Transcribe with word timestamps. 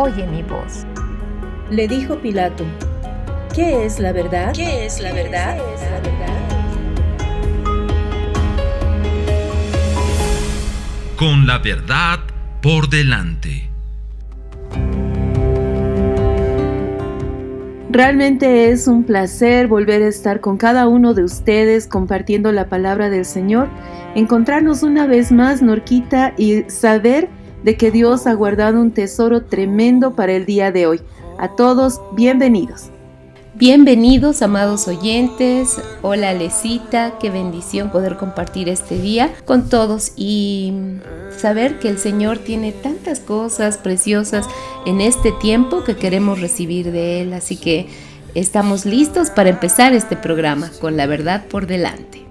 oye 0.00 0.26
mi 0.26 0.42
voz. 0.42 0.86
Le 1.70 1.86
dijo 1.86 2.16
Pilato, 2.16 2.64
¿qué 3.54 3.84
es 3.84 4.00
la 4.00 4.12
verdad? 4.12 4.54
¿Qué 4.54 4.86
es 4.86 4.98
la 5.00 5.12
verdad? 5.12 5.58
es 5.74 5.82
la 5.82 6.00
verdad? 6.00 6.40
Con 11.16 11.46
la 11.46 11.58
verdad 11.58 12.18
por 12.62 12.88
delante. 12.88 13.68
Realmente 17.90 18.70
es 18.70 18.86
un 18.86 19.04
placer 19.04 19.66
volver 19.66 20.02
a 20.02 20.06
estar 20.06 20.40
con 20.40 20.56
cada 20.56 20.88
uno 20.88 21.12
de 21.12 21.24
ustedes 21.24 21.86
compartiendo 21.86 22.52
la 22.52 22.70
palabra 22.70 23.10
del 23.10 23.26
Señor, 23.26 23.68
encontrarnos 24.14 24.82
una 24.82 25.06
vez 25.06 25.30
más, 25.30 25.60
Norquita, 25.60 26.32
y 26.38 26.62
saber 26.68 27.28
de 27.62 27.76
que 27.76 27.90
Dios 27.90 28.26
ha 28.26 28.34
guardado 28.34 28.80
un 28.80 28.92
tesoro 28.92 29.42
tremendo 29.42 30.14
para 30.14 30.32
el 30.32 30.46
día 30.46 30.72
de 30.72 30.86
hoy. 30.86 31.00
A 31.38 31.56
todos, 31.56 32.00
bienvenidos. 32.14 32.90
Bienvenidos, 33.54 34.40
amados 34.40 34.88
oyentes. 34.88 35.78
Hola, 36.00 36.32
Lecita. 36.32 37.18
Qué 37.18 37.28
bendición 37.28 37.90
poder 37.90 38.16
compartir 38.16 38.70
este 38.70 38.98
día 38.98 39.34
con 39.44 39.68
todos 39.68 40.12
y 40.16 40.72
saber 41.36 41.78
que 41.78 41.90
el 41.90 41.98
Señor 41.98 42.38
tiene 42.38 42.72
tantas 42.72 43.20
cosas 43.20 43.76
preciosas 43.76 44.46
en 44.86 45.02
este 45.02 45.32
tiempo 45.32 45.84
que 45.84 45.96
queremos 45.96 46.40
recibir 46.40 46.90
de 46.90 47.20
Él. 47.20 47.34
Así 47.34 47.58
que 47.58 47.88
estamos 48.34 48.86
listos 48.86 49.28
para 49.28 49.50
empezar 49.50 49.92
este 49.92 50.16
programa 50.16 50.70
con 50.80 50.96
la 50.96 51.06
verdad 51.06 51.44
por 51.48 51.66
delante. 51.66 52.24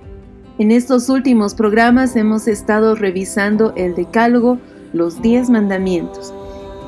En 0.57 0.71
estos 0.71 1.09
últimos 1.09 1.53
programas 1.53 2.15
hemos 2.15 2.47
estado 2.47 2.95
revisando 2.95 3.73
el 3.75 3.93
Decálogo 3.93 4.57
los 4.93 5.21
diez 5.21 5.49
mandamientos. 5.49 6.33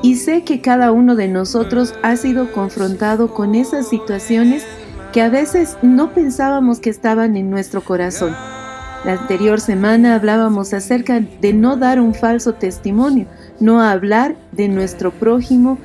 Y 0.02 0.16
sé 0.16 0.42
que 0.42 0.60
cada 0.60 0.90
uno 0.92 1.14
de 1.14 1.28
nosotros 1.28 1.94
ha 2.02 2.16
sido 2.16 2.52
confrontado 2.52 3.32
con 3.32 3.54
esas 3.54 3.88
situaciones 3.88 4.64
que 5.12 5.22
a 5.22 5.28
veces 5.28 5.76
no 5.82 6.12
pensábamos 6.12 6.80
que 6.80 6.90
estaban 6.90 7.36
en 7.36 7.50
nuestro 7.50 7.82
corazón. 7.82 8.34
La 9.04 9.12
anterior 9.12 9.60
semana 9.60 10.14
hablábamos 10.14 10.72
acerca 10.72 11.20
de 11.20 11.52
no 11.52 11.76
dar 11.76 12.00
un 12.00 12.14
falso 12.14 12.54
testimonio, 12.54 13.26
no 13.60 13.82
hablar 13.82 14.36
de 14.52 14.68
nuestro 14.68 15.10
prójimo 15.10 15.78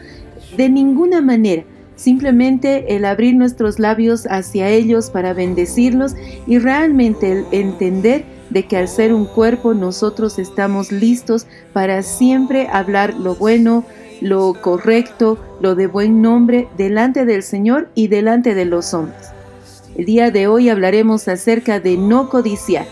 de 0.56 0.70
ninguna 0.70 1.22
manera, 1.22 1.64
simplemente 1.96 2.96
el 2.96 3.06
abrir 3.06 3.36
nuestros 3.36 3.80
labios 3.80 4.28
hacia 4.30 4.70
ellos 4.70 5.10
para 5.10 5.34
bendecirlos 5.34 6.16
y 6.46 6.60
realmente 6.60 7.32
el 7.32 7.46
entender 7.52 8.24
de 8.50 8.66
que 8.66 8.78
al 8.78 8.88
ser 8.88 9.14
un 9.14 9.26
cuerpo 9.26 9.74
nosotros 9.74 10.40
estamos 10.40 10.92
listos 10.92 11.48
para 11.74 12.02
siempre 12.04 12.68
hablar 12.72 13.14
lo 13.14 13.36
bueno, 13.36 13.86
lo 14.22 14.54
correcto, 14.62 15.38
lo 15.62 15.76
de 15.76 15.88
buen 15.88 16.22
nombre 16.22 16.68
delante 16.78 17.26
del 17.26 17.44
Señor 17.44 17.90
y 17.96 18.08
delante 18.08 18.56
de 18.56 18.66
los 18.66 18.94
hombres. 18.94 19.30
El 19.96 20.06
día 20.06 20.32
de 20.32 20.48
hoy 20.48 20.70
hablaremos 20.70 21.28
acerca 21.28 21.80
de 21.80 21.98
no 21.98 22.30
codiciar. 22.30 22.86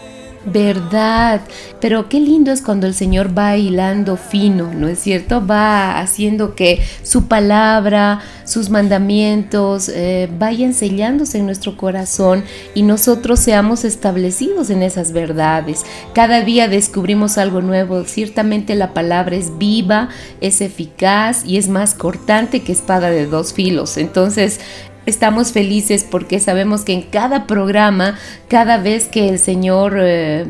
Verdad, 0.45 1.41
pero 1.81 2.07
qué 2.07 2.19
lindo 2.19 2.51
es 2.51 2.61
cuando 2.61 2.85
el 2.85 2.93
Señor 2.93 3.35
va 3.35 3.57
hilando 3.57 4.15
fino, 4.15 4.71
¿no 4.73 4.87
es 4.87 4.99
cierto? 4.99 5.45
Va 5.45 5.99
haciendo 5.99 6.53
que 6.53 6.81
su 7.01 7.27
palabra, 7.27 8.21
sus 8.43 8.69
mandamientos 8.69 9.89
eh, 9.89 10.29
vayan 10.37 10.75
sellándose 10.75 11.39
en 11.39 11.47
nuestro 11.47 11.77
corazón 11.77 12.43
y 12.75 12.83
nosotros 12.83 13.39
seamos 13.39 13.85
establecidos 13.85 14.69
en 14.69 14.83
esas 14.83 15.13
verdades. 15.13 15.83
Cada 16.13 16.41
día 16.41 16.67
descubrimos 16.67 17.39
algo 17.39 17.61
nuevo, 17.61 18.03
ciertamente 18.03 18.75
la 18.75 18.93
palabra 18.93 19.35
es 19.35 19.57
viva, 19.57 20.09
es 20.41 20.61
eficaz 20.61 21.43
y 21.43 21.57
es 21.57 21.69
más 21.69 21.95
cortante 21.95 22.61
que 22.61 22.71
espada 22.71 23.09
de 23.09 23.25
dos 23.25 23.53
filos. 23.53 23.97
Entonces, 23.97 24.59
Estamos 25.05 25.51
felices 25.51 26.05
porque 26.09 26.39
sabemos 26.39 26.83
que 26.83 26.93
en 26.93 27.03
cada 27.03 27.45
programa, 27.45 28.17
cada 28.47 28.77
vez 28.77 29.07
que 29.07 29.29
el 29.29 29.37
Señor 29.37 29.97
eh, 29.99 30.45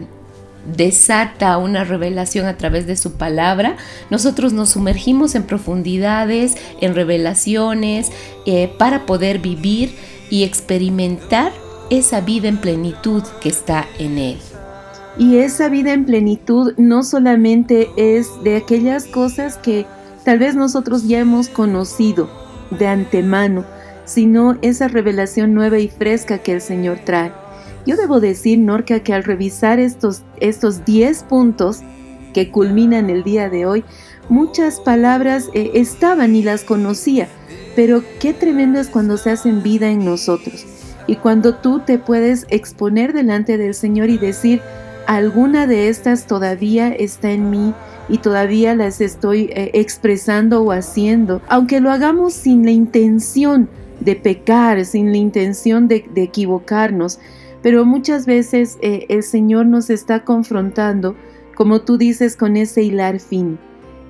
desata 0.75 1.57
una 1.57 1.83
revelación 1.83 2.45
a 2.45 2.57
través 2.57 2.87
de 2.87 2.95
su 2.95 3.13
palabra, 3.13 3.75
nosotros 4.09 4.53
nos 4.53 4.69
sumergimos 4.69 5.35
en 5.35 5.43
profundidades, 5.43 6.55
en 6.81 6.95
revelaciones, 6.95 8.11
eh, 8.45 8.71
para 8.79 9.05
poder 9.05 9.39
vivir 9.39 9.93
y 10.29 10.43
experimentar 10.43 11.51
esa 11.89 12.21
vida 12.21 12.47
en 12.47 12.57
plenitud 12.57 13.23
que 13.41 13.49
está 13.49 13.85
en 13.99 14.17
Él. 14.17 14.37
Y 15.17 15.37
esa 15.37 15.69
vida 15.69 15.93
en 15.93 16.05
plenitud 16.05 16.73
no 16.77 17.03
solamente 17.03 17.89
es 17.95 18.27
de 18.43 18.57
aquellas 18.57 19.05
cosas 19.05 19.57
que 19.57 19.85
tal 20.23 20.39
vez 20.39 20.55
nosotros 20.55 21.07
ya 21.07 21.19
hemos 21.19 21.47
conocido 21.47 22.29
de 22.71 22.87
antemano, 22.87 23.63
sino 24.05 24.57
esa 24.61 24.87
revelación 24.87 25.53
nueva 25.53 25.79
y 25.79 25.87
fresca 25.87 26.37
que 26.39 26.53
el 26.53 26.61
Señor 26.61 26.99
trae. 27.03 27.31
Yo 27.85 27.97
debo 27.97 28.19
decir, 28.19 28.57
Norca, 28.59 29.01
que 29.01 29.13
al 29.13 29.23
revisar 29.23 29.79
estos, 29.79 30.23
estos 30.39 30.85
10 30.85 31.23
puntos 31.23 31.81
que 32.33 32.49
culminan 32.49 33.09
el 33.09 33.23
día 33.23 33.49
de 33.49 33.65
hoy, 33.65 33.83
muchas 34.29 34.79
palabras 34.79 35.49
eh, 35.53 35.71
estaban 35.75 36.35
y 36.35 36.43
las 36.43 36.63
conocía, 36.63 37.27
pero 37.75 38.03
qué 38.19 38.33
tremendo 38.33 38.79
es 38.79 38.87
cuando 38.87 39.17
se 39.17 39.31
hacen 39.31 39.61
vida 39.61 39.89
en 39.89 40.03
nosotros 40.03 40.65
y 41.07 41.15
cuando 41.17 41.55
tú 41.55 41.79
te 41.79 41.99
puedes 41.99 42.45
exponer 42.49 43.13
delante 43.13 43.57
del 43.57 43.73
Señor 43.73 44.09
y 44.09 44.17
decir, 44.17 44.61
alguna 45.07 45.67
de 45.67 45.89
estas 45.89 46.25
todavía 46.25 46.89
está 46.89 47.31
en 47.31 47.49
mí 47.49 47.73
y 48.09 48.19
todavía 48.19 48.75
las 48.75 49.01
estoy 49.01 49.51
eh, 49.53 49.71
expresando 49.73 50.61
o 50.61 50.71
haciendo, 50.71 51.41
aunque 51.47 51.79
lo 51.79 51.91
hagamos 51.91 52.33
sin 52.33 52.65
la 52.65 52.71
intención 52.71 53.69
de 53.99 54.15
pecar, 54.15 54.83
sin 54.85 55.11
la 55.11 55.17
intención 55.17 55.87
de, 55.87 56.05
equivocarnos. 56.15 57.19
Pero 57.61 57.85
muchas 57.85 58.25
veces 58.25 58.77
eh, 58.81 59.05
el 59.09 59.23
Señor 59.23 59.65
nos 59.65 59.89
está 59.89 60.23
confrontando, 60.23 61.15
como 61.55 61.81
tú 61.81 61.97
dices, 61.97 62.35
con 62.35 62.57
ese 62.57 62.83
hilar 62.83 63.19
fin. 63.19 63.57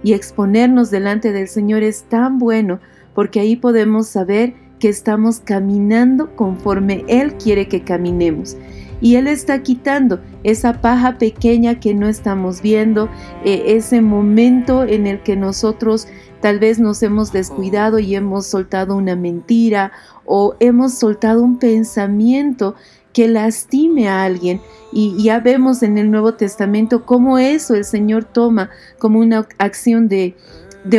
Y 0.03 0.13
exponernos 0.13 0.91
delante 0.91 1.31
del 1.31 1.47
Señor 1.47 1.83
es 1.83 2.03
tan 2.03 2.37
bueno 2.37 2.79
porque 3.13 3.39
ahí 3.39 3.55
podemos 3.55 4.07
saber 4.07 4.53
que 4.79 4.89
estamos 4.89 5.39
caminando 5.39 6.35
conforme 6.35 7.05
Él 7.07 7.33
quiere 7.35 7.67
que 7.67 7.81
caminemos. 7.81 8.57
Y 9.01 9.15
Él 9.15 9.27
está 9.27 9.61
quitando 9.61 10.19
esa 10.43 10.81
paja 10.81 11.17
pequeña 11.17 11.79
que 11.79 11.93
no 11.93 12.07
estamos 12.07 12.61
viendo, 12.61 13.09
eh, 13.43 13.63
ese 13.67 14.01
momento 14.01 14.83
en 14.83 15.07
el 15.07 15.21
que 15.21 15.35
nosotros 15.35 16.07
Tal 16.45 16.59
vez 16.59 16.77
nos 16.77 17.01
hemos 17.01 17.31
descuidado 17.31 17.97
y 17.97 18.13
hemos 18.13 18.45
soltado 18.45 18.95
una 18.95 19.15
mentira 19.15 19.91
o 20.25 20.55
hemos 20.59 20.93
soltado 20.93 21.41
un 21.41 21.57
pensamiento 21.57 22.75
que 23.13 23.27
lastime 23.27 24.07
a 24.07 24.25
alguien. 24.25 24.61
Y 24.93 25.23
ya 25.23 25.39
vemos 25.39 25.81
en 25.81 25.97
el 25.97 26.11
Nuevo 26.11 26.35
Testamento 26.35 27.03
cómo 27.03 27.39
eso 27.39 27.73
el 27.73 27.83
Señor 27.83 28.25
toma 28.25 28.69
como 28.99 29.21
una 29.21 29.47
acción 29.57 30.07
de, 30.07 30.35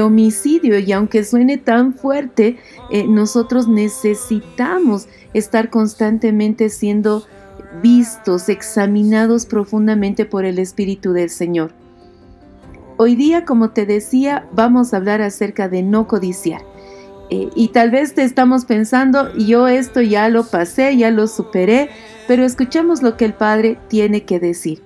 homicidio 0.03 0.81
y 0.81 0.91
aunque 0.91 1.23
suene 1.23 1.59
tan 1.59 1.95
fuerte, 1.95 2.59
eh, 2.91 3.07
nosotros 3.07 3.69
necesitamos 3.69 5.07
estar 5.33 5.71
constantemente 5.71 6.71
siendo 6.71 7.25
vistos, 7.81 8.49
examinados 8.49 9.47
profundamente 9.47 10.25
por 10.25 10.45
el 10.45 10.59
Espíritu 10.59 11.13
del 11.13 11.31
Señor. 11.31 11.86
Hoy 12.99 13.15
día, 13.15 13.45
como 13.45 13.71
te 13.71 13.85
decía, 13.85 14.49
vamos 14.53 14.95
a 14.95 14.97
hablar 14.97 15.21
acerca 15.21 15.69
de 15.69 15.83
no 15.83 16.09
codiciar. 16.09 16.63
Eh, 17.29 17.51
y 17.55 17.69
tal 17.69 17.91
vez 17.91 18.15
te 18.15 18.23
estamos 18.23 18.65
pensando, 18.65 19.35
yo 19.37 19.69
esto 19.69 20.01
ya 20.01 20.31
lo 20.31 20.45
pasé, 20.45 20.97
ya 20.97 21.11
lo 21.11 21.27
superé, 21.27 21.91
pero 22.27 22.43
escuchamos 22.43 23.03
lo 23.03 23.19
que 23.19 23.27
el 23.27 23.35
Padre 23.35 23.79
tiene 23.89 24.25
que 24.25 24.41
decir. 24.41 24.83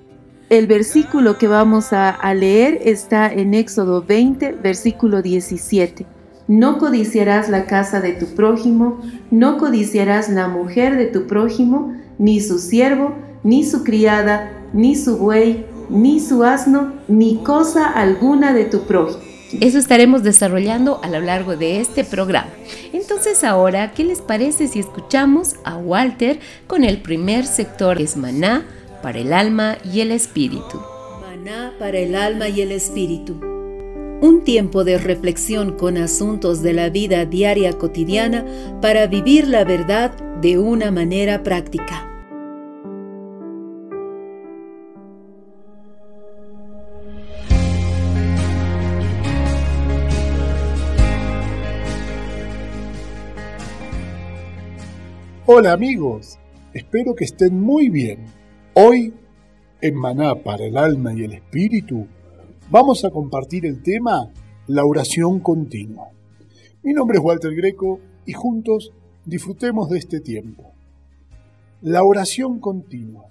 El 0.49 0.67
versículo 0.67 1.39
que 1.39 1.47
vamos 1.47 1.93
a, 1.93 2.11
a 2.11 2.35
leer 2.35 2.81
está 2.85 3.33
en 3.33 3.55
Éxodo 3.55 4.03
20, 4.03 4.53
versículo 4.61 5.23
17. 5.23 6.05
No 6.49 6.79
codiciarás 6.79 7.49
la 7.49 7.67
casa 7.67 8.01
de 8.01 8.15
tu 8.15 8.27
prójimo, 8.35 9.01
no 9.31 9.57
codiciarás 9.57 10.29
la 10.29 10.49
mujer 10.49 10.97
de 10.97 11.07
tu 11.07 11.29
prójimo, 11.29 11.95
ni 12.19 12.41
su 12.41 12.59
siervo, 12.59 13.15
ni 13.45 13.63
su 13.63 13.85
criada, 13.85 14.51
ni 14.73 14.97
su 14.97 15.17
buey, 15.17 15.65
ni 15.91 16.21
su 16.21 16.45
asno, 16.45 16.93
ni 17.09 17.37
cosa 17.39 17.89
alguna 17.91 18.53
de 18.53 18.65
tu 18.65 18.83
prójimo. 18.83 19.31
Eso 19.61 19.79
estaremos 19.79 20.23
desarrollando 20.23 21.01
a 21.03 21.09
lo 21.09 21.21
largo 21.21 21.57
de 21.57 21.81
este 21.81 22.05
programa. 22.05 22.51
Entonces 22.93 23.43
ahora, 23.43 23.91
¿qué 23.93 24.05
les 24.05 24.21
parece 24.21 24.69
si 24.69 24.79
escuchamos 24.79 25.57
a 25.65 25.77
Walter 25.77 26.39
con 26.69 26.85
el 26.85 27.03
primer 27.03 27.45
sector 27.47 28.01
es 28.01 28.17
maná 28.17 28.65
para 29.03 29.19
el 29.19 29.33
alma 29.33 29.77
y 29.83 30.01
el 30.01 30.13
espíritu? 30.13 30.81
Maná 31.21 31.73
para 31.81 31.99
el 31.99 32.15
alma 32.15 32.49
y 32.49 32.61
el 32.61 32.71
espíritu. 32.71 33.41
Un 34.23 34.43
tiempo 34.45 34.85
de 34.85 34.99
reflexión 34.99 35.77
con 35.77 35.97
asuntos 35.97 36.63
de 36.63 36.73
la 36.73 36.89
vida 36.89 37.25
diaria 37.25 37.73
cotidiana 37.73 38.45
para 38.81 39.07
vivir 39.09 39.49
la 39.49 39.65
verdad 39.65 40.13
de 40.41 40.59
una 40.59 40.91
manera 40.91 41.43
práctica. 41.43 42.10
Hola 55.53 55.73
amigos, 55.73 56.39
espero 56.75 57.17
que 57.17 57.25
estén 57.25 57.61
muy 57.61 57.89
bien. 57.89 58.25
Hoy, 58.75 59.13
en 59.81 59.97
Maná 59.97 60.45
para 60.45 60.65
el 60.65 60.77
alma 60.77 61.13
y 61.13 61.25
el 61.25 61.33
espíritu, 61.33 62.07
vamos 62.71 63.05
a 63.05 63.11
compartir 63.11 63.67
el 63.67 63.83
tema 63.83 64.31
La 64.69 64.85
oración 64.85 65.41
continua. 65.41 66.07
Mi 66.85 66.93
nombre 66.93 67.19
es 67.19 67.25
Walter 67.25 67.53
Greco 67.53 67.99
y 68.27 68.33
juntos 68.33 68.93
disfrutemos 69.25 69.91
de 69.91 69.99
este 69.99 70.21
tiempo. 70.21 70.73
La 71.81 72.05
oración 72.05 72.61
continua. 72.61 73.25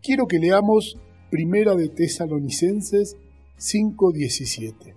Quiero 0.00 0.28
que 0.28 0.38
leamos 0.38 0.96
Primera 1.32 1.74
de 1.74 1.88
Tesalonicenses 1.88 3.16
5:17. 3.58 4.94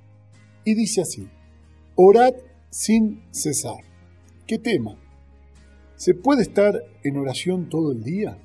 Y 0.66 0.76
dice 0.76 1.02
así, 1.02 1.28
Orad 1.96 2.36
sin 2.70 3.24
cesar. 3.32 3.84
¿Qué 4.46 4.60
tema? 4.60 5.00
¿Se 6.00 6.14
puede 6.14 6.44
estar 6.44 6.82
en 7.04 7.18
oración 7.18 7.68
todo 7.68 7.92
el 7.92 8.06
día? 8.06 8.38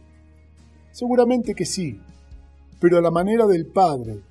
Seguramente 0.90 1.54
que 1.54 1.64
sí, 1.64 2.00
pero 2.80 2.98
a 2.98 3.00
la 3.00 3.12
manera 3.12 3.46
del 3.46 3.66
Padre, 3.66 4.22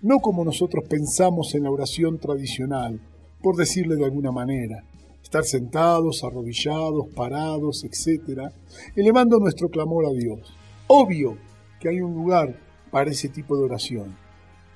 no 0.00 0.16
como 0.20 0.46
nosotros 0.46 0.84
pensamos 0.88 1.54
en 1.54 1.64
la 1.64 1.70
oración 1.70 2.18
tradicional, 2.18 2.98
por 3.42 3.56
decirle 3.56 3.96
de 3.96 4.06
alguna 4.06 4.32
manera, 4.32 4.82
estar 5.22 5.44
sentados, 5.44 6.24
arrodillados, 6.24 7.08
parados, 7.08 7.84
etc., 7.84 8.50
elevando 8.96 9.38
nuestro 9.38 9.68
clamor 9.68 10.06
a 10.06 10.12
Dios. 10.12 10.56
Obvio 10.86 11.36
que 11.80 11.90
hay 11.90 12.00
un 12.00 12.14
lugar 12.14 12.58
para 12.90 13.10
ese 13.10 13.28
tipo 13.28 13.58
de 13.58 13.64
oración, 13.64 14.16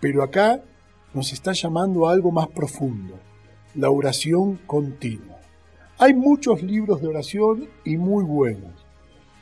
pero 0.02 0.22
acá 0.22 0.62
nos 1.14 1.32
está 1.32 1.54
llamando 1.54 2.06
a 2.06 2.12
algo 2.12 2.30
más 2.30 2.48
profundo, 2.48 3.14
la 3.74 3.88
oración 3.88 4.60
continua. 4.66 5.33
Hay 5.96 6.12
muchos 6.12 6.60
libros 6.60 7.00
de 7.00 7.06
oración 7.06 7.68
y 7.84 7.96
muy 7.96 8.24
buenos, 8.24 8.72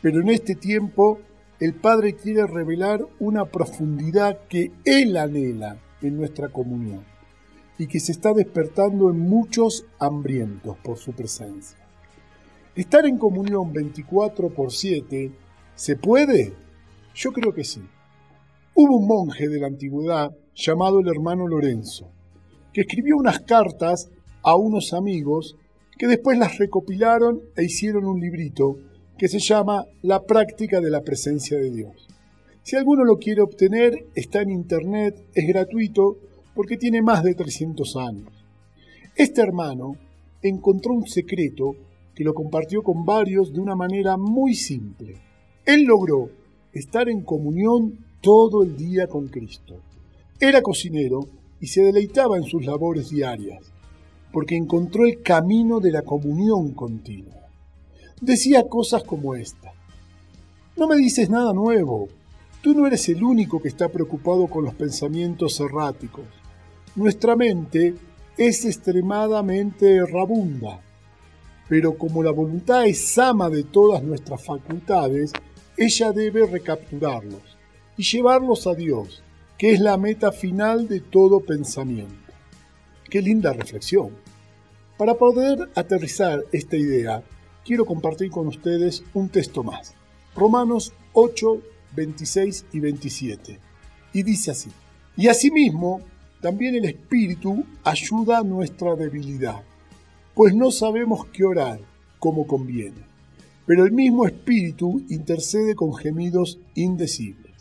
pero 0.03 0.21
en 0.21 0.29
este 0.29 0.55
tiempo 0.55 1.19
el 1.61 1.75
Padre 1.75 2.15
quiere 2.15 2.47
revelar 2.47 3.07
una 3.21 3.47
profundidad 3.47 4.39
que 4.49 4.71
Él 4.85 5.17
anhela 5.17 5.79
en 6.03 6.19
nuestra 6.19 6.51
comunión 6.51 7.05
y 7.79 7.87
que 7.87 8.01
se 8.01 8.13
está 8.13 8.35
despertando 8.35 9.09
en 9.09 9.19
muchos 9.19 9.87
hambrientos 9.99 10.77
por 10.79 10.99
su 10.99 11.13
presencia. 11.13 11.79
¿Estar 12.77 13.07
en 13.07 13.17
comunión 13.17 13.73
24 13.73 14.51
por 14.51 14.73
7 14.73 15.33
se 15.75 15.97
puede? 15.97 16.53
Yo 17.15 17.33
creo 17.33 17.55
que 17.55 17.65
sí. 17.65 17.83
Hubo 18.75 18.99
un 18.99 19.07
monje 19.07 19.49
de 19.49 19.59
la 19.59 19.69
antigüedad 19.69 20.37
llamado 20.55 21.01
el 21.01 21.09
hermano 21.09 21.49
Lorenzo, 21.49 22.11
que 22.75 22.83
escribió 22.83 23.17
unas 23.17 23.41
cartas 23.41 24.11
a 24.43 24.55
unos 24.55 24.93
amigos 24.93 25.57
que 26.03 26.09
después 26.09 26.37
las 26.37 26.59
recopilaron 26.59 27.43
e 27.57 27.63
hicieron 27.63 28.07
un 28.07 28.19
librito 28.19 28.77
que 29.17 29.29
se 29.29 29.39
llama 29.39 29.87
La 30.03 30.25
práctica 30.25 30.81
de 30.81 30.91
la 30.91 31.03
presencia 31.03 31.57
de 31.59 31.71
Dios. 31.71 32.09
Si 32.65 32.75
alguno 32.75 33.05
lo 33.05 33.19
quiere 33.19 33.41
obtener, 33.41 34.09
está 34.17 34.43
en 34.43 34.51
internet, 34.51 35.25
es 35.33 35.47
gratuito 35.47 36.17
porque 36.57 36.77
tiene 36.77 37.03
más 37.03 37.23
de 37.23 37.37
300 37.37 37.95
años. 37.95 38.33
Este 39.15 39.43
hermano 39.43 39.95
encontró 40.43 40.93
un 40.93 41.07
secreto 41.07 41.77
que 42.17 42.25
lo 42.25 42.35
compartió 42.35 42.83
con 42.83 43.05
varios 43.05 43.53
de 43.53 43.61
una 43.61 43.77
manera 43.77 44.17
muy 44.17 44.57
simple. 44.57 45.21
Él 45.65 45.85
logró 45.85 46.31
estar 46.73 47.09
en 47.09 47.23
comunión 47.23 48.05
todo 48.21 48.65
el 48.65 48.77
día 48.77 49.07
con 49.07 49.29
Cristo. 49.29 49.77
Era 50.41 50.63
cocinero 50.63 51.21
y 51.61 51.69
se 51.69 51.83
deleitaba 51.83 52.39
en 52.39 52.43
sus 52.43 52.67
labores 52.67 53.09
diarias 53.11 53.72
porque 54.33 54.57
encontró 54.57 55.05
el 55.05 55.23
camino 55.23 55.79
de 55.79 55.93
la 55.93 56.03
comunión 56.03 56.73
continua. 56.73 57.49
Decía 58.21 58.69
cosas 58.69 59.03
como 59.05 59.35
esta. 59.35 59.73
No 60.77 60.89
me 60.89 60.97
dices 60.97 61.29
nada 61.29 61.53
nuevo. 61.53 62.09
Tú 62.63 62.75
no 62.75 62.87
eres 62.87 63.09
el 63.09 63.23
único 63.23 63.61
que 63.61 63.69
está 63.69 63.89
preocupado 63.89 64.47
con 64.47 64.65
los 64.65 64.75
pensamientos 64.75 65.61
erráticos. 65.61 66.25
Nuestra 66.95 67.37
mente 67.37 67.95
es 68.39 68.65
extremadamente 68.65 69.97
errabunda, 69.97 70.81
pero 71.69 71.99
como 71.99 72.23
la 72.23 72.31
voluntad 72.31 72.87
es 72.87 73.19
ama 73.19 73.51
de 73.51 73.65
todas 73.65 74.03
nuestras 74.03 74.43
facultades, 74.45 75.33
ella 75.77 76.13
debe 76.13 76.47
recapturarlos 76.47 77.43
y 77.97 78.03
llevarlos 78.03 78.67
a 78.67 78.75
Dios, 78.75 79.23
que 79.59 79.73
es 79.73 79.81
la 79.81 79.97
meta 79.97 80.33
final 80.33 80.89
de 80.89 81.01
todo 81.01 81.41
pensamiento. 81.41 82.22
Qué 83.13 83.21
linda 83.21 83.53
reflexión. 83.53 84.09
Para 84.97 85.19
poder 85.19 85.69
aterrizar 85.75 86.47
esta 86.51 86.79
idea, 86.79 87.23
quiero 87.63 87.85
compartir 87.85 88.31
con 88.31 88.47
ustedes 88.47 89.05
un 89.13 89.29
texto 89.29 89.63
más. 89.63 89.93
Romanos 90.35 90.95
8, 91.13 91.61
26 91.95 92.65
y 92.73 92.81
27. 92.81 93.59
Y 94.15 94.23
dice 94.23 94.53
así. 94.53 94.71
Y 95.15 95.29
asimismo, 95.29 96.01
también 96.41 96.75
el 96.75 96.87
Espíritu 96.87 97.67
ayuda 97.85 98.39
a 98.39 98.45
nuestra 98.45 98.97
debilidad, 98.97 99.63
pues 100.35 100.55
no 100.55 100.71
sabemos 100.71 101.27
qué 101.35 101.45
orar 101.45 101.81
como 102.19 102.47
conviene. 102.47 103.05
Pero 103.67 103.85
el 103.85 103.93
mismo 103.93 104.25
Espíritu 104.25 105.03
intercede 105.11 105.75
con 105.75 105.95
gemidos 105.95 106.61
indecibles. 106.75 107.53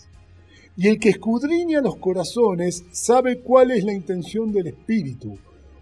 Y 0.78 0.88
el 0.88 0.98
que 0.98 1.10
escudriña 1.10 1.82
los 1.82 1.98
corazones 1.98 2.86
sabe 2.92 3.40
cuál 3.42 3.72
es 3.72 3.84
la 3.84 3.94
intención 3.94 4.54
del 4.54 4.68
Espíritu, 4.68 5.38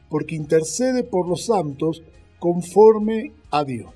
porque 0.10 0.36
intercede 0.36 1.04
por 1.04 1.28
los 1.28 1.46
santos 1.46 2.04
conforme 2.40 3.34
a 3.52 3.64
Dios. 3.64 3.94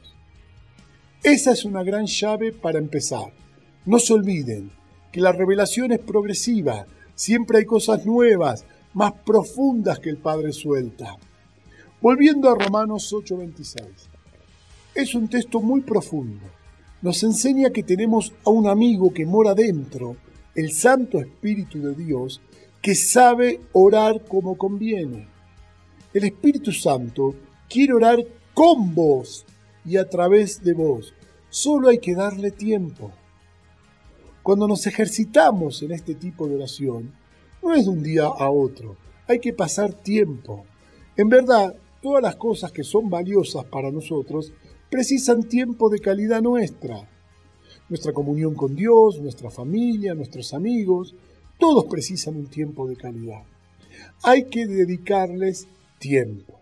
Esa 1.23 1.51
es 1.51 1.65
una 1.65 1.83
gran 1.83 2.05
llave 2.05 2.51
para 2.51 2.79
empezar. 2.79 3.33
No 3.85 3.99
se 3.99 4.13
olviden 4.13 4.71
que 5.11 5.21
la 5.21 5.31
revelación 5.31 5.91
es 5.91 5.99
progresiva, 5.99 6.85
siempre 7.15 7.59
hay 7.59 7.65
cosas 7.65 8.05
nuevas, 8.05 8.65
más 8.93 9.13
profundas 9.25 9.99
que 9.99 10.09
el 10.09 10.17
Padre 10.17 10.51
suelta. 10.51 11.17
Volviendo 12.01 12.49
a 12.49 12.55
Romanos 12.55 13.11
8:26. 13.13 14.09
Es 14.93 15.15
un 15.15 15.27
texto 15.27 15.61
muy 15.61 15.81
profundo. 15.81 16.45
Nos 17.01 17.23
enseña 17.23 17.71
que 17.71 17.83
tenemos 17.83 18.33
a 18.45 18.49
un 18.49 18.67
amigo 18.67 19.13
que 19.13 19.25
mora 19.25 19.53
dentro, 19.53 20.17
el 20.55 20.71
Santo 20.71 21.19
Espíritu 21.19 21.81
de 21.81 21.95
Dios, 21.95 22.41
que 22.81 22.95
sabe 22.95 23.61
orar 23.71 24.25
como 24.25 24.57
conviene. 24.57 25.32
El 26.13 26.25
Espíritu 26.25 26.71
Santo 26.71 27.33
quiere 27.67 27.93
orar 27.93 28.19
con 28.53 28.93
vos 28.93 29.45
y 29.83 29.97
a 29.97 30.07
través 30.07 30.63
de 30.63 30.73
vos. 30.73 31.11
Solo 31.49 31.89
hay 31.89 31.97
que 31.97 32.13
darle 32.13 32.51
tiempo. 32.51 33.11
Cuando 34.43 34.67
nos 34.67 34.85
ejercitamos 34.85 35.81
en 35.81 35.91
este 35.91 36.13
tipo 36.13 36.47
de 36.47 36.55
oración, 36.55 37.13
no 37.63 37.73
es 37.73 37.85
de 37.85 37.91
un 37.91 38.03
día 38.03 38.25
a 38.25 38.51
otro, 38.51 38.95
hay 39.27 39.39
que 39.39 39.53
pasar 39.53 39.93
tiempo. 39.93 40.65
En 41.17 41.29
verdad, 41.29 41.75
todas 41.99 42.21
las 42.21 42.35
cosas 42.35 42.71
que 42.71 42.83
son 42.83 43.09
valiosas 43.09 43.65
para 43.65 43.89
nosotros 43.89 44.51
precisan 44.91 45.49
tiempo 45.49 45.89
de 45.89 45.97
calidad 45.97 46.43
nuestra. 46.43 47.09
Nuestra 47.89 48.13
comunión 48.13 48.53
con 48.53 48.75
Dios, 48.75 49.19
nuestra 49.19 49.49
familia, 49.49 50.13
nuestros 50.13 50.53
amigos, 50.53 51.15
todos 51.57 51.85
precisan 51.85 52.35
un 52.35 52.47
tiempo 52.47 52.87
de 52.87 52.97
calidad. 52.97 53.43
Hay 54.21 54.45
que 54.45 54.67
dedicarles 54.67 55.67
tiempo. 56.03 56.59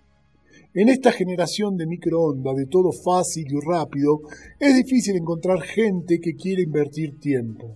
En 0.76 0.88
esta 0.88 1.12
generación 1.12 1.76
de 1.76 1.88
microondas, 1.88 2.56
de 2.56 2.68
todo 2.68 2.92
fácil 2.92 3.48
y 3.50 3.60
rápido, 3.60 4.22
es 4.60 4.76
difícil 4.76 5.16
encontrar 5.16 5.62
gente 5.62 6.22
que 6.22 6.36
quiere 6.36 6.62
invertir 6.62 7.20
tiempo. 7.20 7.76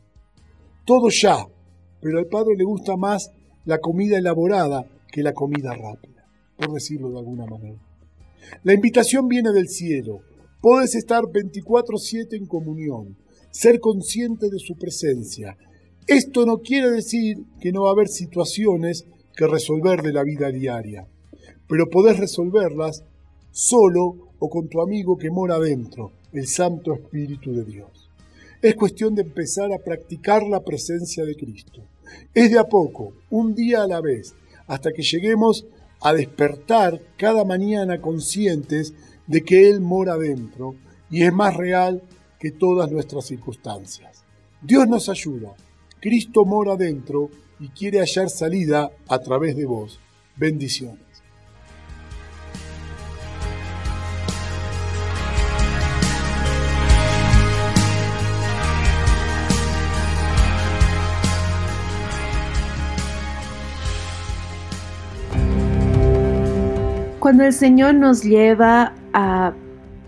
Todo 0.85 1.09
ya, 1.09 1.47
pero 2.01 2.19
al 2.19 2.27
padre 2.27 2.55
le 2.55 2.63
gusta 2.63 2.95
más 2.95 3.31
la 3.65 3.79
comida 3.79 4.19
elaborada 4.19 4.85
que 5.11 5.23
la 5.23 5.33
comida 5.33 5.73
rápida, 5.73 6.27
por 6.55 6.71
decirlo 6.71 7.09
de 7.09 7.17
alguna 7.17 7.47
manera. 7.47 7.81
La 8.63 8.73
invitación 8.73 9.27
viene 9.27 9.51
del 9.51 9.67
cielo. 9.67 10.19
Puedes 10.61 10.93
estar 10.93 11.23
24/7 11.25 12.37
en 12.37 12.45
comunión, 12.45 13.17
ser 13.49 13.79
consciente 13.79 14.49
de 14.51 14.59
su 14.59 14.75
presencia. 14.75 15.57
Esto 16.05 16.45
no 16.45 16.59
quiere 16.59 16.91
decir 16.91 17.37
que 17.59 17.71
no 17.71 17.83
va 17.83 17.89
a 17.89 17.93
haber 17.93 18.07
situaciones 18.07 19.05
que 19.35 19.47
resolver 19.47 20.03
de 20.03 20.13
la 20.13 20.23
vida 20.23 20.51
diaria, 20.51 21.07
pero 21.67 21.89
podés 21.89 22.17
resolverlas 22.17 23.03
solo 23.51 24.31
o 24.39 24.49
con 24.49 24.67
tu 24.67 24.81
amigo 24.81 25.17
que 25.17 25.31
mora 25.31 25.59
dentro, 25.59 26.11
el 26.33 26.47
Santo 26.47 26.93
Espíritu 26.93 27.53
de 27.53 27.63
Dios. 27.63 28.09
Es 28.61 28.75
cuestión 28.75 29.15
de 29.15 29.21
empezar 29.21 29.71
a 29.71 29.79
practicar 29.79 30.43
la 30.43 30.63
presencia 30.63 31.23
de 31.23 31.35
Cristo. 31.35 31.81
Es 32.33 32.51
de 32.51 32.59
a 32.59 32.65
poco, 32.65 33.13
un 33.29 33.55
día 33.55 33.83
a 33.83 33.87
la 33.87 34.01
vez, 34.01 34.35
hasta 34.67 34.91
que 34.91 35.03
lleguemos 35.03 35.65
a 36.01 36.13
despertar 36.13 37.01
cada 37.17 37.45
mañana 37.45 38.01
conscientes 38.01 38.93
de 39.27 39.43
que 39.43 39.69
Él 39.69 39.81
mora 39.81 40.17
dentro 40.17 40.75
y 41.09 41.23
es 41.23 41.33
más 41.33 41.55
real 41.55 42.03
que 42.39 42.51
todas 42.51 42.91
nuestras 42.91 43.25
circunstancias. 43.25 44.23
Dios 44.61 44.87
nos 44.87 45.09
ayuda, 45.09 45.55
Cristo 45.99 46.45
mora 46.45 46.75
dentro 46.75 47.29
y 47.59 47.69
quiere 47.69 47.99
hallar 47.99 48.29
salida 48.29 48.91
a 49.07 49.19
través 49.19 49.55
de 49.55 49.65
vos. 49.65 49.99
Bendiciones. 50.35 51.04
Cuando 67.25 67.43
el 67.43 67.53
Señor 67.53 67.95
nos 67.95 68.21
lleva 68.21 68.93
a 69.11 69.51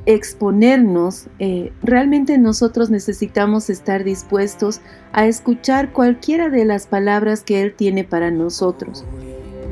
exponernos, 0.06 1.26
eh, 1.40 1.74
realmente 1.82 2.38
nosotros 2.38 2.92
necesitamos 2.92 3.72
estar 3.72 4.04
dispuestos 4.04 4.82
a 5.14 5.26
escuchar 5.26 5.94
cualquiera 5.94 6.50
de 6.50 6.64
las 6.64 6.86
palabras 6.86 7.42
que 7.42 7.64
Él 7.64 7.74
tiene 7.76 8.04
para 8.04 8.30
nosotros. 8.30 9.04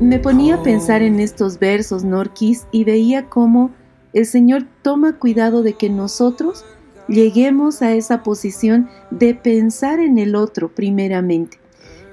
Me 0.02 0.18
ponía 0.18 0.56
a 0.56 0.64
pensar 0.64 1.04
en 1.04 1.20
estos 1.20 1.60
versos, 1.60 2.04
Norquis, 2.04 2.66
y 2.72 2.84
veía 2.84 3.30
cómo 3.30 3.70
el 4.14 4.26
Señor 4.26 4.66
toma 4.82 5.20
cuidado 5.20 5.62
de 5.62 5.74
que 5.74 5.92
nosotros 5.92 6.66
lleguemos 7.08 7.84
a 7.84 7.94
esa 7.94 8.24
posición 8.24 8.90
de 9.12 9.36
pensar 9.36 10.00
en 10.00 10.18
el 10.18 10.36
otro 10.36 10.74
primeramente, 10.74 11.60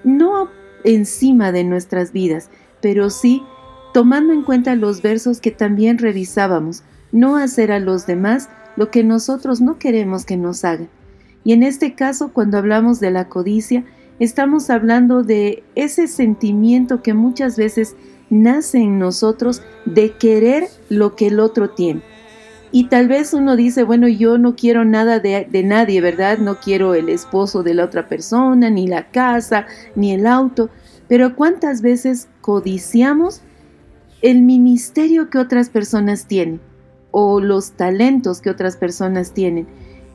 no 0.04 0.50
encima 0.84 1.52
de 1.52 1.64
nuestras 1.64 2.12
vidas, 2.12 2.50
pero 2.82 3.08
sí 3.08 3.42
tomando 3.92 4.32
en 4.32 4.42
cuenta 4.42 4.74
los 4.74 5.02
versos 5.02 5.40
que 5.40 5.50
también 5.50 5.98
revisábamos, 5.98 6.82
no 7.12 7.36
hacer 7.36 7.72
a 7.72 7.78
los 7.78 8.06
demás 8.06 8.48
lo 8.76 8.90
que 8.90 9.04
nosotros 9.04 9.60
no 9.60 9.78
queremos 9.78 10.24
que 10.24 10.36
nos 10.36 10.64
hagan. 10.64 10.88
Y 11.44 11.52
en 11.52 11.62
este 11.62 11.94
caso, 11.94 12.32
cuando 12.32 12.58
hablamos 12.58 13.00
de 13.00 13.10
la 13.10 13.28
codicia, 13.28 13.84
estamos 14.18 14.70
hablando 14.70 15.22
de 15.22 15.62
ese 15.74 16.06
sentimiento 16.08 17.02
que 17.02 17.14
muchas 17.14 17.56
veces 17.56 17.96
nace 18.30 18.78
en 18.78 18.98
nosotros 18.98 19.62
de 19.84 20.12
querer 20.12 20.68
lo 20.88 21.14
que 21.16 21.26
el 21.26 21.40
otro 21.40 21.70
tiene. 21.70 22.02
Y 22.74 22.84
tal 22.84 23.06
vez 23.06 23.34
uno 23.34 23.54
dice, 23.54 23.82
bueno, 23.82 24.08
yo 24.08 24.38
no 24.38 24.56
quiero 24.56 24.86
nada 24.86 25.18
de, 25.18 25.46
de, 25.50 25.62
nadie, 25.62 26.00
¿verdad? 26.00 26.38
No 26.38 26.58
quiero 26.58 26.94
el 26.94 27.10
esposo 27.10 27.62
de 27.62 27.74
la 27.74 27.84
otra 27.84 28.08
persona, 28.08 28.70
ni 28.70 28.86
la 28.86 29.10
casa, 29.10 29.66
ni 29.94 30.12
el 30.12 30.26
auto. 30.26 30.70
Pero 31.06 31.36
¿cuántas 31.36 31.82
veces 31.82 32.28
codiciamos 32.40 33.42
el 34.22 34.42
ministerio 34.42 35.30
que 35.30 35.38
otras 35.38 35.68
personas 35.68 36.26
tienen 36.26 36.60
o 37.10 37.40
los 37.40 37.72
talentos 37.72 38.40
que 38.40 38.50
otras 38.50 38.76
personas 38.76 39.32
tienen. 39.32 39.66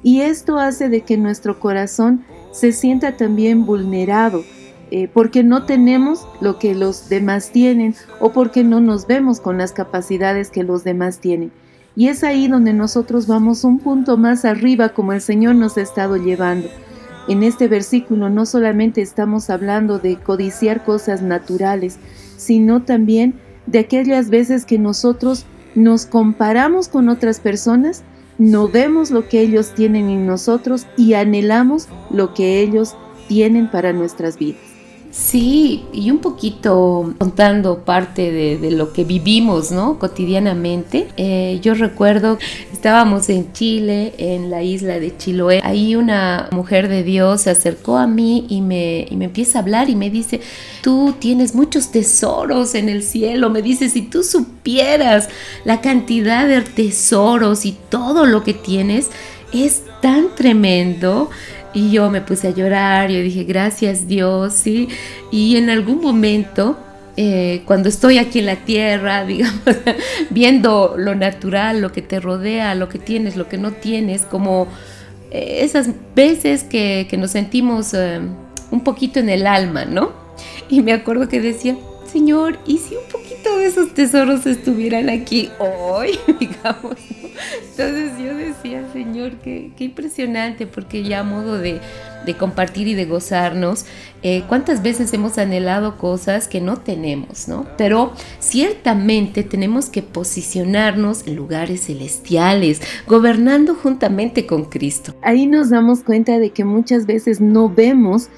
Y 0.02 0.22
esto 0.22 0.58
hace 0.58 0.90
de 0.90 1.02
que 1.02 1.18
nuestro 1.18 1.60
corazón 1.60 2.24
se 2.52 2.72
sienta 2.72 3.18
también 3.18 3.66
vulnerado, 3.66 4.44
eh, 4.90 5.10
porque 5.14 5.44
no 5.44 5.66
tenemos 5.66 6.26
lo 6.40 6.58
que 6.58 6.74
los 6.74 7.10
demás 7.10 7.52
tienen 7.52 7.96
o 8.22 8.32
porque 8.32 8.64
no 8.64 8.80
nos 8.80 9.06
vemos 9.06 9.42
con 9.42 9.58
las 9.58 9.74
capacidades 9.74 10.50
que 10.50 10.64
los 10.64 10.84
demás 10.86 11.20
tienen. 11.20 11.52
Y 11.96 12.08
es 12.08 12.24
ahí 12.24 12.48
donde 12.48 12.74
nosotros 12.74 13.28
vamos 13.28 13.64
un 13.64 13.80
punto 13.80 14.18
más 14.18 14.46
arriba 14.46 14.90
como 14.90 15.14
el 15.14 15.22
Señor 15.22 15.56
nos 15.56 15.78
ha 15.78 15.82
estado 15.82 16.16
llevando. 16.16 16.70
En 17.28 17.44
este 17.44 17.68
versículo 17.68 18.30
no 18.30 18.46
solamente 18.46 19.02
estamos 19.02 19.50
hablando 19.50 20.00
de 20.00 20.16
codiciar 20.16 20.86
cosas 20.86 21.22
naturales, 21.22 21.98
sino 22.38 22.84
también 22.84 23.34
de 23.68 23.80
aquellas 23.80 24.30
veces 24.30 24.66
que 24.66 24.80
nosotros 24.80 25.46
nos 25.76 26.06
comparamos 26.06 26.88
con 26.88 27.10
otras 27.10 27.40
personas, 27.40 28.04
no 28.40 28.68
vemos 28.68 29.12
lo 29.12 29.28
que 29.28 29.42
ellos 29.42 29.74
tienen 29.76 30.10
en 30.10 30.26
nosotros 30.26 30.88
y 30.98 31.14
anhelamos 31.14 31.88
lo 32.10 32.34
que 32.34 32.62
ellos 32.62 32.96
tienen 33.28 33.70
para 33.70 33.94
nuestras 33.94 34.38
vidas. 34.38 34.67
Sí, 35.12 35.86
y 35.94 36.12
un 36.12 36.20
poquito 36.20 37.14
contando 37.18 37.80
parte 37.80 38.32
de, 38.32 38.72
lo 38.72 38.94
que 38.94 39.04
vivimos, 39.04 39.72
¿no? 39.72 39.98
Cotidianamente. 39.98 41.08
Eh, 41.18 41.60
yo 41.62 41.74
recuerdo, 41.74 42.38
estábamos 42.72 43.30
en 43.30 43.52
Chile, 43.54 44.14
en 44.18 44.50
la 44.50 44.64
isla 44.64 45.00
de 45.00 45.16
Chiloé. 45.16 45.62
Ahí 45.64 45.96
una 45.96 46.50
mujer 46.52 46.88
de 46.88 47.04
Dios 47.04 47.42
se 47.42 47.50
acercó 47.50 47.98
a 47.98 48.06
mí 48.06 48.46
y 48.50 48.62
me, 48.62 49.08
y 49.10 49.16
me 49.16 49.26
empieza 49.26 49.60
a 49.60 49.62
hablar 49.62 49.90
y 49.90 49.96
me 49.96 50.10
dice, 50.10 50.42
tú 50.82 51.16
tienes 51.18 51.56
muchos 51.56 51.92
tesoros 51.92 52.76
en 52.76 52.90
el 52.90 53.02
cielo. 53.02 53.50
Me 53.50 53.62
dice, 53.62 53.90
si 53.90 54.04
tú 54.04 54.24
supieras 54.24 55.30
la 55.64 55.82
cantidad 55.82 56.48
de 56.48 56.62
tesoros 56.62 57.66
y 57.66 57.76
todo 57.90 58.26
lo 58.26 58.44
que 58.44 58.54
tienes, 58.54 59.10
es 59.54 59.84
tan 60.02 60.36
tremendo. 60.36 61.30
Y 61.77 61.91
yo 61.91 62.10
me 62.10 62.22
puse 62.22 62.48
a 62.48 62.50
llorar, 62.50 63.12
yo 63.12 63.22
dije, 63.22 63.43
gracias 63.43 64.07
Dios, 64.07 64.55
¿sí? 64.55 64.88
Y 65.31 65.57
en 65.57 65.69
algún 65.69 66.01
momento, 66.01 66.75
eh, 67.17 67.62
cuando 67.65 67.88
estoy 67.88 68.17
aquí 68.17 68.39
en 68.39 68.48
la 68.48 68.55
tierra, 68.55 69.24
digamos, 69.27 69.62
viendo 70.31 70.96
lo 70.98 71.13
natural, 71.13 71.79
lo 71.79 71.91
que 71.91 72.01
te 72.01 72.19
rodea, 72.19 72.74
lo 72.74 72.89
que 72.89 72.98
tienes, 72.98 73.36
lo 73.36 73.48
que 73.48 73.60
no 73.60 73.74
tienes, 73.74 74.24
como 74.24 74.67
eh, 75.29 75.60
esas 75.62 75.89
veces 76.15 76.63
que, 76.63 77.07
nos 77.15 77.29
sentimos 77.29 77.93
eh, 77.93 78.22
un 78.72 78.84
poquito 78.84 79.19
en 79.19 79.29
el 79.29 79.46
alma, 79.46 79.86
¿no? 79.86 80.13
Y 80.69 80.81
me 80.81 80.93
acuerdo 80.93 81.29
que 81.29 81.39
decía, 81.39 81.77
Señor, 82.12 82.57
¿y 82.65 82.79
si 82.79 82.96
un 82.96 83.07
poquito 83.12 83.55
de 83.55 83.67
esos 83.67 83.93
tesoros 83.93 84.48
estuvieran 84.48 85.12
aquí 85.12 85.51
hoy, 85.60 86.17
digamos? 86.39 86.96
Entonces 87.62 88.12
yo 88.20 88.36
decía, 88.36 88.88
Señor, 88.91 89.38
qué, 89.38 89.72
impresionante, 89.79 90.67
porque 90.67 91.03
ya 91.03 91.20
a 91.20 91.24
modo 91.24 91.58
de, 91.58 91.79
compartir 92.38 92.88
y 92.88 92.94
de 92.94 93.06
gozarnos, 93.06 93.86
eh, 94.22 94.44
cuántas 94.50 94.82
veces 94.82 95.13
hemos 95.13 95.38
anhelado 95.38 95.98
cosas 95.98 96.48
que 96.48 96.60
no 96.60 96.77
tenemos, 96.77 97.48
¿no? 97.48 97.65
Pero 97.77 98.13
ciertamente 98.39 99.44
tenemos 99.44 99.89
que 99.89 100.01
posicionarnos 100.01 101.25
en 101.25 101.36
lugares 101.36 101.86
celestiales, 101.86 102.82
gobernando 103.08 103.75
juntamente 103.75 104.46
con 104.46 104.65
Cristo. 104.65 105.15
Ahí 105.22 105.48
nos 105.48 105.70
damos 105.70 106.01
cuenta 106.01 106.39
de 106.39 106.50
que 106.50 106.65
muchas 106.65 107.06
veces 107.06 107.39
no 107.39 107.70
vemos 107.70 108.29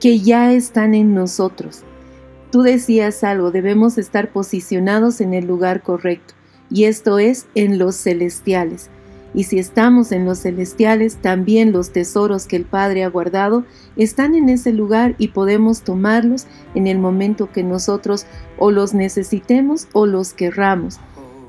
que 0.00 0.18
ya 0.18 0.52
están 0.52 0.94
en 0.94 1.14
nosotros. 1.14 1.82
Tú 2.50 2.62
decías 2.62 3.22
algo, 3.22 3.52
debemos 3.52 3.96
estar 3.96 4.32
posicionados 4.32 5.20
en 5.20 5.34
el 5.34 5.46
lugar 5.46 5.82
correcto 5.82 6.34
y 6.70 6.84
esto 6.84 7.18
es 7.18 7.46
en 7.54 7.78
los 7.78 7.96
celestiales. 7.96 8.90
Y 9.32 9.44
si 9.44 9.58
estamos 9.58 10.10
en 10.10 10.24
los 10.24 10.40
celestiales, 10.40 11.16
también 11.16 11.72
los 11.72 11.90
tesoros 11.90 12.46
que 12.46 12.56
el 12.56 12.64
Padre 12.64 13.04
ha 13.04 13.08
guardado 13.08 13.64
están 13.96 14.34
en 14.34 14.48
ese 14.48 14.72
lugar 14.72 15.14
y 15.18 15.28
podemos 15.28 15.82
tomarlos 15.82 16.46
en 16.74 16.86
el 16.86 16.98
momento 16.98 17.50
que 17.52 17.62
nosotros 17.62 18.26
o 18.58 18.70
los 18.70 18.92
necesitemos 18.92 19.86
o 19.92 20.06
los 20.06 20.32
querramos. 20.32 20.98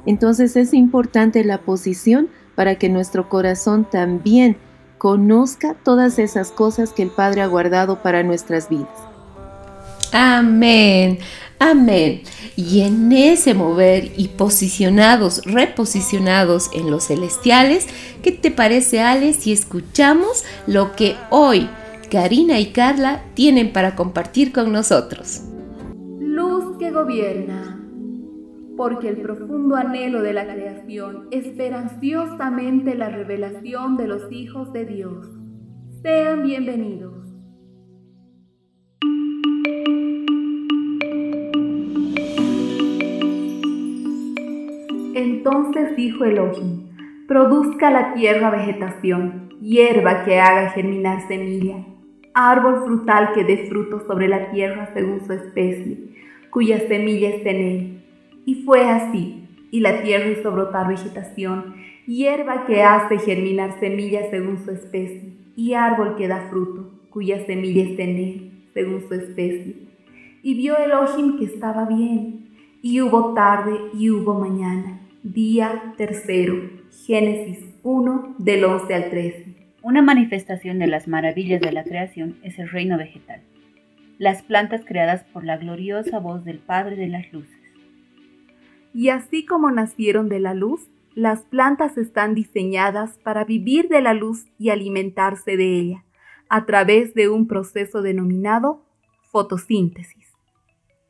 Entonces 0.05 0.55
es 0.55 0.73
importante 0.73 1.43
la 1.43 1.59
posición 1.59 2.29
para 2.55 2.75
que 2.75 2.89
nuestro 2.89 3.29
corazón 3.29 3.87
también 3.89 4.57
conozca 4.97 5.73
todas 5.73 6.19
esas 6.19 6.51
cosas 6.51 6.93
que 6.93 7.01
el 7.01 7.09
Padre 7.09 7.41
ha 7.41 7.47
guardado 7.47 8.03
para 8.03 8.21
nuestras 8.21 8.69
vidas. 8.69 8.89
Amén. 10.11 11.17
Amén. 11.63 12.21
Y 12.55 12.81
en 12.81 13.11
ese 13.11 13.53
mover 13.53 14.13
y 14.17 14.29
posicionados, 14.29 15.45
reposicionados 15.45 16.71
en 16.73 16.89
los 16.89 17.05
celestiales, 17.05 17.85
¿qué 18.23 18.31
te 18.31 18.49
parece, 18.49 19.01
Ale, 19.01 19.33
si 19.33 19.51
escuchamos 19.51 20.43
lo 20.65 20.93
que 20.95 21.15
hoy 21.29 21.69
Karina 22.09 22.59
y 22.59 22.71
Carla 22.71 23.21
tienen 23.35 23.71
para 23.71 23.95
compartir 23.95 24.51
con 24.51 24.71
nosotros? 24.71 25.43
Luz 26.19 26.77
que 26.79 26.89
gobierna 26.89 27.77
porque 28.75 29.09
el 29.09 29.17
profundo 29.17 29.75
anhelo 29.75 30.23
de 30.23 30.33
la 30.33 30.51
creación 30.51 31.27
espera 31.29 31.81
ansiosamente 31.81 32.95
la 32.95 33.09
revelación 33.09 33.95
de 33.95 34.07
los 34.07 34.31
hijos 34.31 34.73
de 34.73 34.85
Dios. 34.85 35.27
Sean 36.01 36.41
bienvenidos. 36.41 37.20
Entonces 45.15 45.95
dijo 45.95 46.23
Elohim, 46.23 46.89
produzca 47.27 47.91
la 47.91 48.13
tierra 48.13 48.49
vegetación, 48.49 49.49
hierba 49.61 50.23
que 50.23 50.39
haga 50.39 50.69
germinar 50.71 51.27
semilla, 51.27 51.85
árbol 52.33 52.83
frutal 52.85 53.31
que 53.33 53.43
dé 53.43 53.67
fruto 53.67 54.05
sobre 54.07 54.27
la 54.27 54.51
tierra 54.51 54.89
según 54.93 55.25
su 55.25 55.33
especie, 55.33 55.97
cuya 56.49 56.79
semilla 56.87 57.29
esté. 57.29 58.03
Y 58.45 58.63
fue 58.63 58.89
así, 58.89 59.47
y 59.71 59.81
la 59.81 60.01
tierra 60.01 60.27
hizo 60.27 60.51
brotar 60.51 60.87
vegetación, 60.87 61.75
hierba 62.07 62.65
que 62.65 62.83
hace 62.83 63.19
germinar 63.19 63.79
semillas 63.79 64.25
según 64.29 64.63
su 64.63 64.71
especie, 64.71 65.33
y 65.55 65.73
árbol 65.73 66.15
que 66.15 66.27
da 66.27 66.47
fruto, 66.49 66.91
cuya 67.09 67.45
semilla 67.45 67.83
esté 67.83 68.51
según 68.73 69.07
su 69.07 69.13
especie. 69.13 69.87
Y 70.41 70.55
vio 70.55 70.77
Elohim 70.77 71.37
que 71.37 71.45
estaba 71.45 71.85
bien, 71.85 72.49
y 72.81 72.99
hubo 73.01 73.33
tarde 73.33 73.73
y 73.93 74.09
hubo 74.09 74.33
mañana, 74.33 75.00
día 75.23 75.93
tercero, 75.97 76.55
Génesis 77.05 77.59
1 77.83 78.35
del 78.39 78.65
11 78.65 78.93
al 78.93 79.09
13. 79.11 79.55
Una 79.83 80.01
manifestación 80.01 80.79
de 80.79 80.87
las 80.87 81.07
maravillas 81.07 81.61
de 81.61 81.71
la 81.71 81.83
creación 81.83 82.39
es 82.43 82.57
el 82.57 82.69
reino 82.69 82.97
vegetal, 82.97 83.43
las 84.17 84.41
plantas 84.41 84.81
creadas 84.83 85.23
por 85.25 85.43
la 85.43 85.57
gloriosa 85.57 86.17
voz 86.19 86.43
del 86.43 86.57
Padre 86.57 86.95
de 86.95 87.07
las 87.07 87.31
Luces. 87.31 87.55
Y 88.95 89.09
así 89.09 89.45
como 89.45 89.69
nacieron 89.69 90.27
de 90.27 90.39
la 90.39 90.55
luz, 90.55 90.89
las 91.13 91.41
plantas 91.41 91.97
están 91.97 92.33
diseñadas 92.33 93.19
para 93.19 93.45
vivir 93.45 93.89
de 93.89 94.01
la 94.01 94.15
luz 94.15 94.45
y 94.57 94.69
alimentarse 94.69 95.55
de 95.55 95.79
ella, 95.79 96.03
a 96.49 96.65
través 96.65 97.13
de 97.13 97.29
un 97.29 97.47
proceso 97.47 98.01
denominado 98.01 98.85
fotosíntesis. 99.31 100.27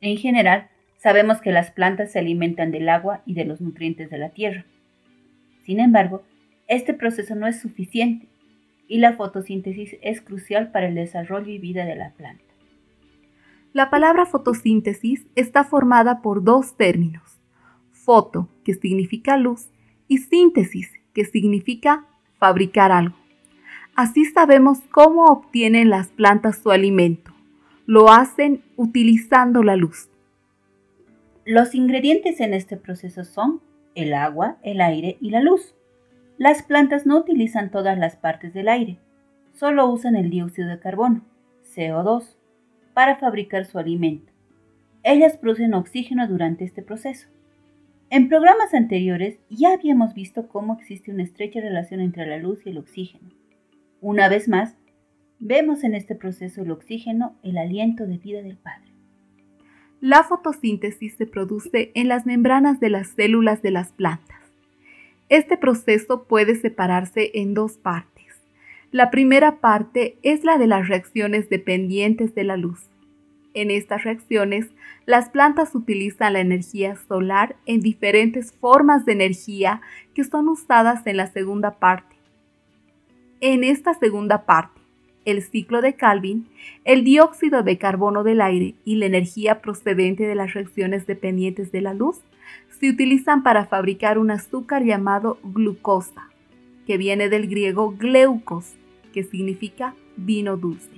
En 0.00 0.18
general, 0.18 0.68
Sabemos 1.02 1.40
que 1.40 1.50
las 1.50 1.72
plantas 1.72 2.12
se 2.12 2.20
alimentan 2.20 2.70
del 2.70 2.88
agua 2.88 3.22
y 3.26 3.34
de 3.34 3.44
los 3.44 3.60
nutrientes 3.60 4.08
de 4.08 4.18
la 4.18 4.28
tierra. 4.28 4.64
Sin 5.64 5.80
embargo, 5.80 6.22
este 6.68 6.94
proceso 6.94 7.34
no 7.34 7.48
es 7.48 7.60
suficiente 7.60 8.28
y 8.86 8.98
la 8.98 9.14
fotosíntesis 9.14 9.96
es 10.00 10.20
crucial 10.20 10.70
para 10.70 10.86
el 10.86 10.94
desarrollo 10.94 11.50
y 11.50 11.58
vida 11.58 11.84
de 11.86 11.96
la 11.96 12.10
planta. 12.12 12.44
La 13.72 13.90
palabra 13.90 14.26
fotosíntesis 14.26 15.26
está 15.34 15.64
formada 15.64 16.22
por 16.22 16.44
dos 16.44 16.76
términos, 16.76 17.42
foto, 17.90 18.48
que 18.64 18.74
significa 18.74 19.36
luz, 19.36 19.70
y 20.06 20.18
síntesis, 20.18 20.88
que 21.14 21.24
significa 21.24 22.06
fabricar 22.38 22.92
algo. 22.92 23.16
Así 23.96 24.24
sabemos 24.26 24.78
cómo 24.92 25.24
obtienen 25.24 25.90
las 25.90 26.08
plantas 26.08 26.58
su 26.58 26.70
alimento. 26.70 27.32
Lo 27.86 28.12
hacen 28.12 28.62
utilizando 28.76 29.64
la 29.64 29.74
luz. 29.74 30.11
Los 31.44 31.74
ingredientes 31.74 32.38
en 32.38 32.54
este 32.54 32.76
proceso 32.76 33.24
son 33.24 33.62
el 33.96 34.14
agua, 34.14 34.58
el 34.62 34.80
aire 34.80 35.16
y 35.20 35.30
la 35.30 35.40
luz. 35.40 35.74
Las 36.38 36.62
plantas 36.62 37.04
no 37.04 37.18
utilizan 37.18 37.72
todas 37.72 37.98
las 37.98 38.14
partes 38.14 38.54
del 38.54 38.68
aire, 38.68 39.00
solo 39.52 39.90
usan 39.90 40.14
el 40.14 40.30
dióxido 40.30 40.68
de 40.68 40.78
carbono, 40.78 41.24
CO2, 41.74 42.36
para 42.94 43.16
fabricar 43.16 43.64
su 43.64 43.80
alimento. 43.80 44.32
Ellas 45.02 45.36
producen 45.36 45.74
oxígeno 45.74 46.28
durante 46.28 46.64
este 46.64 46.80
proceso. 46.80 47.28
En 48.08 48.28
programas 48.28 48.72
anteriores 48.72 49.40
ya 49.50 49.72
habíamos 49.72 50.14
visto 50.14 50.46
cómo 50.46 50.74
existe 50.74 51.10
una 51.10 51.24
estrecha 51.24 51.60
relación 51.60 52.00
entre 52.00 52.24
la 52.24 52.36
luz 52.36 52.64
y 52.64 52.70
el 52.70 52.78
oxígeno. 52.78 53.30
Una 54.00 54.28
vez 54.28 54.48
más, 54.48 54.76
vemos 55.40 55.82
en 55.82 55.96
este 55.96 56.14
proceso 56.14 56.62
el 56.62 56.70
oxígeno 56.70 57.36
el 57.42 57.58
aliento 57.58 58.06
de 58.06 58.18
vida 58.18 58.42
del 58.42 58.58
Padre. 58.58 58.91
La 60.02 60.24
fotosíntesis 60.24 61.14
se 61.14 61.26
produce 61.26 61.92
en 61.94 62.08
las 62.08 62.26
membranas 62.26 62.80
de 62.80 62.90
las 62.90 63.06
células 63.10 63.62
de 63.62 63.70
las 63.70 63.92
plantas. 63.92 64.40
Este 65.28 65.56
proceso 65.56 66.24
puede 66.24 66.56
separarse 66.56 67.30
en 67.34 67.54
dos 67.54 67.74
partes. 67.74 68.34
La 68.90 69.12
primera 69.12 69.60
parte 69.60 70.18
es 70.24 70.42
la 70.42 70.58
de 70.58 70.66
las 70.66 70.88
reacciones 70.88 71.48
dependientes 71.48 72.34
de 72.34 72.42
la 72.42 72.56
luz. 72.56 72.80
En 73.54 73.70
estas 73.70 74.02
reacciones, 74.02 74.66
las 75.06 75.28
plantas 75.28 75.72
utilizan 75.76 76.32
la 76.32 76.40
energía 76.40 76.96
solar 77.06 77.54
en 77.66 77.80
diferentes 77.80 78.50
formas 78.50 79.06
de 79.06 79.12
energía 79.12 79.82
que 80.14 80.24
son 80.24 80.48
usadas 80.48 81.06
en 81.06 81.16
la 81.16 81.28
segunda 81.28 81.78
parte. 81.78 82.16
En 83.40 83.62
esta 83.62 83.94
segunda 83.94 84.46
parte, 84.46 84.71
el 85.24 85.42
ciclo 85.42 85.80
de 85.80 85.94
Calvin, 85.94 86.48
el 86.84 87.04
dióxido 87.04 87.62
de 87.62 87.78
carbono 87.78 88.24
del 88.24 88.40
aire 88.40 88.74
y 88.84 88.96
la 88.96 89.06
energía 89.06 89.60
procedente 89.60 90.24
de 90.24 90.34
las 90.34 90.54
reacciones 90.54 91.06
dependientes 91.06 91.72
de 91.72 91.80
la 91.80 91.94
luz 91.94 92.20
se 92.80 92.90
utilizan 92.90 93.42
para 93.42 93.66
fabricar 93.66 94.18
un 94.18 94.30
azúcar 94.30 94.84
llamado 94.84 95.38
glucosa, 95.42 96.28
que 96.86 96.96
viene 96.96 97.28
del 97.28 97.48
griego 97.48 97.92
gleukos, 97.92 98.74
que 99.12 99.22
significa 99.22 99.94
vino 100.16 100.56
dulce. 100.56 100.90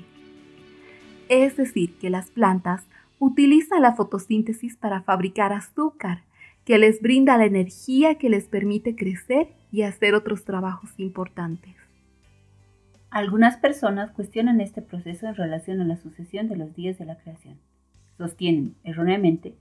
Es 1.29 1.57
decir, 1.57 1.95
que 1.99 2.11
las 2.11 2.31
plantas 2.31 2.85
utilizan 3.19 3.83
la 3.83 3.95
fotosíntesis 3.95 4.77
para 4.77 5.03
fabricar 5.03 5.53
azúcar, 5.53 6.23
que 6.65 6.79
les 6.79 7.01
brinda 7.01 7.37
la 7.37 7.45
energía 7.45 8.17
que 8.17 8.31
les 8.31 8.45
permite 8.45 8.97
crecer 8.97 9.49
y 9.71 9.83
hacer 9.83 10.15
otros 10.15 10.45
trabajos 10.45 10.91
importantes. 10.97 11.84
Algunas 13.15 13.57
personas 13.59 14.11
cuestionan 14.11 14.61
este 14.61 14.83
proceso 14.83 15.29
en 15.29 15.37
relación 15.37 15.81
a 15.81 15.85
la 15.85 15.97
sucesión 15.97 16.49
de 16.49 16.57
los 16.57 16.75
días 16.75 16.99
de 16.99 17.05
la 17.05 17.17
creación. 17.17 17.61
Sostienen, 18.19 18.75
erróneamente, 18.83 19.55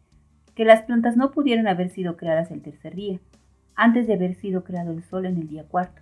que 0.55 0.65
las 0.65 0.81
plantas 0.81 1.17
no 1.17 1.29
pudieron 1.29 1.67
haber 1.67 1.91
sido 1.91 2.17
creadas 2.17 2.49
el 2.49 2.63
tercer 2.63 2.95
día, 2.95 3.19
antes 3.75 4.07
de 4.07 4.15
haber 4.15 4.33
sido 4.33 4.63
creado 4.63 4.91
el 4.91 5.03
sol 5.03 5.27
en 5.27 5.37
el 5.37 5.47
día 5.47 5.67
cuarto, 5.67 6.01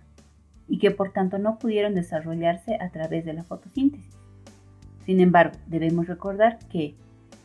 y 0.66 0.78
que 0.78 0.92
por 0.92 1.12
tanto 1.12 1.36
no 1.36 1.58
pudieron 1.58 1.94
desarrollarse 1.94 2.78
a 2.80 2.88
través 2.88 3.26
de 3.26 3.34
la 3.34 3.44
fotosíntesis. 3.44 4.16
Sin 5.04 5.20
embargo, 5.20 5.58
debemos 5.66 6.06
recordar 6.06 6.58
que, 6.70 6.94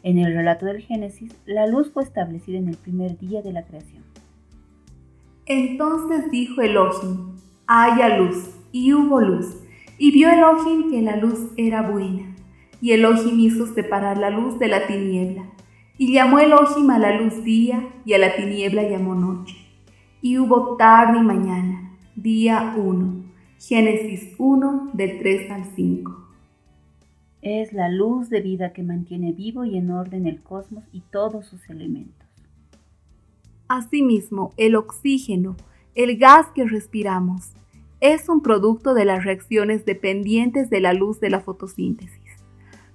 en 0.03 0.19
el 0.19 0.33
relato 0.33 0.67
del 0.67 0.79
Génesis, 0.79 1.35
la 1.45 1.67
luz 1.67 1.91
fue 1.91 2.03
establecida 2.03 2.57
en 2.57 2.69
el 2.69 2.77
primer 2.77 3.17
día 3.17 3.41
de 3.41 3.51
la 3.51 3.63
creación. 3.63 4.05
Entonces 5.47 6.31
dijo 6.31 6.61
Elohim, 6.61 7.35
haya 7.67 8.17
luz, 8.17 8.55
y 8.71 8.93
hubo 8.93 9.19
luz 9.19 9.66
y 9.97 10.11
vio 10.11 10.29
Elohim 10.29 10.91
que 10.91 11.01
la 11.01 11.15
luz 11.15 11.51
era 11.57 11.81
buena, 11.81 12.35
y 12.81 12.91
Elohim 12.91 13.39
hizo 13.39 13.67
separar 13.73 14.17
la 14.17 14.29
luz 14.29 14.59
de 14.59 14.67
la 14.67 14.87
tiniebla, 14.87 15.49
y 15.97 16.13
llamó 16.13 16.39
Elohim 16.39 16.89
a 16.91 16.99
la 16.99 17.19
luz 17.19 17.43
día, 17.43 17.87
y 18.05 18.13
a 18.13 18.19
la 18.19 18.35
tiniebla 18.35 18.83
llamó 18.83 19.15
noche. 19.15 19.55
Y 20.21 20.37
hubo 20.37 20.77
tarde 20.77 21.19
y 21.19 21.23
mañana, 21.23 21.97
día 22.15 22.75
1, 22.77 23.23
Génesis 23.59 24.35
1 24.37 24.91
del 24.93 25.19
3 25.19 25.51
al 25.51 25.65
5. 25.75 26.27
Es 27.41 27.73
la 27.73 27.89
luz 27.89 28.29
de 28.29 28.41
vida 28.41 28.73
que 28.73 28.83
mantiene 28.83 29.31
vivo 29.31 29.63
y 29.63 29.77
en 29.77 29.89
orden 29.91 30.27
el 30.27 30.41
cosmos 30.41 30.83
y 30.91 31.01
todos 31.01 31.45
sus 31.45 31.69
elementos. 31.69 32.27
Asimismo, 33.67 34.53
el 34.57 34.75
oxígeno, 34.75 35.55
el 35.95 36.17
gas 36.17 36.47
que 36.53 36.65
respiramos, 36.65 37.53
es 37.99 38.29
un 38.29 38.41
producto 38.41 38.93
de 38.93 39.05
las 39.05 39.23
reacciones 39.23 39.85
dependientes 39.85 40.69
de 40.69 40.81
la 40.81 40.93
luz 40.93 41.19
de 41.19 41.31
la 41.31 41.39
fotosíntesis. 41.39 42.21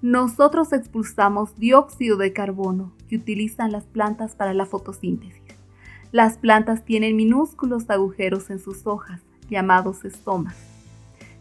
Nosotros 0.01 0.73
expulsamos 0.73 1.57
dióxido 1.59 2.17
de 2.17 2.33
carbono 2.33 2.93
que 3.09 3.17
utilizan 3.17 3.73
las 3.73 3.85
plantas 3.85 4.37
para 4.37 4.55
la 4.55 4.67
fotosíntesis. 4.67 5.43
Las 6.13 6.39
plantas 6.39 6.85
tienen 6.85 7.17
minúsculos 7.17 7.89
agujeros 7.91 8.51
en 8.51 8.61
sus 8.61 8.87
hojas, 8.87 9.21
llamados 9.49 10.05
estomas. 10.05 10.57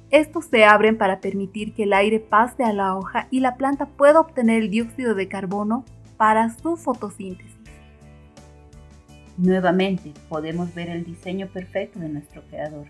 Estos 0.10 0.46
se 0.46 0.66
abren 0.66 0.98
para 0.98 1.22
permitir 1.22 1.74
que 1.74 1.84
el 1.84 1.94
aire 1.94 2.20
pase 2.20 2.64
a 2.64 2.74
la 2.74 2.96
hoja 2.96 3.28
y 3.32 3.42
la 3.42 3.58
planta 3.58 3.86
pueda 3.86 4.20
obtener 4.20 4.64
el 4.64 4.70
dióxido 4.72 5.14
de 5.14 5.28
carbono 5.28 5.86
para 6.18 6.50
su 6.50 6.78
fotosíntesis. 6.78 7.56
Nuevamente 9.38 10.14
podemos 10.30 10.74
ver 10.74 10.90
el 10.90 11.06
diseño 11.06 11.48
perfecto 11.48 12.00
de 12.00 12.10
nuestro 12.10 12.42
creador 12.44 12.88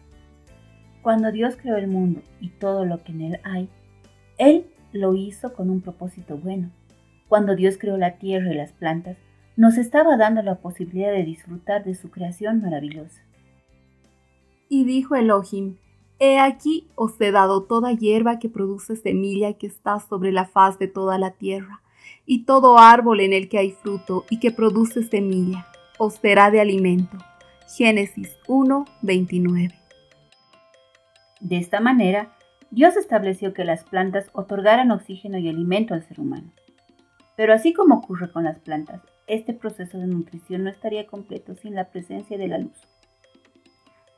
cuando 1.02 1.32
Dios 1.32 1.56
creó 1.60 1.78
el 1.78 1.88
mundo 1.88 2.22
y 2.40 2.50
todo 2.50 2.86
lo 2.86 3.04
que 3.04 3.12
en 3.12 3.22
él 3.22 3.40
hay, 3.44 3.70
Él 4.38 4.66
lo 4.94 5.16
hizo 5.16 5.54
con 5.54 5.70
un 5.70 5.82
propósito 5.82 6.38
bueno. 6.38 6.72
Cuando 7.28 7.56
Dios 7.56 7.78
creó 7.80 7.98
la 7.98 8.18
tierra 8.18 8.52
y 8.52 8.56
las 8.56 8.72
plantas, 8.74 9.18
nos 9.56 9.78
estaba 9.78 10.18
dando 10.18 10.42
la 10.42 10.56
posibilidad 10.56 11.12
de 11.12 11.24
disfrutar 11.24 11.84
de 11.84 11.96
su 11.96 12.10
creación 12.10 12.62
maravillosa. 12.62 13.22
Y 14.70 14.86
dijo 14.86 15.16
Elohim, 15.16 15.78
He 16.20 16.40
aquí 16.40 16.88
os 16.96 17.20
he 17.20 17.32
dado 17.32 17.64
toda 17.64 17.94
hierba 17.94 18.38
que 18.38 18.48
produce 18.48 18.96
semilla 18.96 19.54
que 19.54 19.68
está 19.68 20.00
sobre 20.00 20.32
la 20.32 20.46
faz 20.46 20.78
de 20.78 20.88
toda 20.88 21.18
la 21.18 21.32
tierra, 21.32 21.82
y 22.26 22.46
todo 22.46 22.78
árbol 22.78 23.22
en 23.22 23.34
el 23.34 23.50
que 23.50 23.58
hay 23.58 23.72
fruto 23.72 24.26
y 24.30 24.40
que 24.40 24.52
produce 24.52 25.04
semilla. 25.04 25.68
os 25.98 26.16
será 26.16 26.52
de 26.52 26.62
alimento. 26.62 27.18
Génesis 27.76 28.38
1, 28.48 28.86
29. 29.02 29.81
De 31.42 31.58
esta 31.58 31.80
manera, 31.80 32.32
Dios 32.70 32.96
estableció 32.96 33.54
que 33.54 33.66
las 33.66 33.84
plantas 33.84 34.30
otorgaran 34.34 34.92
oxígeno 34.92 35.38
y 35.40 35.50
alimento 35.50 35.94
al 35.94 36.08
ser 36.08 36.20
humano. 36.20 36.52
Pero 37.36 37.54
así 37.54 37.74
como 37.74 37.96
ocurre 37.96 38.32
con 38.32 38.44
las 38.44 38.60
plantas, 38.60 39.02
este 39.28 39.54
proceso 39.54 39.98
de 39.98 40.08
nutrición 40.08 40.64
no 40.64 40.70
estaría 40.70 41.08
completo 41.08 41.56
sin 41.56 41.74
la 41.74 41.90
presencia 41.90 42.38
de 42.38 42.48
la 42.48 42.60
luz. 42.60 42.78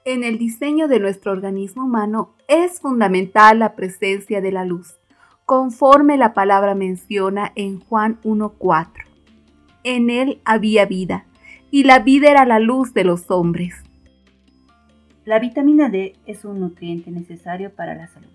En 0.06 0.26
el 0.26 0.38
diseño 0.38 0.90
de 0.90 1.00
nuestro 1.00 1.32
organismo 1.32 1.86
humano 1.86 2.36
es 2.50 2.82
fundamental 2.82 3.60
la 3.60 3.74
presencia 3.74 4.42
de 4.42 4.52
la 4.52 4.66
luz, 4.66 5.00
conforme 5.46 6.18
la 6.18 6.34
palabra 6.34 6.76
menciona 6.76 7.54
en 7.56 7.80
Juan 7.80 8.20
1.4. 8.24 8.90
En 9.86 10.10
él 10.10 10.42
había 10.44 10.86
vida, 10.86 11.26
y 11.72 11.86
la 11.86 12.00
vida 12.00 12.30
era 12.30 12.46
la 12.46 12.60
luz 12.60 12.94
de 12.94 13.06
los 13.06 13.32
hombres. 13.32 13.76
La 15.26 15.40
vitamina 15.40 15.88
D 15.88 16.18
es 16.26 16.44
un 16.44 16.60
nutriente 16.60 17.10
necesario 17.10 17.74
para 17.74 17.96
la 17.96 18.08
salud. 18.08 18.28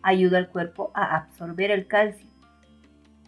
Ayuda 0.00 0.38
al 0.38 0.48
cuerpo 0.48 0.92
a 0.94 1.16
absorber 1.16 1.72
el 1.72 1.88
calcio, 1.88 2.28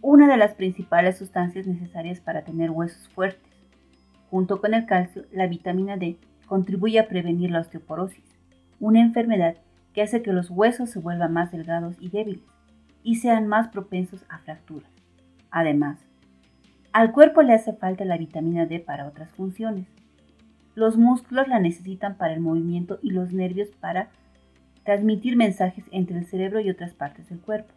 una 0.00 0.28
de 0.28 0.36
las 0.36 0.54
principales 0.54 1.18
sustancias 1.18 1.66
necesarias 1.66 2.20
para 2.20 2.42
tener 2.42 2.70
huesos 2.70 3.08
fuertes. 3.08 3.42
Junto 4.30 4.60
con 4.60 4.72
el 4.72 4.86
calcio, 4.86 5.24
la 5.32 5.48
vitamina 5.48 5.96
D 5.96 6.16
contribuye 6.46 7.00
a 7.00 7.08
prevenir 7.08 7.50
la 7.50 7.58
osteoporosis, 7.58 8.24
una 8.78 9.00
enfermedad 9.00 9.56
que 9.94 10.02
hace 10.02 10.22
que 10.22 10.32
los 10.32 10.48
huesos 10.48 10.90
se 10.90 11.00
vuelvan 11.00 11.32
más 11.32 11.50
delgados 11.50 11.96
y 11.98 12.08
débiles 12.08 12.44
y 13.02 13.16
sean 13.16 13.48
más 13.48 13.66
propensos 13.66 14.24
a 14.28 14.38
fracturas. 14.38 14.90
Además, 15.50 15.98
al 16.92 17.10
cuerpo 17.10 17.42
le 17.42 17.54
hace 17.54 17.72
falta 17.72 18.04
la 18.04 18.16
vitamina 18.16 18.66
D 18.66 18.78
para 18.78 19.08
otras 19.08 19.30
funciones, 19.32 19.88
los 20.74 20.96
músculos 20.96 21.48
la 21.48 21.58
necesitan 21.58 22.16
para 22.16 22.34
el 22.34 22.40
movimiento 22.40 22.98
y 23.02 23.10
los 23.10 23.32
nervios 23.32 23.68
para 23.80 24.10
transmitir 24.84 25.36
mensajes 25.36 25.84
entre 25.92 26.18
el 26.18 26.26
cerebro 26.26 26.60
y 26.60 26.70
otras 26.70 26.94
partes 26.94 27.28
del 27.28 27.40
cuerpo. 27.40 27.72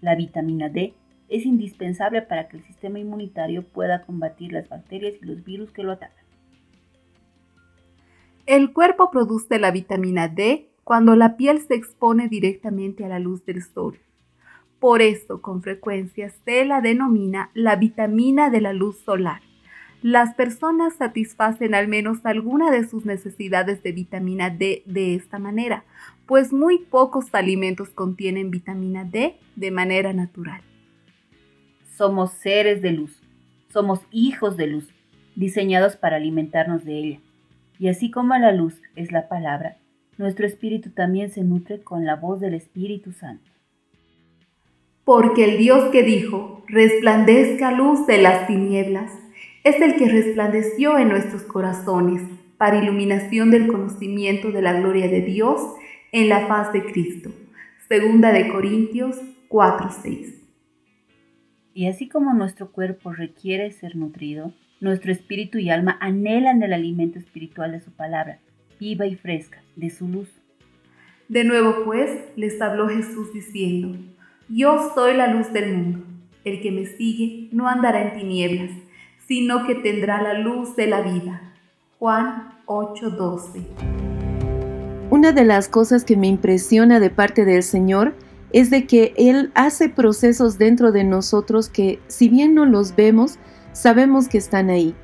La 0.00 0.14
vitamina 0.14 0.68
D 0.68 0.94
es 1.28 1.44
indispensable 1.44 2.22
para 2.22 2.48
que 2.48 2.56
el 2.56 2.64
sistema 2.64 2.98
inmunitario 2.98 3.64
pueda 3.64 4.02
combatir 4.02 4.52
las 4.52 4.68
bacterias 4.68 5.14
y 5.20 5.26
los 5.26 5.44
virus 5.44 5.70
que 5.72 5.82
lo 5.82 5.92
atacan. 5.92 6.24
El 8.46 8.72
cuerpo 8.72 9.10
produce 9.10 9.58
la 9.58 9.70
vitamina 9.70 10.28
D 10.28 10.70
cuando 10.84 11.16
la 11.16 11.36
piel 11.36 11.60
se 11.60 11.74
expone 11.74 12.28
directamente 12.28 13.04
a 13.04 13.08
la 13.08 13.18
luz 13.18 13.44
del 13.44 13.62
sol. 13.62 13.98
Por 14.80 15.02
eso, 15.02 15.42
con 15.42 15.60
frecuencia 15.60 16.30
se 16.30 16.64
la 16.64 16.80
denomina 16.80 17.50
la 17.52 17.76
vitamina 17.76 18.48
de 18.48 18.62
la 18.62 18.72
luz 18.72 18.98
solar 19.00 19.42
las 20.02 20.34
personas 20.34 20.94
satisfacen 20.94 21.74
al 21.74 21.88
menos 21.88 22.24
alguna 22.24 22.70
de 22.70 22.86
sus 22.86 23.04
necesidades 23.04 23.82
de 23.82 23.92
vitamina 23.92 24.50
D 24.50 24.82
de 24.86 25.14
esta 25.14 25.38
manera, 25.38 25.84
pues 26.26 26.52
muy 26.52 26.78
pocos 26.78 27.34
alimentos 27.34 27.90
contienen 27.90 28.50
vitamina 28.50 29.04
D 29.04 29.36
de 29.56 29.70
manera 29.70 30.12
natural. 30.12 30.62
Somos 31.96 32.32
seres 32.32 32.80
de 32.80 32.92
luz, 32.92 33.20
somos 33.72 34.00
hijos 34.12 34.56
de 34.56 34.68
luz, 34.68 34.88
diseñados 35.34 35.96
para 35.96 36.16
alimentarnos 36.16 36.84
de 36.84 36.98
ella. 36.98 37.20
Y 37.78 37.88
así 37.88 38.10
como 38.10 38.36
la 38.36 38.52
luz 38.52 38.80
es 38.94 39.10
la 39.10 39.28
palabra, 39.28 39.78
nuestro 40.16 40.46
espíritu 40.46 40.90
también 40.90 41.30
se 41.30 41.42
nutre 41.42 41.80
con 41.80 42.04
la 42.04 42.16
voz 42.16 42.40
del 42.40 42.54
Espíritu 42.54 43.12
Santo. 43.12 43.50
Porque 45.04 45.44
el 45.44 45.58
Dios 45.58 45.90
que 45.90 46.02
dijo, 46.02 46.64
resplandezca 46.66 47.70
luz 47.72 48.06
de 48.06 48.18
las 48.18 48.46
tinieblas, 48.46 49.12
es 49.68 49.82
el 49.82 49.96
que 49.96 50.08
resplandeció 50.08 50.98
en 50.98 51.10
nuestros 51.10 51.42
corazones 51.42 52.22
para 52.56 52.82
iluminación 52.82 53.50
del 53.50 53.66
conocimiento 53.66 54.50
de 54.50 54.62
la 54.62 54.72
gloria 54.72 55.08
de 55.08 55.20
Dios 55.20 55.60
en 56.10 56.30
la 56.30 56.46
faz 56.46 56.72
de 56.72 56.82
Cristo. 56.84 57.30
Segunda 57.86 58.32
de 58.32 58.48
Corintios 58.48 59.16
4:6. 59.48 60.36
Y 61.74 61.86
así 61.86 62.08
como 62.08 62.32
nuestro 62.32 62.72
cuerpo 62.72 63.12
requiere 63.12 63.70
ser 63.70 63.94
nutrido, 63.94 64.54
nuestro 64.80 65.12
espíritu 65.12 65.58
y 65.58 65.68
alma 65.68 65.98
anhelan 66.00 66.62
el 66.62 66.72
alimento 66.72 67.18
espiritual 67.18 67.72
de 67.72 67.80
su 67.80 67.90
palabra, 67.92 68.38
viva 68.80 69.04
y 69.06 69.16
fresca, 69.16 69.62
de 69.76 69.90
su 69.90 70.08
luz. 70.08 70.30
De 71.28 71.44
nuevo 71.44 71.84
pues 71.84 72.10
les 72.36 72.58
habló 72.62 72.88
Jesús 72.88 73.34
diciendo, 73.34 73.98
Yo 74.48 74.92
soy 74.94 75.14
la 75.14 75.26
luz 75.26 75.52
del 75.52 75.76
mundo, 75.76 76.06
el 76.44 76.62
que 76.62 76.70
me 76.70 76.86
sigue 76.86 77.50
no 77.52 77.68
andará 77.68 78.00
en 78.00 78.18
tinieblas 78.18 78.87
sino 79.28 79.66
que 79.66 79.74
tendrá 79.74 80.22
la 80.22 80.32
luz 80.32 80.74
de 80.74 80.86
la 80.86 81.02
vida. 81.02 81.52
Juan 81.98 82.54
8:12. 82.64 83.66
Una 85.10 85.32
de 85.32 85.44
las 85.44 85.68
cosas 85.68 86.04
que 86.04 86.16
me 86.16 86.26
impresiona 86.26 86.98
de 86.98 87.10
parte 87.10 87.44
del 87.44 87.62
Señor 87.62 88.14
es 88.52 88.70
de 88.70 88.86
que 88.86 89.12
Él 89.18 89.52
hace 89.54 89.90
procesos 89.90 90.56
dentro 90.56 90.92
de 90.92 91.04
nosotros 91.04 91.68
que 91.68 92.00
si 92.08 92.30
bien 92.30 92.54
no 92.54 92.64
los 92.64 92.96
vemos, 92.96 93.38
sabemos 93.72 94.28
que 94.28 94.38
están 94.38 94.70
ahí. 94.70 94.94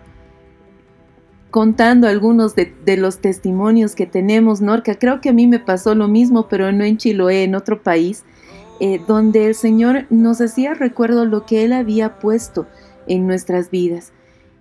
Contando 1.50 2.08
algunos 2.08 2.54
de, 2.56 2.96
los 2.96 3.18
testimonios 3.18 3.94
que 3.94 4.06
tenemos, 4.06 4.60
Norca, 4.60 4.98
creo 4.98 5.20
que 5.20 5.28
a 5.28 5.32
mí 5.32 5.46
me 5.46 5.60
pasó 5.60 5.94
lo 5.94 6.08
mismo, 6.08 6.48
pero 6.48 6.72
no 6.72 6.82
en 6.82 6.96
Chiloé, 6.96 7.44
en 7.44 7.54
otro 7.54 7.82
país, 7.82 8.24
eh, 8.80 9.00
donde 9.06 9.46
el 9.46 9.54
Señor 9.54 10.06
nos 10.10 10.40
hacía 10.40 10.74
recuerdo 10.74 11.26
lo 11.26 11.46
que 11.46 11.64
Él 11.64 11.72
había 11.72 12.18
puesto 12.18 12.66
en 13.06 13.26
nuestras 13.26 13.70
vidas. 13.70 14.12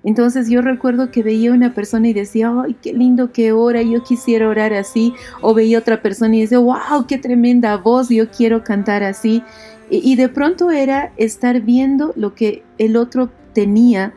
Entonces 0.03 0.49
yo 0.49 0.62
recuerdo 0.62 1.12
que 1.12 1.23
veía 1.23 1.53
una 1.53 1.73
persona 1.73 2.10
y 2.10 2.13
decía, 2.13 2.53
¡ay, 2.62 2.75
qué 2.82 2.93
lindo 2.93 3.32
que 3.32 3.53
ora! 3.53 3.82
Yo 3.82 4.03
quisiera 4.03 4.49
orar 4.49 4.73
así. 4.73 5.13
O 5.41 5.53
veía 5.53 5.79
otra 5.79 6.01
persona 6.01 6.36
y 6.36 6.41
decía, 6.41 6.60
¡wow, 6.60 7.08
qué 7.08 7.17
tremenda 7.17 7.77
voz! 7.77 8.10
Yo 8.10 8.29
quiero 8.29 8.63
cantar 8.63 9.03
así. 9.03 9.43
Y, 9.89 10.15
de 10.15 10.27
pronto 10.27 10.71
era 10.71 11.13
estar 11.17 11.62
viendo 11.62 12.13
lo 12.15 12.34
que 12.34 12.63
el 12.77 12.95
otro 12.95 13.29
tenía 13.53 14.13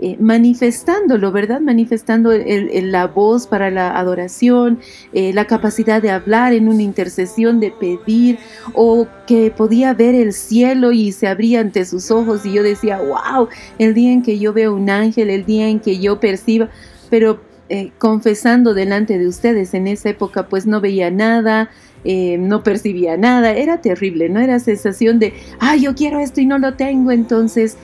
eh, 0.00 0.16
manifestándolo, 0.20 1.32
¿verdad? 1.32 1.60
Manifestando 1.60 2.30
la 2.32 3.08
voz 3.08 3.48
para 3.48 3.68
la 3.68 3.98
adoración, 3.98 4.78
eh, 5.12 5.32
la 5.32 5.46
capacidad 5.46 6.00
de 6.00 6.12
hablar 6.12 6.52
en 6.52 6.68
una 6.68 6.82
intercesión, 6.84 7.58
de 7.58 7.72
pedir, 7.72 8.38
o 8.74 9.08
que 9.26 9.50
podía 9.50 9.94
ver 9.94 10.14
el 10.14 10.34
cielo 10.34 10.92
y 10.92 11.10
se 11.10 11.26
abría 11.26 11.58
ante 11.60 11.84
sus 11.84 12.12
ojos 12.12 12.46
y 12.46 12.52
yo 12.52 12.62
decía, 12.62 13.00
wow, 13.00 13.48
el 13.80 13.92
día 13.92 14.12
en 14.12 14.22
que 14.22 14.38
yo 14.38 14.52
veo 14.52 14.72
un 14.72 14.88
ángel, 14.88 15.30
el 15.30 15.44
día 15.44 15.66
en 15.66 15.80
que 15.80 15.98
yo 15.98 16.20
perciba, 16.20 16.68
pero 17.10 17.40
eh, 17.68 17.90
confesando 17.98 18.74
delante 18.74 19.18
de 19.18 19.26
ustedes 19.26 19.74
en 19.74 19.88
esa 19.88 20.10
época 20.10 20.48
pues 20.48 20.64
no 20.64 20.80
veía 20.80 21.10
nada, 21.10 21.70
no 22.04 22.62
percibía 22.62 23.16
nada, 23.16 23.52
era 23.52 23.80
terrible, 23.80 24.28
¿no? 24.28 24.38
Era 24.38 24.60
sensación 24.60 25.18
de, 25.18 25.34
ah, 25.58 25.74
yo 25.74 25.94
quiero 25.96 26.20
esto 26.20 26.40
y 26.40 26.46
no 26.46 26.58
lo 26.58 26.74
tengo, 26.74 27.10
entonces... 27.10 27.76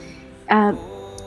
Ah, 0.48 0.74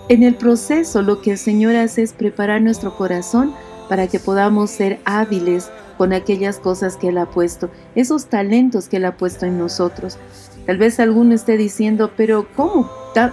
en 0.10 0.24
el 0.24 0.36
proceso 0.36 1.02
lo 1.02 1.22
que 1.22 1.32
el 1.32 1.38
Señor 1.38 1.76
hace 1.76 2.02
es 2.02 2.14
preparar 2.14 2.62
nuestro 2.62 2.96
corazón 2.96 3.54
para 3.90 4.08
que 4.08 4.20
podamos 4.20 4.72
ser 4.72 5.00
hábiles 5.06 5.70
con 5.98 6.14
aquellas 6.14 6.60
cosas 6.60 6.96
que 6.96 7.10
Él 7.10 7.18
ha 7.18 7.26
puesto, 7.26 7.70
esos 7.96 8.28
talentos 8.28 8.88
que 8.88 8.98
Él 8.98 9.06
ha 9.06 9.18
puesto 9.18 9.46
en 9.46 9.58
nosotros. 9.58 10.18
Tal 10.66 10.78
vez 10.78 11.00
alguno 11.00 11.34
esté 11.34 11.58
diciendo, 11.58 12.12
pero 12.16 12.48
¿cómo? 12.56 12.90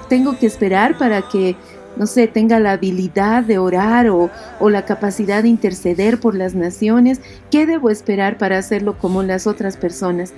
¿Tengo 0.08 0.38
que 0.38 0.46
esperar 0.46 0.96
para 0.96 1.22
que, 1.22 1.56
no 1.96 2.06
sé, 2.06 2.26
tenga 2.26 2.58
la 2.58 2.72
habilidad 2.72 3.42
de 3.42 3.58
orar 3.58 4.08
o, 4.08 4.30
la 4.60 4.84
capacidad 4.84 5.42
de 5.42 5.48
interceder 5.48 6.18
por 6.18 6.34
las 6.34 6.54
naciones? 6.54 7.20
¿Qué 7.50 7.66
debo 7.66 7.90
esperar 7.90 8.38
para 8.38 8.58
hacerlo 8.58 8.98
como 8.98 9.22
las 9.22 9.46
otras 9.46 9.76
personas? 9.76 10.32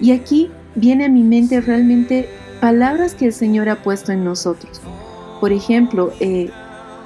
Y 0.00 0.12
aquí 0.12 0.50
viene 0.74 1.04
a 1.04 1.08
mi 1.08 1.22
mente 1.22 1.60
realmente 1.60 2.28
palabras 2.60 3.14
que 3.14 3.26
el 3.26 3.32
Señor 3.32 3.68
ha 3.68 3.82
puesto 3.82 4.10
en 4.10 4.24
nosotros. 4.24 4.80
Por 5.40 5.52
ejemplo, 5.52 6.12
eh, 6.20 6.50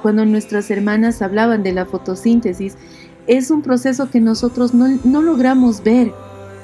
cuando 0.03 0.25
nuestras 0.25 0.71
hermanas 0.71 1.23
hablaban 1.23 1.63
de 1.63 1.73
la 1.73 1.87
fotosíntesis, 1.87 2.77
es 3.27 3.51
un 3.51 3.63
proceso 3.63 4.11
que 4.11 4.21
nosotros 4.21 4.75
no, 4.75 5.23
logramos 5.23 5.83
ver, 5.83 6.13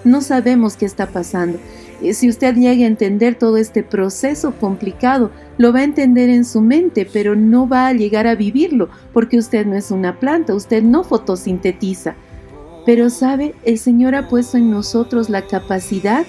no 0.05 0.21
sabemos 0.21 0.77
qué 0.77 0.87
está 0.87 1.07
pasando. 1.07 1.59
Eh, 2.03 2.15
si 2.15 2.29
usted 2.29 2.55
llega 2.57 2.85
a 2.85 2.89
entender 2.89 3.37
todo 3.37 3.57
este 3.57 3.83
proceso 3.83 4.53
complicado, 4.53 5.31
lo 5.57 5.73
va 5.73 5.81
a 5.81 5.85
entender 5.85 6.31
en 6.31 6.45
su 6.45 6.61
mente, 6.61 7.09
pero 7.11 7.37
no 7.37 7.69
va 7.69 7.89
a 7.89 7.93
llegar 7.93 8.27
a 8.27 8.35
vivirlo, 8.35 8.89
porque 9.13 9.39
usted 9.39 9.67
no 9.67 9.77
es 9.77 9.91
una 9.91 10.19
planta, 10.19 10.55
usted 10.55 10.83
no 10.83 11.05
fotosintetiza. 11.05 12.17
Pero 12.87 13.11
sabe, 13.11 13.55
el 13.65 13.79
Señor 13.79 14.15
ha 14.15 14.29
puesto 14.29 14.57
en 14.57 14.71
nosotros 14.71 15.29
la 15.29 15.43
capacidad 15.43 16.25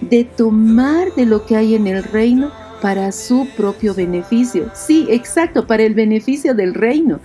de 0.00 0.24
tomar 0.24 1.12
de 1.14 1.26
lo 1.26 1.44
que 1.44 1.56
hay 1.56 1.74
en 1.74 1.86
el 1.86 2.02
reino 2.04 2.50
para 2.84 3.12
su 3.12 3.48
propio 3.56 3.94
beneficio. 3.94 4.70
Sí, 4.74 5.06
exacto, 5.08 5.66
para 5.66 5.84
el 5.84 5.94
beneficio 5.94 6.54
del 6.54 6.74
reino. 6.74 7.18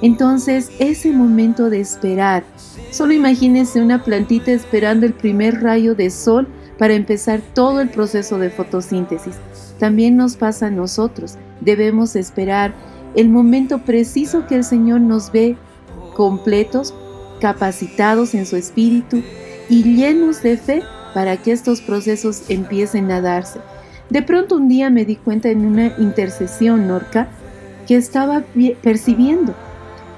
Entonces, 0.00 0.70
ese 0.78 1.10
momento 1.10 1.70
de 1.70 1.80
esperar, 1.80 2.44
solo 2.92 3.12
imagínense 3.12 3.82
una 3.82 4.04
plantita 4.04 4.52
esperando 4.52 5.04
el 5.04 5.12
primer 5.12 5.60
rayo 5.60 5.96
de 5.96 6.08
sol 6.08 6.46
para 6.78 6.94
empezar 6.94 7.40
todo 7.52 7.80
el 7.80 7.88
proceso 7.88 8.38
de 8.38 8.50
fotosíntesis. 8.50 9.34
También 9.80 10.16
nos 10.16 10.36
pasa 10.36 10.66
a 10.66 10.70
nosotros. 10.70 11.36
Debemos 11.60 12.14
esperar 12.14 12.72
el 13.16 13.28
momento 13.28 13.78
preciso 13.80 14.46
que 14.46 14.54
el 14.54 14.62
Señor 14.62 15.00
nos 15.00 15.32
ve 15.32 15.56
completos, 16.14 16.94
capacitados 17.40 18.34
en 18.34 18.46
su 18.46 18.54
espíritu 18.54 19.20
y 19.68 19.82
llenos 19.82 20.44
de 20.44 20.56
fe 20.58 20.84
para 21.12 21.38
que 21.38 21.50
estos 21.50 21.80
procesos 21.80 22.44
empiecen 22.48 23.10
a 23.10 23.20
darse. 23.20 23.58
De 24.12 24.20
pronto 24.20 24.56
un 24.56 24.68
día 24.68 24.90
me 24.90 25.06
di 25.06 25.16
cuenta 25.16 25.48
en 25.48 25.64
una 25.64 25.94
intercesión, 25.96 26.86
Norca, 26.86 27.28
que 27.86 27.96
estaba 27.96 28.44
percibiendo. 28.82 29.54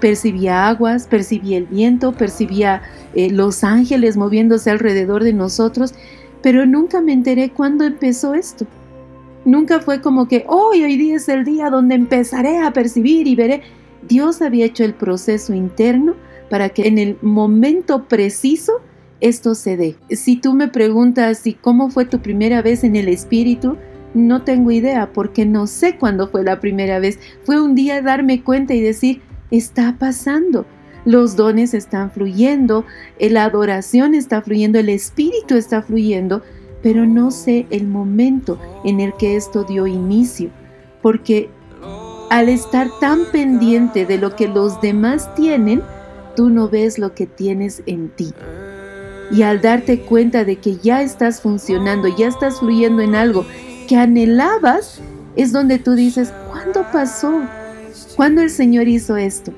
Percibía 0.00 0.66
aguas, 0.66 1.06
percibía 1.06 1.58
el 1.58 1.66
viento, 1.66 2.10
percibía 2.10 2.82
eh, 3.14 3.30
los 3.30 3.62
ángeles 3.62 4.16
moviéndose 4.16 4.68
alrededor 4.68 5.22
de 5.22 5.32
nosotros, 5.32 5.94
pero 6.42 6.66
nunca 6.66 7.00
me 7.00 7.12
enteré 7.12 7.50
cuándo 7.50 7.84
empezó 7.84 8.34
esto. 8.34 8.66
Nunca 9.44 9.78
fue 9.78 10.00
como 10.00 10.26
que 10.26 10.44
hoy, 10.48 10.82
hoy 10.82 10.96
día 10.96 11.14
es 11.14 11.28
el 11.28 11.44
día 11.44 11.70
donde 11.70 11.94
empezaré 11.94 12.58
a 12.58 12.72
percibir 12.72 13.28
y 13.28 13.36
veré. 13.36 13.62
Dios 14.08 14.42
había 14.42 14.66
hecho 14.66 14.82
el 14.82 14.94
proceso 14.94 15.54
interno 15.54 16.16
para 16.50 16.68
que 16.70 16.88
en 16.88 16.98
el 16.98 17.16
momento 17.22 18.06
preciso 18.08 18.80
esto 19.24 19.54
se 19.54 19.78
dé. 19.78 19.96
Si 20.10 20.36
tú 20.36 20.52
me 20.52 20.68
preguntas 20.68 21.38
si 21.38 21.54
cómo 21.54 21.88
fue 21.88 22.04
tu 22.04 22.20
primera 22.20 22.60
vez 22.60 22.84
en 22.84 22.94
el 22.94 23.08
espíritu, 23.08 23.78
no 24.12 24.42
tengo 24.42 24.70
idea 24.70 25.14
porque 25.14 25.46
no 25.46 25.66
sé 25.66 25.96
cuándo 25.96 26.28
fue 26.28 26.44
la 26.44 26.60
primera 26.60 26.98
vez. 26.98 27.18
Fue 27.42 27.58
un 27.58 27.74
día 27.74 28.02
darme 28.02 28.42
cuenta 28.42 28.74
y 28.74 28.82
decir, 28.82 29.22
está 29.50 29.96
pasando. 29.98 30.66
Los 31.06 31.36
dones 31.36 31.72
están 31.72 32.10
fluyendo, 32.10 32.84
la 33.18 33.44
adoración 33.44 34.12
está 34.14 34.42
fluyendo, 34.42 34.78
el 34.78 34.90
espíritu 34.90 35.54
está 35.54 35.80
fluyendo, 35.80 36.42
pero 36.82 37.06
no 37.06 37.30
sé 37.30 37.66
el 37.70 37.86
momento 37.86 38.58
en 38.84 39.00
el 39.00 39.14
que 39.14 39.36
esto 39.36 39.64
dio 39.64 39.86
inicio, 39.86 40.50
porque 41.00 41.48
al 42.30 42.50
estar 42.50 42.88
tan 43.00 43.20
pendiente 43.32 44.04
de 44.04 44.18
lo 44.18 44.36
que 44.36 44.48
los 44.48 44.82
demás 44.82 45.34
tienen, 45.34 45.82
tú 46.36 46.50
no 46.50 46.68
ves 46.68 46.98
lo 46.98 47.14
que 47.14 47.26
tienes 47.26 47.82
en 47.86 48.10
ti. 48.10 48.34
Y 49.30 49.42
al 49.42 49.60
darte 49.60 50.00
cuenta 50.00 50.44
de 50.44 50.56
que 50.56 50.76
ya 50.76 51.02
estás 51.02 51.40
funcionando, 51.40 52.08
ya 52.08 52.28
estás 52.28 52.60
fluyendo 52.60 53.02
en 53.02 53.14
algo 53.14 53.46
que 53.88 53.96
anhelabas, 53.96 55.00
es 55.36 55.52
donde 55.52 55.78
tú 55.78 55.92
dices, 55.94 56.32
¿cuándo 56.50 56.84
pasó? 56.92 57.42
¿Cuándo 58.16 58.42
el 58.42 58.50
Señor 58.50 58.88
hizo 58.88 59.16
esto? 59.16 59.52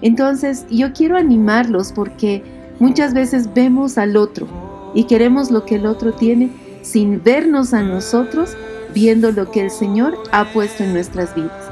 Entonces 0.00 0.64
yo 0.70 0.92
quiero 0.92 1.16
animarlos 1.16 1.92
porque 1.92 2.42
muchas 2.78 3.14
veces 3.14 3.52
vemos 3.54 3.98
al 3.98 4.16
otro 4.16 4.46
y 4.94 5.04
queremos 5.04 5.50
lo 5.50 5.64
que 5.64 5.76
el 5.76 5.86
otro 5.86 6.12
tiene 6.12 6.50
sin 6.82 7.22
vernos 7.22 7.74
a 7.74 7.82
nosotros 7.82 8.56
viendo 8.94 9.32
lo 9.32 9.50
que 9.50 9.60
el 9.60 9.70
Señor 9.70 10.16
ha 10.32 10.52
puesto 10.52 10.84
en 10.84 10.92
nuestras 10.92 11.34
vidas. 11.34 11.70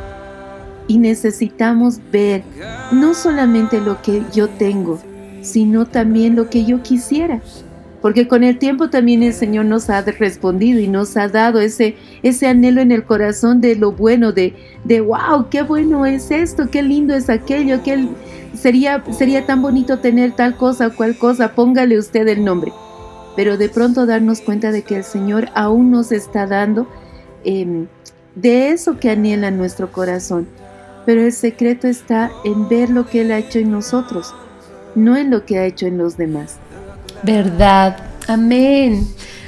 Y 0.89 0.99
necesitamos 0.99 1.99
ver 2.13 2.45
no 2.93 3.15
solamente 3.15 3.81
lo 3.81 4.01
que 4.03 4.23
yo 4.33 4.49
tengo, 4.49 5.01
sino 5.47 5.87
también 5.87 6.37
lo 6.37 6.51
que 6.51 6.65
yo 6.65 6.83
quisiera. 6.83 7.41
Porque 8.03 8.29
con 8.29 8.45
el 8.45 8.59
tiempo 8.59 8.91
también 8.91 9.23
el 9.23 9.33
Señor 9.33 9.65
nos 9.65 9.89
ha 9.89 10.03
respondido 10.03 10.79
y 10.81 10.87
nos 10.87 11.17
ha 11.17 11.29
dado 11.29 11.61
ese, 11.61 11.97
ese 12.23 12.47
anhelo 12.47 12.81
en 12.81 12.93
el 12.93 13.05
corazón 13.05 13.61
de 13.61 13.75
lo 13.75 13.93
bueno, 13.93 14.33
de, 14.33 14.55
de 14.85 15.01
wow, 15.01 15.49
qué 15.51 15.63
bueno 15.63 16.05
es 16.05 16.31
esto, 16.31 16.69
qué 16.71 16.83
lindo 16.83 17.15
es 17.15 17.31
aquello, 17.31 17.83
que 17.83 18.07
sería, 18.55 19.03
sería 19.13 19.47
tan 19.47 19.63
bonito 19.63 19.99
tener 19.99 20.33
tal 20.33 20.57
cosa 20.57 20.91
cual 20.91 21.17
cosa, 21.17 21.53
póngale 21.53 21.99
usted 21.99 22.29
el 22.29 22.45
nombre. 22.45 22.73
Pero 23.35 23.57
de 23.57 23.69
pronto 23.69 24.07
darnos 24.07 24.41
cuenta 24.41 24.73
de 24.73 24.83
que 24.83 24.97
el 24.97 25.05
Señor 25.05 25.49
aún 25.55 25.91
nos 25.91 26.13
está 26.13 26.47
dando 26.47 26.87
em, 27.45 27.87
de 28.35 28.71
eso 28.71 28.99
que 28.99 29.11
anhela 29.11 29.51
nuestro 29.51 29.91
corazón. 29.91 30.47
Pero 31.07 31.23
el 31.23 31.33
secreto 31.33 31.87
está 31.87 32.31
en 32.45 32.69
ver 32.69 32.91
lo 32.91 33.07
que 33.07 33.23
Él 33.23 33.33
ha 33.33 33.39
hecho 33.39 33.59
en 33.59 33.71
nosotros 33.71 34.35
no 34.97 35.17
en 35.17 35.31
lo 35.31 35.45
que 35.45 35.59
ha 35.59 35.67
hecho 35.67 35.87
en 35.87 35.99
los 35.99 36.17
demás. 36.17 36.57
Verdad. 37.23 37.97
Amén. 38.27 39.07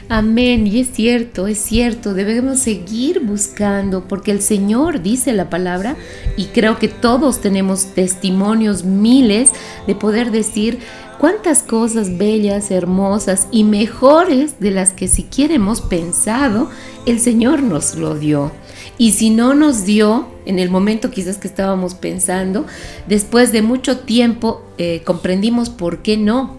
Amén. 0.09 0.67
Y 0.67 0.81
es 0.81 0.91
cierto, 0.93 1.49
es 1.49 1.59
cierto. 1.59 2.15
Debemos 2.15 2.61
seguir 2.61 3.21
buscando 3.21 4.05
porque 4.07 4.31
el 4.31 4.41
Señor 4.41 5.03
dice 5.03 5.33
la 5.33 5.51
palabra 5.51 5.97
y 6.37 6.47
creo 6.47 6.79
que 6.79 6.89
todos 6.89 7.41
tenemos 7.41 7.95
testimonios 7.95 8.85
miles 8.85 9.51
de 9.87 9.95
poder 9.95 10.31
decir 10.31 10.79
cuántas 11.19 11.63
cosas 11.63 12.17
bellas, 12.17 12.71
hermosas 12.71 13.49
y 13.51 13.65
mejores 13.65 14.61
de 14.61 14.71
las 14.71 14.93
que 14.93 15.09
siquiera 15.09 15.55
hemos 15.55 15.81
pensado, 15.83 16.71
el 17.05 17.21
Señor 17.21 17.63
nos 17.63 17.97
lo 17.97 18.15
dio. 18.15 18.53
Y 18.99 19.13
si 19.13 19.31
no 19.31 19.55
nos 19.55 19.85
dio 19.85 20.27
en 20.45 20.59
el 20.59 20.71
momento 20.71 21.11
quizás 21.11 21.39
que 21.39 21.47
estábamos 21.47 21.95
pensando, 21.95 22.67
después 23.07 23.53
de 23.53 23.63
mucho 23.63 24.01
tiempo 24.01 24.63
eh, 24.77 25.03
comprendimos 25.05 25.71
por 25.71 26.03
qué 26.03 26.17
no. 26.17 26.59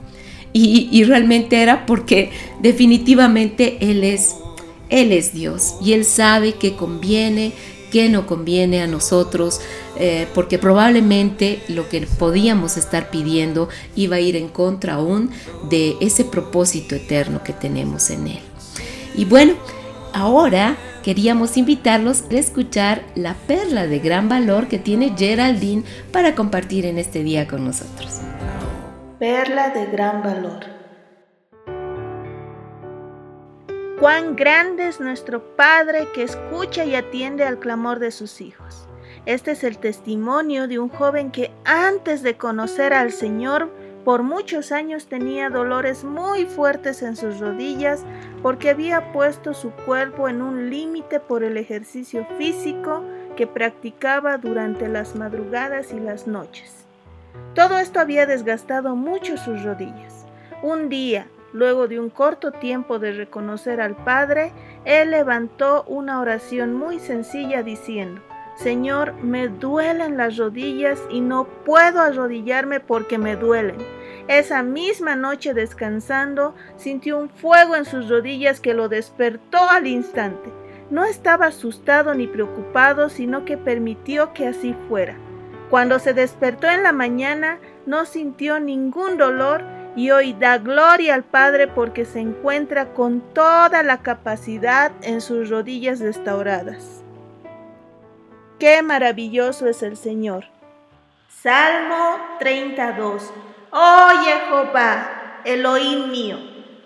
Y, 0.52 1.04
realmente 1.04 1.62
era 1.62 1.86
porque 1.86 2.32
definitivamente 2.60 3.78
Él 3.92 4.04
es, 4.04 4.36
Él 4.90 5.12
es 5.12 5.32
Dios 5.32 5.76
y 5.80 5.94
Él 5.94 6.06
sabe 6.06 6.54
qué 6.54 6.76
conviene, 6.76 7.54
qué 7.92 8.10
no 8.10 8.26
conviene 8.26 8.82
a 8.82 8.88
nosotros, 8.88 9.62
eh, 9.98 10.28
porque 10.34 10.58
probablemente 10.58 11.62
lo 11.68 11.88
que 11.88 12.02
podíamos 12.02 12.78
estar 12.78 13.12
pidiendo 13.12 13.70
iba 13.96 14.16
a 14.16 14.22
ir 14.22 14.36
en 14.36 14.48
contra 14.48 14.96
aún 14.96 15.30
de 15.70 15.98
ese 16.02 16.26
propósito 16.26 16.96
eterno 16.96 17.44
que 17.44 17.54
tenemos 17.54 18.10
en 18.10 18.28
Él. 18.28 18.40
Y 19.16 19.26
bueno, 19.26 19.54
ahora 20.14 20.78
queríamos 21.04 21.58
invitarlos 21.58 22.24
a 22.32 22.36
escuchar 22.36 23.04
la 23.16 23.34
perla 23.34 23.88
de 23.88 24.00
gran 24.00 24.30
valor 24.30 24.68
que 24.68 24.80
tiene 24.80 25.16
Geraldine 25.18 25.84
para 26.12 26.36
compartir 26.36 26.86
en 26.86 26.98
este 26.98 27.24
día 27.24 27.48
con 27.48 27.66
nosotros. 27.66 28.22
Perla 29.20 29.70
de 29.70 29.86
gran 29.88 30.24
valor. 30.24 30.80
Cuán 34.00 34.38
grande 34.38 34.88
es 34.88 35.02
nuestro 35.02 35.56
Padre 35.58 36.08
que 36.14 36.24
escucha 36.24 36.86
y 36.86 36.96
atiende 36.96 37.44
al 37.44 37.60
clamor 37.60 38.00
de 38.00 38.12
sus 38.12 38.40
hijos. 38.40 38.88
Este 39.26 39.52
es 39.52 39.66
el 39.66 39.78
testimonio 39.78 40.70
de 40.70 40.80
un 40.80 40.88
joven 40.88 41.32
que 41.32 41.52
antes 41.66 42.24
de 42.24 42.38
conocer 42.38 42.94
al 42.94 43.12
Señor 43.12 43.70
por 44.06 44.24
muchos 44.24 44.72
años 44.72 45.08
tenía 45.08 45.50
dolores 45.50 46.04
muy 46.04 46.46
fuertes 46.46 47.02
en 47.02 47.16
sus 47.16 47.40
rodillas 47.40 48.04
porque 48.42 48.70
había 48.70 49.12
puesto 49.12 49.54
su 49.54 49.72
cuerpo 49.72 50.30
en 50.30 50.42
un 50.42 50.70
límite 50.70 51.20
por 51.20 51.44
el 51.44 51.58
ejercicio 51.58 52.26
físico 52.38 53.04
que 53.36 53.46
practicaba 53.48 54.38
durante 54.38 54.88
las 54.88 55.16
madrugadas 55.16 55.94
y 55.94 56.00
las 56.00 56.28
noches. 56.28 56.86
Todo 57.54 57.78
esto 57.78 58.00
había 58.00 58.26
desgastado 58.26 58.96
mucho 58.96 59.38
sus 59.38 59.64
rodillas. 59.64 60.26
Un 60.62 60.90
día, 60.90 61.28
luego 61.54 61.88
de 61.88 62.00
un 62.00 62.10
corto 62.10 62.52
tiempo 62.52 63.00
de 63.00 63.12
reconocer 63.14 63.82
al 63.82 63.96
Padre, 63.96 64.52
él 64.86 65.12
levantó 65.12 65.84
una 65.88 66.20
oración 66.20 66.74
muy 66.74 67.00
sencilla 67.00 67.64
diciendo, 67.64 68.22
Señor, 68.62 69.14
me 69.24 69.48
duelen 69.48 70.18
las 70.18 70.36
rodillas 70.36 71.00
y 71.10 71.22
no 71.22 71.46
puedo 71.64 72.02
arrodillarme 72.02 72.82
porque 72.82 73.18
me 73.18 73.38
duelen. 73.38 73.78
Esa 74.28 74.64
misma 74.64 75.16
noche 75.16 75.54
descansando, 75.54 76.54
sintió 76.76 77.18
un 77.18 77.30
fuego 77.30 77.78
en 77.78 77.86
sus 77.86 78.10
rodillas 78.10 78.60
que 78.60 78.74
lo 78.74 78.90
despertó 78.90 79.60
al 79.70 79.88
instante. 79.88 80.52
No 80.90 81.06
estaba 81.06 81.46
asustado 81.48 82.14
ni 82.14 82.28
preocupado, 82.28 83.08
sino 83.08 83.46
que 83.46 83.58
permitió 83.58 84.34
que 84.34 84.48
así 84.48 84.76
fuera. 84.90 85.16
Cuando 85.70 85.98
se 85.98 86.14
despertó 86.14 86.68
en 86.68 86.84
la 86.84 86.92
mañana, 86.92 87.60
no 87.86 88.04
sintió 88.04 88.60
ningún 88.60 89.18
dolor 89.18 89.64
y 89.96 90.12
hoy 90.12 90.34
da 90.34 90.58
gloria 90.58 91.16
al 91.16 91.24
Padre 91.24 91.70
porque 91.70 92.04
se 92.04 92.20
encuentra 92.20 92.94
con 92.94 93.22
toda 93.34 93.84
la 93.84 94.02
capacidad 94.02 94.92
en 95.02 95.22
sus 95.22 95.50
rodillas 95.50 96.02
restauradas. 96.02 96.99
Qué 98.60 98.84
maravilloso 98.84 99.68
es 99.68 99.82
el 99.84 99.96
Señor. 99.96 100.44
Salmo 101.42 102.18
32. 102.40 103.32
Oye 103.72 104.34
Jehová, 104.48 105.42
Elohim 105.46 106.12
mío, 106.12 106.38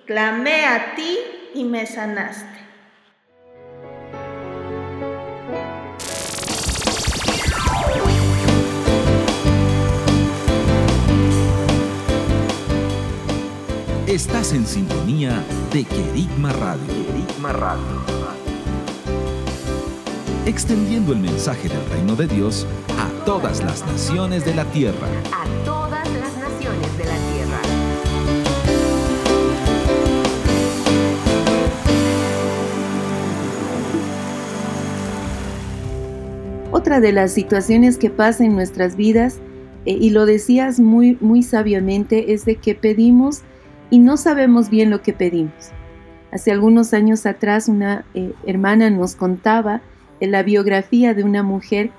clamé 0.06 0.68
a 0.68 0.94
ti 0.94 1.18
y 1.56 1.64
me 1.64 1.88
sanaste. 1.88 2.46
Estás 14.06 14.54
en 14.54 14.68
sintonía 14.68 15.44
de 15.72 15.86
Querigma 15.86 16.54
Radio. 16.54 16.86
Querigma 17.08 17.52
Radio 17.52 18.23
extendiendo 20.46 21.14
el 21.14 21.20
mensaje 21.20 21.70
del 21.70 21.90
reino 21.90 22.16
de 22.18 22.28
Dios 22.28 22.68
a 23.00 23.26
todas 23.26 23.64
las 23.64 23.86
naciones 23.86 24.44
de 24.44 24.54
la 24.54 24.66
tierra. 24.66 25.08
A 25.32 25.46
todas 25.64 26.06
las 26.16 26.38
naciones 26.38 26.98
de 26.98 27.06
la 27.06 27.16
tierra. 27.32 27.62
Otra 36.72 37.00
de 37.00 37.14
las 37.14 37.32
situaciones 37.32 37.98
que 37.98 38.10
pasa 38.10 38.44
en 38.44 38.54
nuestras 38.54 38.98
vidas, 38.98 39.40
eh, 39.86 39.98
y 40.00 40.10
lo 40.10 40.26
decías 40.26 40.82
muy, 40.82 41.18
muy 41.22 41.44
sabiamente, 41.44 42.34
es 42.34 42.44
de 42.44 42.58
que 42.58 42.76
pedimos 42.76 43.44
y 43.90 44.00
no 44.00 44.18
sabemos 44.18 44.70
bien 44.70 44.90
lo 44.90 45.02
que 45.02 45.14
pedimos. 45.14 45.72
Hace 46.34 46.52
algunos 46.52 46.94
años 46.94 47.26
atrás 47.26 47.70
una 47.70 48.04
eh, 48.14 48.34
hermana 48.46 48.90
nos 48.90 49.16
contaba 49.16 49.82
la 50.32 50.44
biografía 50.44 51.14
de 51.14 51.24
una 51.24 51.44
mujer 51.44 51.92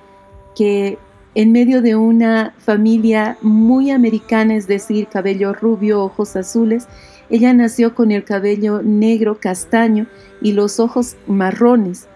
que 0.55 0.97
en 1.35 1.51
medio 1.51 1.81
de 1.81 1.95
una 1.95 2.53
familia 2.57 3.37
muy 3.41 3.91
americana, 3.91 4.55
es 4.55 4.67
decir, 4.67 5.07
cabello 5.07 5.53
rubio, 5.53 6.01
ojos 6.01 6.35
azules, 6.35 6.87
ella 7.29 7.53
nació 7.53 7.93
con 7.93 8.11
el 8.11 8.23
cabello 8.23 8.81
negro, 8.81 9.39
castaño 9.39 10.07
y 10.41 10.53
los 10.53 10.79
ojos 10.79 11.17
marrones, 11.27 12.07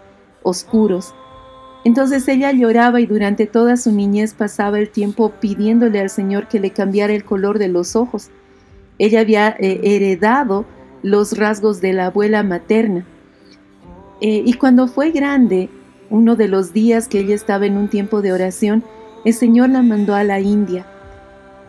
oscuros. 0.44 1.14
Entonces 1.84 2.28
ella 2.28 2.52
lloraba 2.52 3.02
y 3.02 3.06
durante 3.06 3.46
toda 3.46 3.78
su 3.78 3.92
niñez 3.92 4.34
pasaba 4.34 4.80
el 4.80 4.90
tiempo 4.90 5.32
pidiéndole 5.40 6.00
al 6.00 6.10
Señor 6.10 6.48
que 6.48 6.60
le 6.60 6.72
cambiara 6.72 7.14
el 7.14 7.24
color 7.24 7.60
de 7.60 7.70
los 7.70 7.96
ojos. 7.96 8.30
Ella 8.98 9.22
había 9.22 9.50
eh, 9.60 9.80
heredado 9.84 10.66
los 11.04 11.38
rasgos 11.38 11.82
de 11.82 11.94
la 11.94 12.08
abuela 12.08 12.44
materna. 12.44 13.06
Eh, 14.22 14.44
y 14.46 14.54
cuando 14.54 14.88
fue 14.88 15.12
grande, 15.12 15.70
uno 16.10 16.36
de 16.36 16.48
los 16.48 16.74
días 16.74 17.08
que 17.08 17.20
ella 17.20 17.36
estaba 17.36 17.66
en 17.66 17.78
un 17.78 17.88
tiempo 17.88 18.22
de 18.22 18.34
oración, 18.34 18.84
el 19.26 19.34
Señor 19.34 19.70
la 19.70 19.82
mandó 19.82 20.16
a 20.16 20.24
la 20.24 20.40
India. 20.40 20.86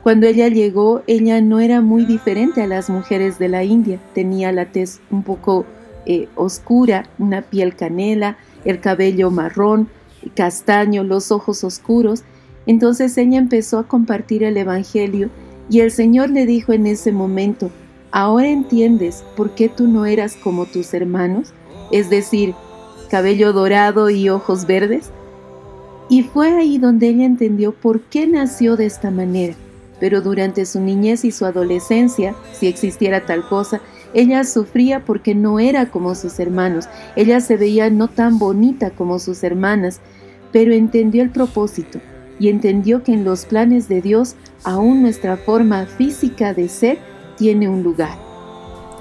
Cuando 0.03 0.27
ella 0.27 0.49
llegó, 0.49 1.03
ella 1.07 1.41
no 1.41 1.61
era 1.61 1.81
muy 1.81 2.07
diferente 2.07 2.63
a 2.63 2.67
las 2.67 2.89
mujeres 2.89 3.39
de 3.39 3.49
la 3.49 3.65
India. 3.65 3.99
Tenía 4.15 4.51
la 4.51 4.67
tez 4.67 5.01
un 5.11 5.23
poco 5.23 5.67
eh, 6.07 6.29
oscura, 6.37 7.05
una 7.19 7.43
piel 7.43 7.77
canela, 7.77 8.39
el 8.65 8.81
cabello 8.81 9.31
marrón, 9.31 9.89
castaño, 10.35 11.05
los 11.05 11.31
ojos 11.31 11.65
oscuros. 11.65 12.23
Entonces 12.67 13.17
ella 13.19 13.39
empezó 13.39 13.79
a 13.79 13.89
compartir 13.89 14.43
el 14.43 14.57
Evangelio 14.57 15.29
y 15.69 15.81
el 15.81 15.91
Señor 15.91 16.31
le 16.31 16.47
dijo 16.47 16.73
en 16.73 16.87
ese 16.87 17.13
momento, 17.13 17.71
ahora 18.11 18.49
entiendes 18.49 19.23
por 19.37 19.55
qué 19.55 19.69
tú 19.69 19.87
no 19.87 20.07
eras 20.07 20.35
como 20.35 20.67
tus 20.67 20.95
hermanos, 20.95 21.53
es 21.93 22.09
decir, 22.11 22.55
cabello 23.11 23.53
dorado 23.53 24.09
y 24.09 24.29
ojos 24.29 24.67
verdes. 24.67 25.11
Y 26.09 26.23
fue 26.23 26.53
ahí 26.53 26.79
donde 26.79 27.09
ella 27.09 27.25
entendió 27.25 27.73
por 27.73 28.01
qué 28.03 28.27
nació 28.27 28.77
de 28.77 28.87
esta 28.87 29.11
manera. 29.11 29.55
Pero 29.99 30.23
durante 30.23 30.65
su 30.65 30.81
niñez 30.81 31.25
y 31.25 31.31
su 31.31 31.45
adolescencia, 31.45 32.35
si 32.53 32.67
existiera 32.67 33.27
tal 33.27 33.47
cosa, 33.47 33.81
ella 34.15 34.45
sufría 34.45 35.05
porque 35.05 35.35
no 35.35 35.61
era 35.61 35.87
como 35.87 36.15
sus 36.15 36.41
hermanos, 36.41 36.89
ella 37.17 37.41
se 37.41 37.57
veía 37.57 37.91
no 37.91 38.09
tan 38.09 38.39
bonita 38.39 38.91
como 38.91 39.19
sus 39.19 39.45
hermanas, 39.45 40.01
pero 40.53 40.73
entendió 40.73 41.23
el 41.23 41.31
propósito 41.31 42.01
y 42.41 42.49
entendió 42.49 43.05
que 43.05 43.13
en 43.13 43.25
los 43.25 43.45
planes 43.45 43.89
de 43.89 44.01
Dios 44.01 44.35
aún 44.65 45.03
nuestra 45.03 45.37
forma 45.37 45.87
física 45.87 46.55
de 46.55 46.69
ser 46.69 46.99
tiene 47.37 47.69
un 47.69 47.83
lugar. 47.83 48.30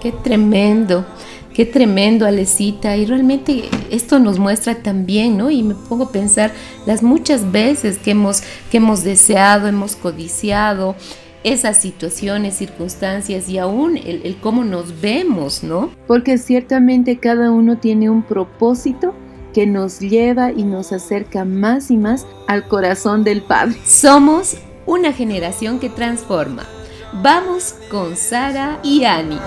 Qué 0.01 0.11
tremendo, 0.11 1.05
qué 1.53 1.65
tremendo, 1.65 2.25
Alecita. 2.25 2.95
Y 2.95 3.05
realmente 3.05 3.63
esto 3.89 4.19
nos 4.19 4.39
muestra 4.39 4.75
también, 4.75 5.37
¿no? 5.37 5.51
Y 5.51 5.63
me 5.63 5.75
pongo 5.75 6.05
a 6.05 6.11
pensar 6.11 6.51
las 6.85 7.03
muchas 7.03 7.51
veces 7.51 7.97
que 7.97 8.11
hemos, 8.11 8.41
que 8.71 8.77
hemos 8.77 9.03
deseado, 9.03 9.67
hemos 9.67 9.95
codiciado, 9.95 10.95
esas 11.43 11.77
situaciones, 11.77 12.55
circunstancias 12.55 13.49
y 13.49 13.57
aún 13.57 13.97
el, 13.97 14.37
cómo 14.41 14.63
nos 14.63 14.99
vemos, 15.01 15.63
¿no? 15.63 15.91
Porque 16.07 16.37
ciertamente 16.37 17.17
cada 17.17 17.51
uno 17.51 17.77
tiene 17.77 18.09
un 18.09 18.23
propósito 18.23 19.13
que 19.53 19.65
nos 19.65 19.99
lleva 19.99 20.51
y 20.51 20.63
nos 20.63 20.91
acerca 20.91 21.45
más 21.45 21.91
y 21.91 21.97
más 21.97 22.27
al 22.47 22.67
corazón 22.67 23.23
del 23.23 23.41
Padre. 23.41 23.77
Somos 23.85 24.57
una 24.85 25.13
generación 25.13 25.79
que 25.79 25.89
transforma. 25.89 26.67
Vamos 27.13 27.75
con 27.89 28.15
Sara 28.15 28.79
y 28.83 29.03
Ani. 29.03 29.39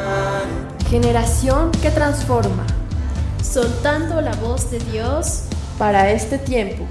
Generación 0.88 1.70
que 1.83 1.90
transforma. 1.90 2.66
Soltando 3.42 4.20
la 4.20 4.35
voz 4.37 4.70
de 4.70 4.79
Dios 4.79 5.44
para 5.79 6.11
este 6.11 6.38
tiempo. 6.38 6.87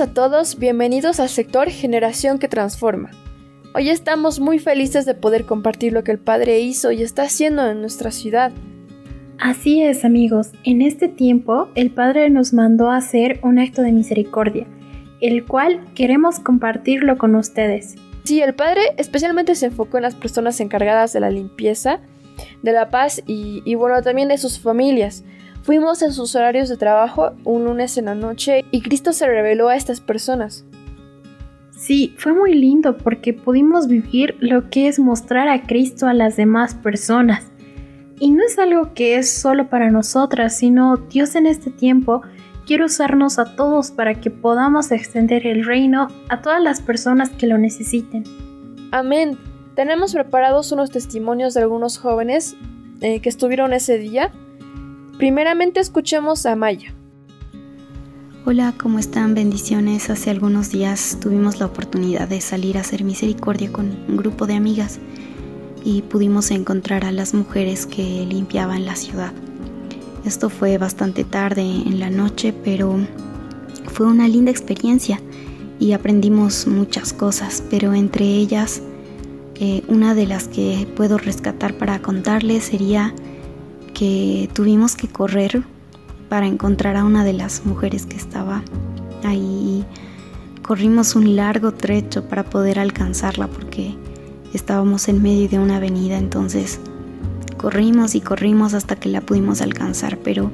a 0.00 0.12
todos, 0.12 0.58
bienvenidos 0.58 1.20
al 1.20 1.30
sector 1.30 1.70
Generación 1.70 2.38
que 2.38 2.48
Transforma. 2.48 3.12
Hoy 3.74 3.88
estamos 3.88 4.40
muy 4.40 4.58
felices 4.58 5.06
de 5.06 5.14
poder 5.14 5.46
compartir 5.46 5.92
lo 5.92 6.04
que 6.04 6.10
el 6.12 6.18
Padre 6.18 6.60
hizo 6.60 6.92
y 6.92 7.02
está 7.02 7.22
haciendo 7.22 7.66
en 7.66 7.80
nuestra 7.80 8.10
ciudad. 8.10 8.52
Así 9.38 9.82
es 9.82 10.04
amigos, 10.04 10.52
en 10.64 10.82
este 10.82 11.08
tiempo 11.08 11.68
el 11.74 11.90
Padre 11.90 12.30
nos 12.30 12.52
mandó 12.52 12.90
a 12.90 12.96
hacer 12.96 13.38
un 13.42 13.58
acto 13.58 13.82
de 13.82 13.92
misericordia, 13.92 14.66
el 15.20 15.44
cual 15.44 15.80
queremos 15.94 16.40
compartirlo 16.40 17.18
con 17.18 17.34
ustedes. 17.34 17.96
Sí, 18.24 18.40
el 18.40 18.54
Padre 18.54 18.80
especialmente 18.96 19.54
se 19.54 19.66
enfocó 19.66 19.98
en 19.98 20.04
las 20.04 20.14
personas 20.14 20.60
encargadas 20.60 21.12
de 21.12 21.20
la 21.20 21.30
limpieza, 21.30 22.00
de 22.62 22.72
la 22.72 22.90
paz 22.90 23.22
y, 23.26 23.62
y 23.64 23.74
bueno, 23.74 24.02
también 24.02 24.28
de 24.28 24.38
sus 24.38 24.58
familias 24.58 25.24
Fuimos 25.66 26.00
en 26.02 26.12
sus 26.12 26.36
horarios 26.36 26.68
de 26.68 26.76
trabajo 26.76 27.32
un 27.42 27.64
lunes 27.64 27.98
en 27.98 28.04
la 28.04 28.14
noche 28.14 28.64
y 28.70 28.82
Cristo 28.82 29.12
se 29.12 29.26
reveló 29.26 29.68
a 29.68 29.74
estas 29.74 30.00
personas. 30.00 30.64
Sí, 31.72 32.14
fue 32.18 32.32
muy 32.32 32.54
lindo 32.54 32.96
porque 32.96 33.32
pudimos 33.32 33.88
vivir 33.88 34.36
lo 34.38 34.70
que 34.70 34.86
es 34.86 35.00
mostrar 35.00 35.48
a 35.48 35.62
Cristo 35.62 36.06
a 36.06 36.14
las 36.14 36.36
demás 36.36 36.76
personas. 36.76 37.50
Y 38.18 38.30
no 38.30 38.42
es 38.44 38.58
algo 38.58 38.94
que 38.94 39.16
es 39.16 39.30
solo 39.30 39.68
para 39.68 39.90
nosotras, 39.90 40.56
sino 40.56 40.96
Dios 40.96 41.34
en 41.34 41.46
este 41.46 41.70
tiempo 41.70 42.22
quiere 42.66 42.84
usarnos 42.84 43.38
a 43.38 43.56
todos 43.56 43.90
para 43.90 44.20
que 44.20 44.30
podamos 44.30 44.90
extender 44.90 45.46
el 45.46 45.64
reino 45.64 46.08
a 46.28 46.42
todas 46.42 46.62
las 46.62 46.80
personas 46.80 47.30
que 47.30 47.46
lo 47.46 47.58
necesiten. 47.58 48.24
Amén. 48.90 49.38
Tenemos 49.74 50.14
preparados 50.14 50.72
unos 50.72 50.90
testimonios 50.90 51.54
de 51.54 51.60
algunos 51.60 51.98
jóvenes 51.98 52.56
eh, 53.00 53.20
que 53.20 53.28
estuvieron 53.28 53.72
ese 53.72 53.98
día 53.98 54.32
Primeramente 55.18 55.80
escuchemos 55.80 56.44
a 56.44 56.56
Maya. 56.56 56.92
Hola, 58.44 58.74
¿cómo 58.78 58.98
están? 58.98 59.34
Bendiciones. 59.34 60.10
Hace 60.10 60.28
algunos 60.28 60.70
días 60.70 61.16
tuvimos 61.22 61.58
la 61.58 61.64
oportunidad 61.64 62.28
de 62.28 62.42
salir 62.42 62.76
a 62.76 62.82
hacer 62.82 63.02
misericordia 63.02 63.72
con 63.72 63.86
un 64.08 64.16
grupo 64.18 64.46
de 64.46 64.56
amigas 64.56 65.00
y 65.86 66.02
pudimos 66.02 66.50
encontrar 66.50 67.04
a 67.04 67.12
las 67.12 67.32
mujeres 67.32 67.86
que 67.86 68.26
limpiaban 68.28 68.84
la 68.84 68.96
ciudad. 68.96 69.32
Esto 70.24 70.50
fue 70.50 70.78
bastante 70.78 71.22
tarde 71.22 71.62
en 71.62 72.00
la 72.00 72.10
noche, 72.10 72.52
pero 72.52 72.98
fue 73.92 74.06
una 74.06 74.26
linda 74.26 74.50
experiencia 74.50 75.20
y 75.78 75.92
aprendimos 75.92 76.66
muchas 76.66 77.12
cosas, 77.12 77.62
pero 77.70 77.94
entre 77.94 78.24
ellas 78.24 78.82
eh, 79.54 79.84
una 79.86 80.16
de 80.16 80.26
las 80.26 80.48
que 80.48 80.88
puedo 80.96 81.18
rescatar 81.18 81.78
para 81.78 82.02
contarles 82.02 82.64
sería 82.64 83.14
que 83.94 84.50
tuvimos 84.54 84.96
que 84.96 85.06
correr 85.06 85.62
para 86.28 86.48
encontrar 86.48 86.96
a 86.96 87.04
una 87.04 87.22
de 87.22 87.32
las 87.32 87.64
mujeres 87.64 88.06
que 88.06 88.16
estaba 88.16 88.64
ahí. 89.22 89.84
Corrimos 90.62 91.14
un 91.14 91.36
largo 91.36 91.72
trecho 91.72 92.28
para 92.28 92.42
poder 92.42 92.80
alcanzarla 92.80 93.46
porque 93.46 93.94
estábamos 94.52 95.08
en 95.08 95.22
medio 95.22 95.48
de 95.48 95.58
una 95.58 95.76
avenida, 95.76 96.18
entonces 96.18 96.80
corrimos 97.56 98.14
y 98.14 98.20
corrimos 98.20 98.74
hasta 98.74 98.96
que 98.96 99.08
la 99.08 99.20
pudimos 99.20 99.60
alcanzar, 99.60 100.18
pero 100.18 100.52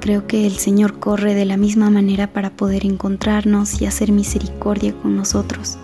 creo 0.00 0.26
que 0.26 0.46
el 0.46 0.56
Señor 0.56 0.98
corre 0.98 1.34
de 1.34 1.44
la 1.44 1.56
misma 1.56 1.90
manera 1.90 2.32
para 2.32 2.50
poder 2.50 2.84
encontrarnos 2.84 3.80
y 3.80 3.86
hacer 3.86 4.12
misericordia 4.12 4.94
con 4.94 5.16
nosotros. 5.16 5.78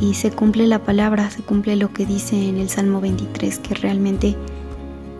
Y 0.00 0.14
se 0.14 0.30
cumple 0.30 0.66
la 0.66 0.80
palabra, 0.80 1.30
se 1.30 1.42
cumple 1.42 1.76
lo 1.76 1.92
que 1.92 2.04
dice 2.04 2.48
en 2.48 2.58
el 2.58 2.68
Salmo 2.68 3.00
23, 3.00 3.58
que 3.60 3.74
realmente 3.74 4.36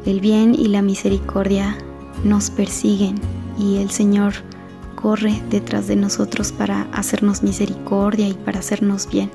el 0.05 0.21
bien 0.21 0.55
y 0.55 0.69
la 0.69 0.83
misericordia 0.83 1.79
nos 2.25 2.51
persiguen 2.51 3.21
y 3.59 3.77
el 3.77 3.91
Señor 3.91 4.35
corre 4.95 5.43
detrás 5.51 5.87
de 5.87 5.97
nosotros 5.97 6.53
para 6.53 6.83
hacernos 6.93 7.43
misericordia 7.43 8.29
y 8.29 8.35
para 8.35 8.59
hacernos 8.59 9.09
bien. 9.09 9.31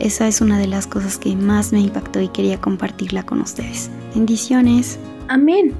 Esa 0.00 0.26
es 0.26 0.40
una 0.40 0.58
de 0.58 0.66
las 0.66 0.86
cosas 0.86 1.18
que 1.18 1.36
más 1.36 1.74
me 1.74 1.80
impactó 1.80 2.22
y 2.22 2.28
quería 2.28 2.58
compartirla 2.58 3.22
con 3.22 3.42
ustedes. 3.42 3.90
Bendiciones. 4.14 4.98
Amén. 5.28 5.74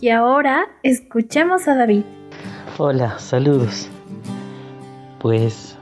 Y 0.00 0.08
ahora 0.08 0.68
escuchemos 0.82 1.68
a 1.68 1.74
David. 1.74 2.04
Hola, 2.78 3.18
saludos. 3.18 3.90
Pues 5.18 5.76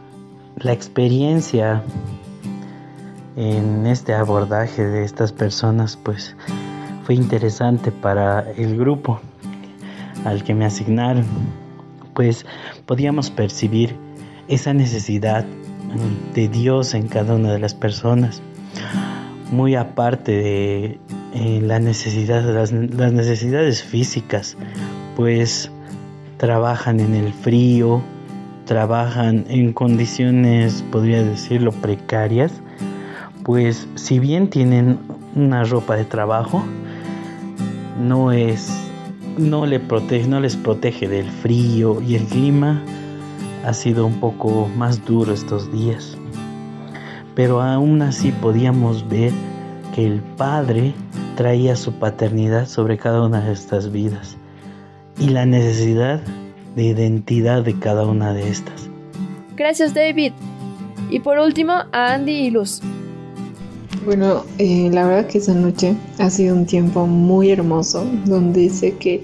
la 0.57 0.73
experiencia 0.73 1.85
en 3.37 3.87
este 3.87 4.15
abordaje 4.15 4.83
de 4.83 5.05
estas 5.05 5.31
personas 5.31 5.97
pues 5.97 6.35
fue 7.05 7.15
interesante 7.15 7.93
para 7.93 8.51
el 8.57 8.77
grupo 8.77 9.21
al 10.25 10.43
que 10.43 10.55
me 10.55 10.65
asignaron, 10.65 11.25
pues 12.15 12.47
podíamos 12.85 13.31
percibir 13.31 13.95
esa 14.49 14.73
necesidad 14.75 15.45
de 16.35 16.49
Dios 16.49 16.95
en 16.95 17.09
cada 17.09 17.35
una 17.35 17.53
de 17.53 17.59
las 17.59 17.75
personas. 17.75 18.43
muy 19.51 19.77
aparte 19.77 20.33
de 20.33 21.01
eh, 21.33 21.61
las 21.63 21.81
necesidades 23.13 23.83
físicas, 23.83 24.57
pues 25.15 25.71
trabajan 26.37 27.01
en 27.01 27.15
el 27.15 27.33
frío, 27.33 28.03
trabajan 28.65 29.45
en 29.49 29.73
condiciones, 29.73 30.85
podría 30.91 31.23
decirlo, 31.23 31.71
precarias, 31.71 32.53
pues 33.45 33.87
si 33.95 34.19
bien 34.19 34.51
tienen 34.51 34.99
una 35.35 35.63
ropa 35.65 35.97
de 35.97 36.05
trabajo, 36.05 36.65
no 38.03 38.33
es 38.33 38.87
no 39.39 39.67
le 39.67 39.81
protege, 39.81 40.27
no 40.27 40.41
les 40.41 40.57
protege 40.57 41.09
del 41.09 41.31
frío 41.31 42.01
y 42.01 42.15
el 42.15 42.25
clima 42.25 42.83
ha 43.67 43.75
sido 43.75 44.07
un 44.07 44.21
poco 44.21 44.71
más 44.77 45.05
duro 45.05 45.33
estos 45.35 45.73
días. 45.73 46.17
Pero 47.35 47.61
aún 47.61 48.01
así 48.01 48.31
podíamos 48.31 49.09
ver 49.09 49.33
que 49.95 50.07
el 50.07 50.21
Padre 50.21 50.95
traía 51.37 51.75
su 51.75 51.93
paternidad 51.93 52.69
sobre 52.69 52.97
cada 52.97 53.23
una 53.25 53.41
de 53.41 53.53
estas 53.53 53.91
vidas 53.91 54.37
y 55.19 55.31
la 55.31 55.47
necesidad 55.47 56.23
de 56.77 56.85
identidad 56.85 57.65
de 57.65 57.77
cada 57.79 58.07
una 58.07 58.33
de 58.33 58.49
estas. 58.49 58.89
Gracias 59.57 59.95
David. 59.95 60.33
Y 61.11 61.21
por 61.21 61.39
último 61.39 61.73
a 61.73 62.15
Andy 62.15 62.33
y 62.33 62.51
Luz. 62.51 62.81
Bueno, 64.05 64.45
eh, 64.59 64.89
la 64.93 65.07
verdad 65.07 65.27
que 65.27 65.39
esa 65.39 65.55
noche 65.55 65.97
ha 66.19 66.31
sido 66.31 66.55
un 66.55 66.67
tiempo 66.67 67.07
muy 67.07 67.51
hermoso, 67.51 68.07
donde 68.27 68.71
sé 68.71 68.97
que 68.97 69.23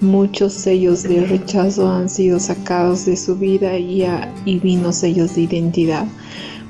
muchos 0.00 0.52
sellos 0.52 1.02
de 1.02 1.24
rechazo 1.26 1.90
han 1.90 2.08
sido 2.08 2.38
sacados 2.38 3.04
de 3.04 3.16
su 3.16 3.36
vida 3.36 3.78
y, 3.78 4.04
y 4.44 4.58
vino 4.58 4.92
sellos 4.92 5.34
de 5.34 5.42
identidad, 5.42 6.06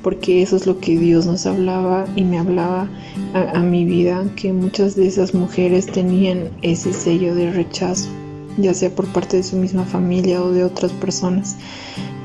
porque 0.02 0.42
eso 0.42 0.56
es 0.56 0.66
lo 0.66 0.78
que 0.78 0.98
Dios 0.98 1.26
nos 1.26 1.46
hablaba 1.46 2.06
y 2.16 2.24
me 2.24 2.38
hablaba 2.38 2.88
a, 3.34 3.58
a 3.58 3.60
mi 3.60 3.84
vida, 3.84 4.24
que 4.36 4.52
muchas 4.52 4.96
de 4.96 5.06
esas 5.06 5.34
mujeres 5.34 5.86
tenían 5.86 6.48
ese 6.62 6.92
sello 6.92 7.34
de 7.34 7.50
rechazo, 7.52 8.08
ya 8.56 8.72
sea 8.74 8.90
por 8.90 9.06
parte 9.08 9.36
de 9.38 9.42
su 9.42 9.56
misma 9.56 9.84
familia 9.84 10.42
o 10.42 10.50
de 10.50 10.64
otras 10.64 10.92
personas. 10.92 11.56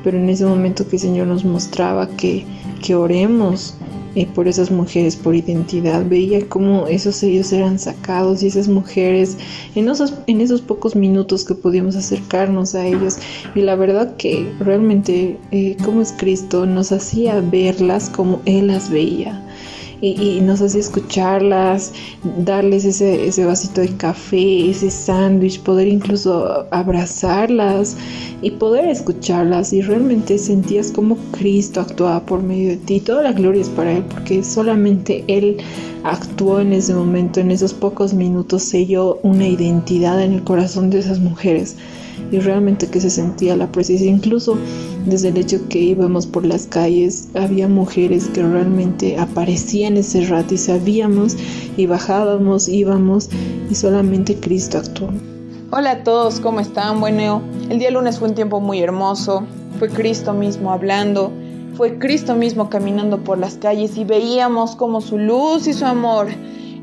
Pero 0.02 0.18
en 0.18 0.28
ese 0.28 0.44
momento 0.44 0.86
que 0.86 0.96
el 0.96 1.02
Señor 1.02 1.26
nos 1.28 1.44
mostraba 1.44 2.08
que, 2.08 2.44
que 2.82 2.94
oremos 2.94 3.74
eh, 4.14 4.26
por 4.26 4.48
esas 4.48 4.70
mujeres, 4.70 5.16
por 5.16 5.34
identidad. 5.34 6.04
Veía 6.06 6.48
cómo 6.48 6.86
esos 6.86 7.16
sellos 7.16 7.52
eran 7.52 7.78
sacados 7.78 8.42
y 8.42 8.46
esas 8.46 8.68
mujeres 8.68 9.36
en 9.74 9.88
esos, 9.88 10.14
en 10.26 10.40
esos 10.40 10.60
pocos 10.60 10.96
minutos 10.96 11.44
que 11.44 11.54
podíamos 11.54 11.96
acercarnos 11.96 12.74
a 12.74 12.86
ellos. 12.86 13.16
Y 13.54 13.60
la 13.60 13.76
verdad 13.76 14.16
que 14.16 14.50
realmente 14.60 15.38
eh, 15.50 15.76
como 15.84 16.00
es 16.00 16.12
Cristo 16.16 16.66
nos 16.66 16.92
hacía 16.92 17.40
verlas 17.40 18.10
como 18.10 18.40
Él 18.44 18.68
las 18.68 18.90
veía 18.90 19.43
y, 20.00 20.40
nos 20.40 20.60
hacía 20.60 20.80
escucharlas, 20.80 21.92
darles 22.38 22.84
ese, 22.84 23.26
ese 23.26 23.44
vasito 23.44 23.80
de 23.80 23.96
café, 23.96 24.70
ese 24.70 24.90
sándwich, 24.90 25.60
poder 25.60 25.88
incluso 25.88 26.66
abrazarlas 26.70 27.96
y 28.42 28.50
poder 28.50 28.88
escucharlas 28.88 29.72
y 29.72 29.80
realmente 29.80 30.38
sentías 30.38 30.92
como 30.92 31.16
Cristo 31.32 31.80
actuaba 31.80 32.20
por 32.26 32.42
medio 32.42 32.70
de 32.70 32.76
ti. 32.76 33.00
Toda 33.00 33.22
la 33.22 33.32
gloria 33.32 33.62
es 33.62 33.70
para 33.70 33.92
Él 33.92 34.04
porque 34.04 34.44
solamente 34.44 35.24
Él 35.28 35.56
actuó 36.02 36.60
en 36.60 36.72
ese 36.72 36.94
momento, 36.94 37.40
en 37.40 37.50
esos 37.50 37.72
pocos 37.72 38.12
minutos 38.12 38.62
selló 38.62 39.18
una 39.22 39.48
identidad 39.48 40.22
en 40.22 40.32
el 40.34 40.44
corazón 40.44 40.90
de 40.90 40.98
esas 40.98 41.18
mujeres 41.18 41.76
y 42.30 42.38
realmente 42.38 42.88
que 42.88 43.00
se 43.00 43.10
sentía 43.10 43.56
la 43.56 43.70
presencia, 43.70 44.10
incluso 44.10 44.56
desde 45.06 45.28
el 45.28 45.36
hecho 45.36 45.68
que 45.68 45.78
íbamos 45.78 46.26
por 46.26 46.44
las 46.44 46.66
calles, 46.66 47.28
había 47.34 47.68
mujeres 47.68 48.26
que 48.28 48.42
realmente 48.42 49.18
aparecían 49.18 49.96
ese 49.96 50.26
rato 50.26 50.54
y 50.54 50.58
sabíamos 50.58 51.36
y 51.76 51.86
bajábamos, 51.86 52.68
íbamos 52.68 53.28
y 53.70 53.74
solamente 53.74 54.36
Cristo 54.36 54.78
actuó. 54.78 55.10
Hola 55.70 55.90
a 55.90 56.04
todos, 56.04 56.40
¿cómo 56.40 56.60
están? 56.60 57.00
Bueno, 57.00 57.42
el 57.68 57.78
día 57.78 57.90
lunes 57.90 58.18
fue 58.18 58.28
un 58.28 58.34
tiempo 58.34 58.60
muy 58.60 58.80
hermoso, 58.80 59.44
fue 59.78 59.88
Cristo 59.88 60.32
mismo 60.32 60.70
hablando, 60.70 61.32
fue 61.76 61.98
Cristo 61.98 62.36
mismo 62.36 62.70
caminando 62.70 63.24
por 63.24 63.38
las 63.38 63.56
calles 63.56 63.96
y 63.96 64.04
veíamos 64.04 64.76
como 64.76 65.00
su 65.00 65.18
luz 65.18 65.66
y 65.66 65.72
su 65.72 65.84
amor 65.84 66.28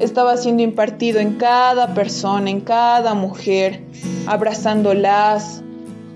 estaba 0.01 0.37
siendo 0.37 0.63
impartido 0.63 1.19
en 1.19 1.35
cada 1.35 1.93
persona, 1.93 2.49
en 2.49 2.61
cada 2.61 3.13
mujer, 3.13 3.83
abrazándolas, 4.27 5.61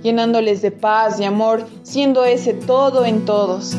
llenándoles 0.03 0.61
de 0.61 0.71
paz 0.71 1.19
y 1.19 1.23
amor, 1.23 1.65
siendo 1.83 2.25
ese 2.25 2.53
todo 2.53 3.05
en 3.05 3.25
todos. 3.25 3.75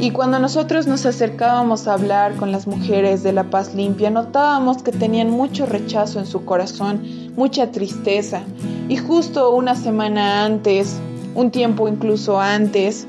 Y 0.00 0.12
cuando 0.12 0.38
nosotros 0.38 0.86
nos 0.86 1.06
acercábamos 1.06 1.88
a 1.88 1.94
hablar 1.94 2.36
con 2.36 2.52
las 2.52 2.68
mujeres 2.68 3.24
de 3.24 3.32
la 3.32 3.50
paz 3.50 3.74
limpia, 3.74 4.10
notábamos 4.10 4.82
que 4.84 4.92
tenían 4.92 5.30
mucho 5.30 5.66
rechazo 5.66 6.20
en 6.20 6.26
su 6.26 6.44
corazón, 6.44 7.02
mucha 7.34 7.72
tristeza. 7.72 8.42
Y 8.88 8.96
justo 8.96 9.50
una 9.50 9.74
semana 9.74 10.44
antes, 10.44 11.00
un 11.34 11.50
tiempo 11.50 11.88
incluso 11.88 12.40
antes, 12.40 13.08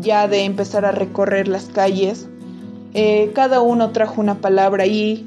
ya 0.00 0.28
de 0.28 0.44
empezar 0.44 0.84
a 0.84 0.92
recorrer 0.92 1.48
las 1.48 1.64
calles, 1.64 2.28
eh, 2.92 3.32
cada 3.34 3.60
uno 3.60 3.90
trajo 3.90 4.20
una 4.20 4.36
palabra 4.36 4.86
y 4.86 5.26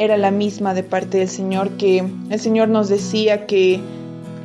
era 0.00 0.16
la 0.16 0.30
misma 0.30 0.72
de 0.72 0.82
parte 0.82 1.18
del 1.18 1.28
Señor, 1.28 1.72
que 1.72 2.02
el 2.30 2.40
Señor 2.40 2.70
nos 2.70 2.88
decía 2.88 3.46
que 3.46 3.80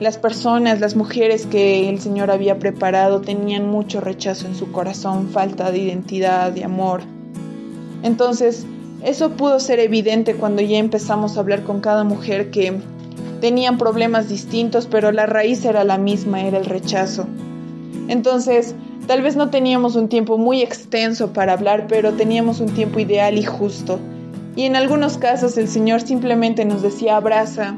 las 0.02 0.18
personas, 0.18 0.82
las 0.82 0.98
mujeres 0.98 1.46
que 1.46 1.88
el 1.88 2.02
Señor 2.02 2.30
había 2.30 2.60
preparado 2.60 3.22
tenían 3.22 3.66
mucho 3.66 4.02
rechazo 4.02 4.48
en 4.48 4.56
su 4.56 4.74
corazón, 4.74 5.30
falta 5.30 5.72
de 5.72 5.78
identidad, 5.78 6.52
de 6.52 6.66
amor. 6.66 7.04
Entonces, 8.04 8.66
eso 9.02 9.32
pudo 9.32 9.62
ser 9.62 9.80
evidente 9.80 10.36
cuando 10.36 10.62
ya 10.62 10.78
empezamos 10.78 11.38
a 11.38 11.40
hablar 11.40 11.64
con 11.64 11.80
cada 11.80 12.04
mujer 12.04 12.52
que 12.52 12.74
tenían 13.40 13.78
problemas 13.78 14.28
distintos, 14.28 14.88
pero 14.88 15.14
la 15.14 15.26
raíz 15.26 15.64
era 15.64 15.86
la 15.86 15.98
misma, 15.98 16.42
era 16.42 16.58
el 16.58 16.66
rechazo. 16.66 17.28
Entonces, 18.10 18.76
tal 19.08 19.22
vez 19.22 19.38
no 19.38 19.50
teníamos 19.52 19.96
un 19.96 20.10
tiempo 20.10 20.38
muy 20.38 20.62
extenso 20.62 21.32
para 21.32 21.54
hablar, 21.54 21.86
pero 21.88 22.12
teníamos 22.12 22.60
un 22.60 22.72
tiempo 22.74 23.00
ideal 23.00 23.38
y 23.38 23.44
justo 23.44 24.02
y 24.56 24.64
en 24.64 24.76
algunos 24.76 25.18
casos 25.18 25.58
el 25.58 25.68
Señor 25.68 26.02
simplemente 26.02 26.66
nos 26.66 26.82
decía 26.82 27.18
abraza 27.18 27.76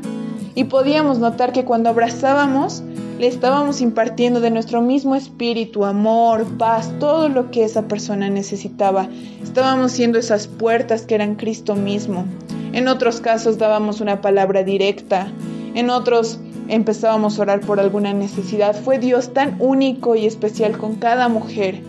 y 0.55 0.65
podíamos 0.65 1.19
notar 1.19 1.51
que 1.51 1.65
cuando 1.65 1.89
abrazábamos 1.89 2.83
le 3.19 3.27
estábamos 3.27 3.81
impartiendo 3.81 4.41
de 4.41 4.51
nuestro 4.51 4.81
mismo 4.81 5.15
espíritu, 5.15 5.85
amor, 5.85 6.45
paz, 6.57 6.91
todo 6.99 7.29
lo 7.29 7.49
que 7.49 7.63
esa 7.63 7.87
persona 7.87 8.29
necesitaba. 8.29 9.07
Estábamos 9.41 9.91
siendo 9.91 10.19
esas 10.19 10.47
puertas 10.47 11.03
que 11.03 11.15
eran 11.15 11.35
Cristo 11.35 11.75
mismo. 11.75 12.25
En 12.73 12.87
otros 12.87 13.21
casos 13.21 13.57
dábamos 13.57 14.01
una 14.01 14.21
palabra 14.21 14.63
directa, 14.63 15.31
en 15.73 15.89
otros 15.89 16.39
empezábamos 16.67 17.39
a 17.39 17.43
orar 17.43 17.61
por 17.61 17.79
alguna 17.79 18.13
necesidad. 18.13 18.75
Fue 18.75 18.99
Dios 18.99 19.33
tan 19.33 19.55
único 19.59 20.15
y 20.15 20.25
especial 20.25 20.77
con 20.77 20.95
cada 20.95 21.27
mujer. 21.27 21.81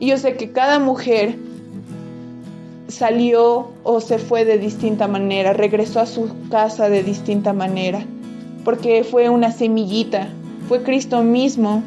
Y 0.00 0.08
yo 0.08 0.16
sé 0.16 0.36
que 0.36 0.50
cada 0.50 0.80
mujer 0.80 1.38
salió 2.92 3.72
o 3.82 4.00
se 4.00 4.18
fue 4.18 4.44
de 4.44 4.58
distinta 4.58 5.08
manera, 5.08 5.52
regresó 5.52 6.00
a 6.00 6.06
su 6.06 6.30
casa 6.50 6.88
de 6.88 7.02
distinta 7.02 7.52
manera, 7.52 8.04
porque 8.64 9.02
fue 9.02 9.28
una 9.28 9.50
semillita, 9.50 10.28
fue 10.68 10.82
Cristo 10.82 11.22
mismo 11.22 11.82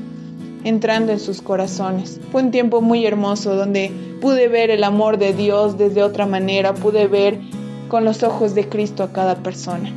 entrando 0.64 1.12
en 1.12 1.20
sus 1.20 1.42
corazones. 1.42 2.20
Fue 2.32 2.42
un 2.44 2.52
tiempo 2.52 2.82
muy 2.82 3.06
hermoso 3.06 3.56
donde 3.56 3.92
pude 4.20 4.48
ver 4.48 4.72
el 4.72 4.84
amor 4.84 5.18
de 5.18 5.34
Dios 5.34 5.78
desde 5.78 6.04
otra 6.04 6.26
manera, 6.26 6.74
pude 6.74 7.08
ver 7.08 7.40
con 7.88 8.04
los 8.04 8.24
ojos 8.24 8.56
de 8.56 8.68
Cristo 8.68 9.04
a 9.04 9.14
cada 9.14 9.36
persona. 9.36 9.92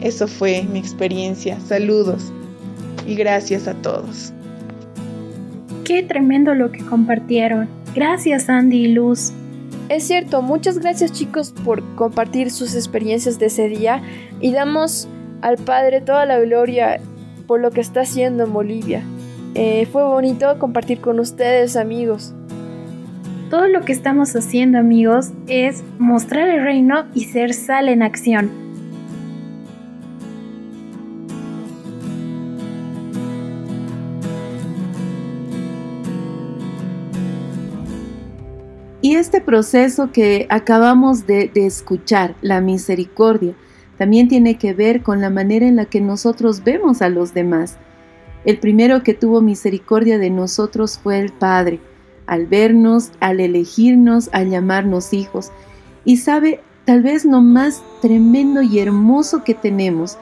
Eso 0.00 0.28
fue 0.28 0.62
mi 0.64 0.78
experiencia. 0.78 1.58
Saludos 1.60 2.30
y 3.06 3.14
gracias 3.14 3.66
a 3.66 3.74
todos. 3.74 4.32
Qué 5.84 6.02
tremendo 6.02 6.54
lo 6.54 6.70
que 6.70 6.84
compartieron. 6.84 7.68
Gracias 7.94 8.48
Andy 8.48 8.84
y 8.84 8.88
Luz. 8.88 9.32
Es 9.88 10.04
cierto, 10.04 10.40
muchas 10.40 10.78
gracias 10.78 11.12
chicos 11.12 11.52
por 11.64 11.82
compartir 11.94 12.50
sus 12.50 12.74
experiencias 12.74 13.38
de 13.38 13.46
ese 13.46 13.68
día 13.68 14.02
y 14.40 14.52
damos 14.52 15.08
al 15.42 15.58
Padre 15.58 16.00
toda 16.00 16.24
la 16.24 16.40
gloria 16.40 17.00
por 17.46 17.60
lo 17.60 17.70
que 17.70 17.82
está 17.82 18.00
haciendo 18.00 18.44
en 18.44 18.52
Bolivia. 18.52 19.02
Eh, 19.54 19.86
fue 19.92 20.02
bonito 20.02 20.58
compartir 20.58 21.00
con 21.00 21.20
ustedes 21.20 21.76
amigos. 21.76 22.32
Todo 23.50 23.68
lo 23.68 23.82
que 23.82 23.92
estamos 23.92 24.34
haciendo 24.34 24.78
amigos 24.78 25.32
es 25.48 25.84
mostrar 25.98 26.48
el 26.48 26.62
reino 26.62 27.04
y 27.14 27.24
ser 27.24 27.52
sal 27.52 27.90
en 27.90 28.02
acción. 28.02 28.63
Este 39.24 39.40
proceso 39.40 40.12
que 40.12 40.46
acabamos 40.50 41.26
de, 41.26 41.50
escuchar, 41.54 42.34
la 42.42 42.60
misericordia, 42.60 43.54
también 43.96 44.28
tiene 44.28 44.58
que 44.58 44.74
ver 44.74 45.02
con 45.02 45.22
la 45.22 45.30
manera 45.30 45.66
en 45.66 45.76
la 45.76 45.86
que 45.86 46.02
nosotros 46.02 46.62
vemos 46.62 47.00
a 47.00 47.08
los 47.08 47.32
demás. 47.32 47.78
El 48.44 48.58
primero 48.58 49.02
que 49.02 49.14
tuvo 49.14 49.40
misericordia 49.40 50.18
de 50.18 50.28
nosotros 50.28 51.00
fue 51.02 51.20
el 51.20 51.32
Padre, 51.32 51.80
al 52.26 52.44
vernos, 52.44 53.12
al 53.18 53.40
elegirnos, 53.40 54.28
al 54.32 54.50
llamarnos 54.50 55.14
hijos. 55.14 55.50
Y 56.04 56.18
sabe, 56.18 56.60
tal 56.84 57.02
vez 57.02 57.24
lo 57.24 57.40
más 57.40 57.82
tremendo 58.02 58.60
y 58.60 58.78
hermoso 58.78 59.42
que 59.42 59.54
tenemos, 59.54 60.18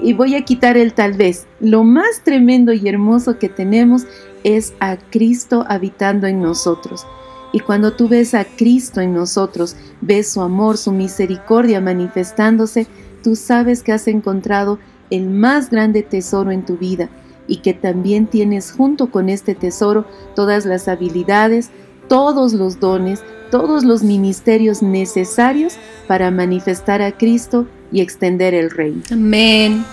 y 0.00 0.12
voy 0.12 0.34
a 0.34 0.44
quitar 0.44 0.76
el 0.76 0.92
tal 0.92 1.14
vez, 1.14 1.46
lo 1.60 1.82
más 1.82 2.20
tremendo 2.24 2.74
y 2.74 2.88
hermoso 2.88 3.38
que 3.38 3.48
tenemos 3.48 4.06
es 4.44 4.74
a 4.80 4.98
Cristo 4.98 5.64
habitando 5.66 6.26
en 6.26 6.42
nosotros. 6.42 7.06
Y 7.52 7.60
cuando 7.60 7.92
tú 7.92 8.08
ves 8.08 8.34
a 8.34 8.44
Cristo 8.44 9.00
en 9.00 9.14
nosotros, 9.14 9.76
ves 10.00 10.30
su 10.30 10.40
amor, 10.40 10.76
su 10.76 10.92
misericordia 10.92 11.80
manifestándose, 11.80 12.86
tú 13.22 13.36
sabes 13.36 13.82
que 13.82 13.92
has 13.92 14.06
encontrado 14.06 14.78
el 15.10 15.28
más 15.28 15.70
grande 15.70 16.02
tesoro 16.02 16.50
en 16.50 16.64
tu 16.64 16.76
vida 16.76 17.08
y 17.46 17.58
que 17.58 17.72
también 17.72 18.26
tienes 18.26 18.72
junto 18.72 19.10
con 19.10 19.28
este 19.28 19.54
tesoro 19.54 20.04
todas 20.36 20.66
las 20.66 20.86
habilidades, 20.86 21.70
todos 22.08 22.52
los 22.52 22.78
dones, 22.78 23.22
todos 23.50 23.84
los 23.84 24.02
ministerios 24.02 24.82
necesarios 24.82 25.76
para 26.06 26.30
manifestar 26.30 27.00
a 27.00 27.12
Cristo 27.12 27.66
y 27.90 28.02
extender 28.02 28.52
el 28.52 28.70
reino. 28.70 29.02
Amén. 29.10 29.84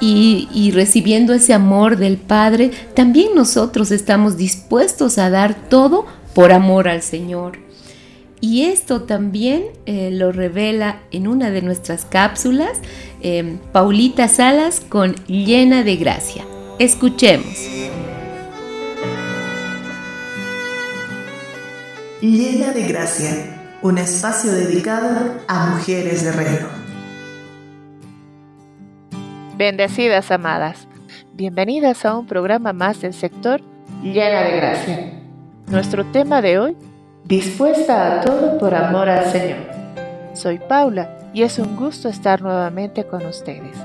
Y, 0.00 0.48
y, 0.52 0.70
recibiendo 0.70 1.34
ese 1.34 1.52
amor 1.54 1.96
del 1.96 2.18
Padre, 2.18 2.70
también 2.94 3.34
nosotros 3.34 3.90
estamos 3.90 4.36
dispuestos 4.36 5.18
a 5.18 5.28
dar 5.28 5.68
todo 5.68 6.06
por 6.34 6.52
amor 6.52 6.88
al 6.88 7.02
Señor. 7.02 7.58
Y 8.40 8.64
esto 8.66 9.02
también 9.02 9.64
eh, 9.86 10.10
lo 10.12 10.30
revela 10.30 11.00
en 11.10 11.26
una 11.26 11.50
de 11.50 11.62
nuestras 11.62 12.04
cápsulas, 12.04 12.78
eh, 13.20 13.58
Paulita 13.72 14.28
Salas 14.28 14.80
con 14.80 15.14
Llena 15.26 15.82
de 15.82 15.96
Gracia. 15.96 16.44
Escuchemos. 16.78 17.68
Llena 22.20 22.72
de 22.72 22.82
Gracia, 22.86 23.76
un 23.82 23.98
espacio 23.98 24.52
dedicado 24.52 25.34
a 25.48 25.66
mujeres 25.66 26.24
de 26.24 26.32
reino. 26.32 26.68
Bendecidas 29.56 30.30
amadas, 30.30 30.86
bienvenidas 31.32 32.04
a 32.04 32.16
un 32.16 32.26
programa 32.28 32.72
más 32.72 33.00
del 33.00 33.14
sector 33.14 33.60
Llena 34.04 34.42
de 34.42 34.56
Gracia. 34.56 35.27
Nuestro 35.70 36.02
tema 36.06 36.40
de 36.40 36.58
hoy, 36.58 36.76
dispuesta 37.24 38.20
a 38.20 38.20
todo 38.22 38.56
por 38.56 38.74
amor 38.74 39.06
al 39.06 39.26
Señor. 39.26 39.58
Soy 40.32 40.58
Paula 40.58 41.10
y 41.34 41.42
es 41.42 41.58
un 41.58 41.76
gusto 41.76 42.08
estar 42.08 42.40
nuevamente 42.40 43.04
con 43.04 43.26
ustedes. 43.26 43.76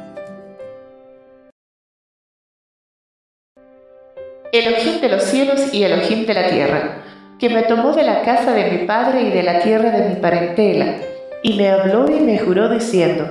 Elohim 4.53 5.01
de 5.01 5.09
los 5.09 5.23
cielos 5.23 5.73
y 5.73 5.83
Elohim 5.83 6.25
de 6.25 6.33
la 6.33 6.47
tierra, 6.47 7.03
que 7.37 7.49
me 7.49 7.63
tomó 7.63 7.91
de 7.91 8.03
la 8.03 8.21
casa 8.21 8.53
de 8.53 8.71
mi 8.71 8.87
padre 8.87 9.23
y 9.23 9.31
de 9.31 9.43
la 9.43 9.59
tierra 9.59 9.91
de 9.91 10.07
mi 10.07 10.15
parentela, 10.15 10.95
y 11.41 11.57
me 11.57 11.69
habló 11.69 12.09
y 12.09 12.21
me 12.21 12.39
juró 12.39 12.69
diciendo, 12.69 13.27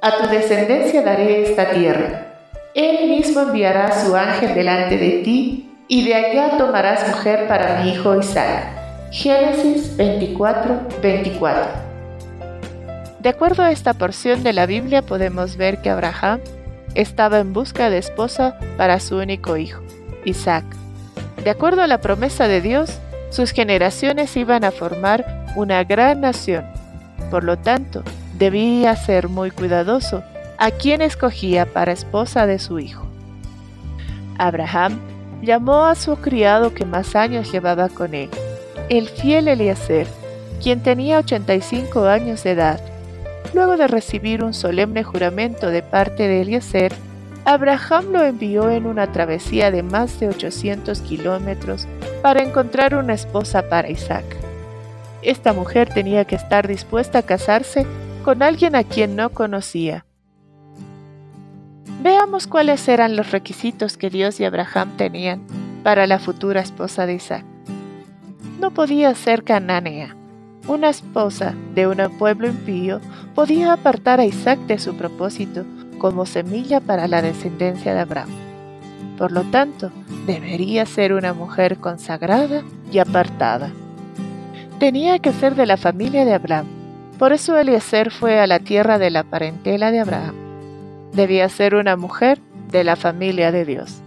a 0.00 0.16
tu 0.16 0.28
descendencia 0.28 1.02
daré 1.02 1.42
esta 1.42 1.68
tierra. 1.68 2.28
Él 2.74 3.10
mismo 3.10 3.42
enviará 3.42 3.88
a 3.88 4.00
su 4.00 4.16
ángel 4.16 4.54
delante 4.54 4.96
de 4.96 5.10
ti 5.22 5.69
y 5.90 6.04
de 6.04 6.14
allá 6.14 6.56
tomarás 6.56 7.08
mujer 7.08 7.48
para 7.48 7.82
mi 7.82 7.90
hijo 7.90 8.16
Isaac. 8.16 9.10
Génesis 9.10 9.96
24, 9.96 10.82
24. 11.02 11.64
De 13.18 13.28
acuerdo 13.28 13.64
a 13.64 13.72
esta 13.72 13.92
porción 13.92 14.44
de 14.44 14.52
la 14.52 14.66
Biblia 14.66 15.02
podemos 15.02 15.56
ver 15.56 15.82
que 15.82 15.90
Abraham 15.90 16.38
estaba 16.94 17.40
en 17.40 17.52
busca 17.52 17.90
de 17.90 17.98
esposa 17.98 18.56
para 18.76 19.00
su 19.00 19.16
único 19.16 19.56
hijo, 19.56 19.82
Isaac. 20.24 20.64
De 21.42 21.50
acuerdo 21.50 21.82
a 21.82 21.88
la 21.88 22.00
promesa 22.00 22.46
de 22.46 22.60
Dios, 22.60 23.00
sus 23.30 23.50
generaciones 23.50 24.36
iban 24.36 24.62
a 24.62 24.70
formar 24.70 25.44
una 25.56 25.82
gran 25.82 26.20
nación. 26.20 26.66
Por 27.32 27.42
lo 27.42 27.58
tanto, 27.58 28.04
debía 28.38 28.94
ser 28.94 29.28
muy 29.28 29.50
cuidadoso 29.50 30.22
a 30.56 30.70
quien 30.70 31.02
escogía 31.02 31.66
para 31.66 31.90
esposa 31.90 32.46
de 32.46 32.60
su 32.60 32.78
hijo. 32.78 33.08
Abraham 34.38 35.09
llamó 35.42 35.84
a 35.84 35.94
su 35.94 36.16
criado 36.16 36.74
que 36.74 36.84
más 36.84 37.16
años 37.16 37.50
llevaba 37.50 37.88
con 37.88 38.14
él, 38.14 38.30
el 38.88 39.08
fiel 39.08 39.48
Eliezer, 39.48 40.06
quien 40.62 40.82
tenía 40.82 41.18
85 41.18 42.04
años 42.04 42.44
de 42.44 42.52
edad. 42.52 42.80
Luego 43.54 43.76
de 43.76 43.88
recibir 43.88 44.44
un 44.44 44.54
solemne 44.54 45.02
juramento 45.02 45.70
de 45.70 45.82
parte 45.82 46.28
de 46.28 46.42
Eliezer, 46.42 46.92
Abraham 47.44 48.12
lo 48.12 48.22
envió 48.22 48.70
en 48.70 48.86
una 48.86 49.10
travesía 49.12 49.70
de 49.70 49.82
más 49.82 50.20
de 50.20 50.28
800 50.28 51.00
kilómetros 51.00 51.88
para 52.22 52.42
encontrar 52.42 52.94
una 52.94 53.14
esposa 53.14 53.68
para 53.68 53.88
Isaac. 53.88 54.24
Esta 55.22 55.52
mujer 55.52 55.88
tenía 55.92 56.24
que 56.26 56.36
estar 56.36 56.68
dispuesta 56.68 57.20
a 57.20 57.22
casarse 57.22 57.86
con 58.24 58.42
alguien 58.42 58.76
a 58.76 58.84
quien 58.84 59.16
no 59.16 59.30
conocía 59.30 60.04
Veamos 62.02 62.46
cuáles 62.46 62.88
eran 62.88 63.14
los 63.14 63.30
requisitos 63.30 63.98
que 63.98 64.08
Dios 64.08 64.40
y 64.40 64.44
Abraham 64.46 64.96
tenían 64.96 65.42
para 65.82 66.06
la 66.06 66.18
futura 66.18 66.62
esposa 66.62 67.04
de 67.04 67.14
Isaac. 67.14 67.44
No 68.58 68.70
podía 68.70 69.14
ser 69.14 69.44
cananea. 69.44 70.16
Una 70.66 70.88
esposa 70.88 71.54
de 71.74 71.86
un 71.86 71.98
pueblo 72.18 72.48
impío 72.48 73.02
podía 73.34 73.74
apartar 73.74 74.18
a 74.18 74.24
Isaac 74.24 74.58
de 74.60 74.78
su 74.78 74.94
propósito 74.94 75.66
como 75.98 76.24
semilla 76.24 76.80
para 76.80 77.06
la 77.06 77.20
descendencia 77.20 77.92
de 77.92 78.00
Abraham. 78.00 78.30
Por 79.18 79.30
lo 79.30 79.42
tanto, 79.42 79.92
debería 80.26 80.86
ser 80.86 81.12
una 81.12 81.34
mujer 81.34 81.76
consagrada 81.76 82.62
y 82.90 82.98
apartada. 82.98 83.72
Tenía 84.78 85.18
que 85.18 85.34
ser 85.34 85.54
de 85.54 85.66
la 85.66 85.76
familia 85.76 86.24
de 86.24 86.32
Abraham. 86.32 86.66
Por 87.18 87.34
eso 87.34 87.58
Eliezer 87.58 88.10
fue 88.10 88.40
a 88.40 88.46
la 88.46 88.58
tierra 88.58 88.98
de 88.98 89.10
la 89.10 89.22
parentela 89.22 89.90
de 89.90 90.00
Abraham 90.00 90.49
debía 91.12 91.48
ser 91.48 91.74
una 91.74 91.96
mujer 91.96 92.38
de 92.70 92.84
la 92.84 92.96
familia 92.96 93.52
de 93.52 93.64
Dios. 93.64 94.00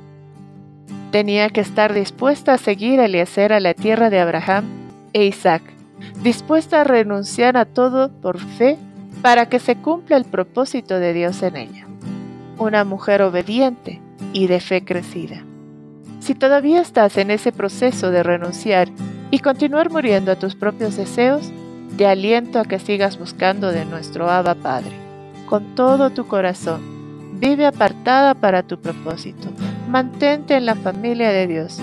Tenía 1.12 1.50
que 1.50 1.62
estar 1.62 1.94
dispuesta 1.94 2.54
a 2.54 2.58
seguir 2.58 3.00
a 3.00 3.06
Eliezer 3.06 3.54
a 3.54 3.60
la 3.60 3.74
tierra 3.74 4.10
de 4.10 4.20
Abraham 4.20 4.66
e 5.14 5.26
Isaac, 5.26 5.62
dispuesta 6.24 6.82
a 6.82 6.84
renunciar 6.84 7.56
a 7.58 7.66
todo 7.66 8.10
por 8.10 8.40
fe 8.40 8.78
para 9.22 9.48
que 9.48 9.60
se 9.60 9.76
cumpla 9.76 10.18
el 10.18 10.26
propósito 10.26 11.00
de 11.00 11.14
Dios 11.14 11.44
en 11.44 11.56
ella. 11.56 11.88
Una 12.58 12.84
mujer 12.84 13.22
obediente 13.22 14.02
y 14.34 14.48
de 14.48 14.60
fe 14.60 14.84
crecida. 14.84 15.44
Si 16.20 16.36
todavía 16.36 16.82
estás 16.82 17.18
en 17.18 17.32
ese 17.32 17.52
proceso 17.52 18.10
de 18.10 18.24
renunciar 18.24 18.88
y 19.30 19.40
continuar 19.40 19.92
muriendo 19.92 20.32
a 20.32 20.36
tus 20.40 20.56
propios 20.56 20.96
deseos, 20.96 21.52
te 21.98 22.08
aliento 22.08 22.60
a 22.60 22.66
que 22.66 22.80
sigas 22.80 23.20
buscando 23.20 23.72
de 23.72 23.86
nuestro 23.86 24.30
Abba 24.30 24.56
Padre, 24.56 24.94
con 25.48 25.76
todo 25.76 26.10
tu 26.10 26.26
corazón, 26.26 26.93
Vive 27.40 27.66
apartada 27.66 28.36
para 28.36 28.64
tu 28.64 28.80
propósito. 28.80 29.50
Mantente 29.90 30.56
en 30.56 30.66
la 30.66 30.76
familia 30.76 31.30
de 31.30 31.48
Dios. 31.48 31.80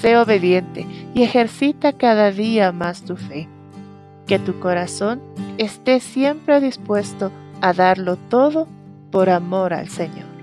Sé 0.00 0.16
obediente 0.16 0.86
y 1.14 1.22
ejercita 1.22 1.92
cada 1.92 2.30
día 2.30 2.72
más 2.72 3.02
tu 3.02 3.16
fe. 3.16 3.48
Que 4.26 4.38
tu 4.38 4.58
corazón 4.58 5.20
esté 5.58 6.00
siempre 6.00 6.60
dispuesto 6.60 7.30
a 7.60 7.72
darlo 7.72 8.16
todo 8.16 8.66
por 9.10 9.30
amor 9.30 9.72
al 9.72 9.88
Señor. 9.88 10.34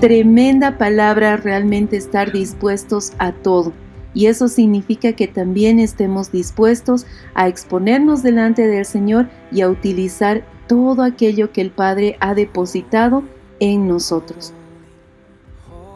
Tremenda 0.00 0.76
palabra 0.76 1.36
realmente 1.36 1.96
estar 1.96 2.30
dispuestos 2.30 3.12
a 3.18 3.32
todo 3.32 3.72
y 4.16 4.28
eso 4.28 4.48
significa 4.48 5.12
que 5.12 5.28
también 5.28 5.78
estemos 5.78 6.32
dispuestos 6.32 7.04
a 7.34 7.48
exponernos 7.48 8.22
delante 8.22 8.66
del 8.66 8.86
Señor 8.86 9.28
y 9.52 9.60
a 9.60 9.68
utilizar 9.68 10.42
todo 10.66 11.02
aquello 11.02 11.52
que 11.52 11.60
el 11.60 11.70
Padre 11.70 12.16
ha 12.20 12.32
depositado 12.34 13.24
en 13.60 13.86
nosotros. 13.86 14.54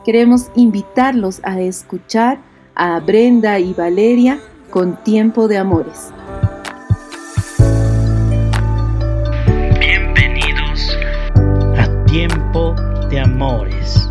Queremos 0.04 0.50
invitarlos 0.54 1.40
a 1.44 1.62
escuchar 1.62 2.42
a 2.74 3.00
Brenda 3.00 3.58
y 3.58 3.72
Valeria 3.72 4.38
con 4.68 5.02
Tiempo 5.02 5.48
de 5.48 5.56
Amores. 5.56 6.12
Bienvenidos 9.78 10.94
a 11.78 12.04
Tiempo 12.04 12.74
de 13.08 13.18
Amores. 13.18 14.09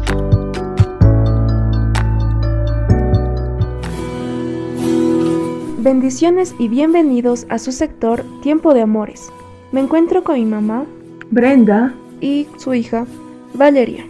Bendiciones 5.82 6.56
y 6.60 6.68
bienvenidos 6.68 7.48
a 7.48 7.58
su 7.58 7.72
sector 7.72 8.26
Tiempo 8.42 8.74
de 8.74 8.82
Amores. 8.82 9.32
Me 9.72 9.80
encuentro 9.80 10.26
con 10.26 10.36
mi 10.36 10.44
mamá, 10.44 10.84
Brenda, 11.32 11.94
y 12.20 12.48
su 12.58 12.74
hija, 12.74 13.06
Valeria. 13.54 14.04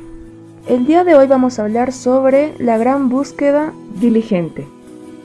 El 0.67 0.87
día 0.87 1.03
de 1.03 1.13
hoy 1.13 1.27
vamos 1.27 1.59
a 1.59 1.65
hablar 1.65 1.91
sobre 1.91 2.55
la 2.57 2.79
gran 2.79 3.07
búsqueda 3.07 3.71
diligente. 4.01 4.65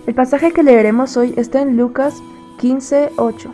El 0.06 0.12
pasaje 0.12 0.52
que 0.52 0.62
leeremos 0.62 1.16
hoy 1.16 1.32
está 1.38 1.62
en 1.62 1.78
Lucas 1.78 2.22
15:8. 2.60 3.50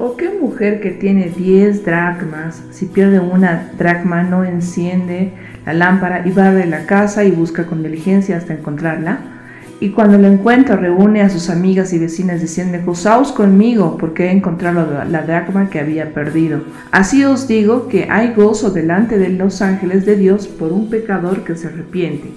¿O 0.00 0.16
qué 0.16 0.30
mujer 0.30 0.80
que 0.80 0.90
tiene 0.90 1.28
10 1.28 1.84
dracmas, 1.84 2.64
si 2.72 2.86
pierde 2.86 3.20
una 3.20 3.70
dracma, 3.78 4.24
no 4.24 4.42
enciende 4.42 5.30
la 5.64 5.72
lámpara 5.72 6.26
y 6.26 6.32
barre 6.32 6.66
la 6.66 6.84
casa 6.84 7.22
y 7.22 7.30
busca 7.30 7.64
con 7.66 7.84
diligencia 7.84 8.36
hasta 8.36 8.54
encontrarla? 8.54 9.33
Y 9.80 9.90
cuando 9.90 10.18
lo 10.18 10.28
encuentra, 10.28 10.76
reúne 10.76 11.22
a 11.22 11.30
sus 11.30 11.50
amigas 11.50 11.92
y 11.92 11.98
vecinas 11.98 12.40
diciendo, 12.40 12.78
gozaos 12.84 13.32
conmigo, 13.32 13.96
porque 13.98 14.26
he 14.26 14.30
encontrado 14.30 14.86
la 15.04 15.22
dracma 15.22 15.68
que 15.68 15.80
había 15.80 16.14
perdido. 16.14 16.60
Así 16.90 17.24
os 17.24 17.48
digo 17.48 17.88
que 17.88 18.08
hay 18.10 18.32
gozo 18.34 18.70
delante 18.70 19.18
de 19.18 19.30
los 19.30 19.60
ángeles 19.62 20.06
de 20.06 20.16
Dios 20.16 20.46
por 20.46 20.72
un 20.72 20.88
pecador 20.88 21.44
que 21.44 21.56
se 21.56 21.68
arrepiente. 21.68 22.30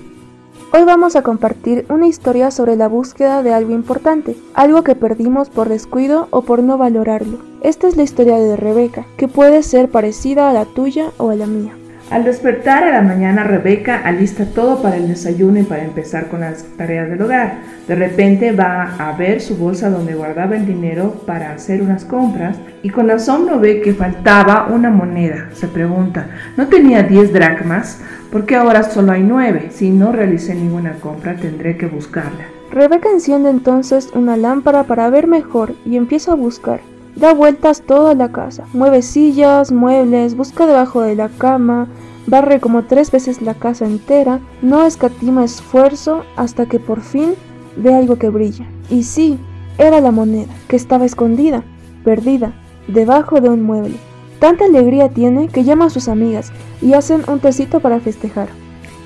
Hoy 0.73 0.83
vamos 0.83 1.15
a 1.15 1.21
compartir 1.21 1.85
una 1.89 2.07
historia 2.07 2.51
sobre 2.51 2.75
la 2.75 2.89
búsqueda 2.89 3.41
de 3.41 3.53
algo 3.53 3.71
importante, 3.71 4.35
algo 4.53 4.83
que 4.83 4.95
perdimos 4.95 5.49
por 5.49 5.69
descuido 5.69 6.27
o 6.29 6.41
por 6.41 6.61
no 6.61 6.77
valorarlo. 6.77 7.39
Esta 7.61 7.87
es 7.87 7.95
la 7.95 8.03
historia 8.03 8.37
de 8.37 8.57
Rebeca, 8.57 9.05
que 9.15 9.29
puede 9.29 9.63
ser 9.63 9.89
parecida 9.89 10.49
a 10.49 10.53
la 10.53 10.65
tuya 10.65 11.11
o 11.17 11.29
a 11.29 11.35
la 11.35 11.47
mía. 11.47 11.73
Al 12.09 12.23
despertar 12.23 12.85
a 12.85 12.91
la 12.91 13.01
mañana, 13.01 13.43
Rebeca 13.43 13.99
alista 13.99 14.45
todo 14.45 14.81
para 14.81 14.95
el 14.95 15.09
desayuno 15.09 15.59
y 15.59 15.63
para 15.63 15.83
empezar 15.83 16.29
con 16.29 16.39
las 16.39 16.63
tareas 16.77 17.09
del 17.09 17.21
hogar. 17.21 17.55
De 17.85 17.95
repente 17.95 18.53
va 18.53 18.95
a 18.97 19.11
ver 19.17 19.41
su 19.41 19.57
bolsa 19.57 19.89
donde 19.89 20.15
guardaba 20.15 20.55
el 20.55 20.65
dinero 20.65 21.21
para 21.25 21.51
hacer 21.51 21.81
unas 21.81 22.05
compras 22.05 22.57
y 22.81 22.91
con 22.91 23.11
asombro 23.11 23.59
ve 23.59 23.81
que 23.81 23.93
faltaba 23.93 24.67
una 24.71 24.89
moneda. 24.89 25.49
Se 25.53 25.67
pregunta, 25.67 26.27
¿no 26.55 26.67
tenía 26.67 27.03
10 27.03 27.33
dracmas? 27.33 27.99
¿Por 28.31 28.45
qué 28.45 28.55
ahora 28.55 28.83
solo 28.83 29.11
hay 29.11 29.23
9? 29.23 29.67
Si 29.71 29.89
no 29.89 30.13
realicé 30.13 30.55
ninguna 30.55 30.93
compra, 31.01 31.35
tendré 31.35 31.75
que 31.75 31.87
buscarla. 31.87 32.45
Rebeca 32.71 33.09
enciende 33.09 33.49
entonces 33.49 34.11
una 34.13 34.37
lámpara 34.37 34.83
para 34.83 35.09
ver 35.09 35.27
mejor 35.27 35.75
y 35.85 35.97
empieza 35.97 36.31
a 36.31 36.35
buscar. 36.35 36.79
Da 37.17 37.33
vueltas 37.33 37.81
toda 37.81 38.13
la 38.13 38.31
casa, 38.31 38.65
mueve 38.73 39.01
sillas, 39.01 39.71
muebles, 39.71 40.35
busca 40.35 40.67
debajo 40.67 41.01
de 41.01 41.15
la 41.15 41.29
cama, 41.29 41.87
barre 42.27 42.59
como 42.59 42.83
tres 42.83 43.09
veces 43.09 43.41
la 43.41 43.55
casa 43.55 43.87
entera, 43.87 44.39
no 44.61 44.85
escatima 44.85 45.43
esfuerzo 45.43 46.25
hasta 46.35 46.67
que 46.67 46.77
por 46.77 47.01
fin 47.01 47.33
ve 47.75 47.95
algo 47.95 48.17
que 48.17 48.29
brilla. 48.29 48.67
Y 48.91 49.01
sí, 49.01 49.39
era 49.79 49.99
la 49.99 50.11
moneda, 50.11 50.53
que 50.67 50.75
estaba 50.75 51.05
escondida, 51.05 51.63
perdida, 52.03 52.53
debajo 52.87 53.41
de 53.41 53.49
un 53.49 53.63
mueble. 53.63 53.95
Tanta 54.37 54.65
alegría 54.65 55.09
tiene 55.09 55.47
que 55.47 55.63
llama 55.63 55.85
a 55.85 55.89
sus 55.89 56.09
amigas 56.09 56.51
y 56.83 56.93
hacen 56.93 57.23
un 57.27 57.39
tecito 57.39 57.79
para 57.79 57.99
festejar. 57.99 58.49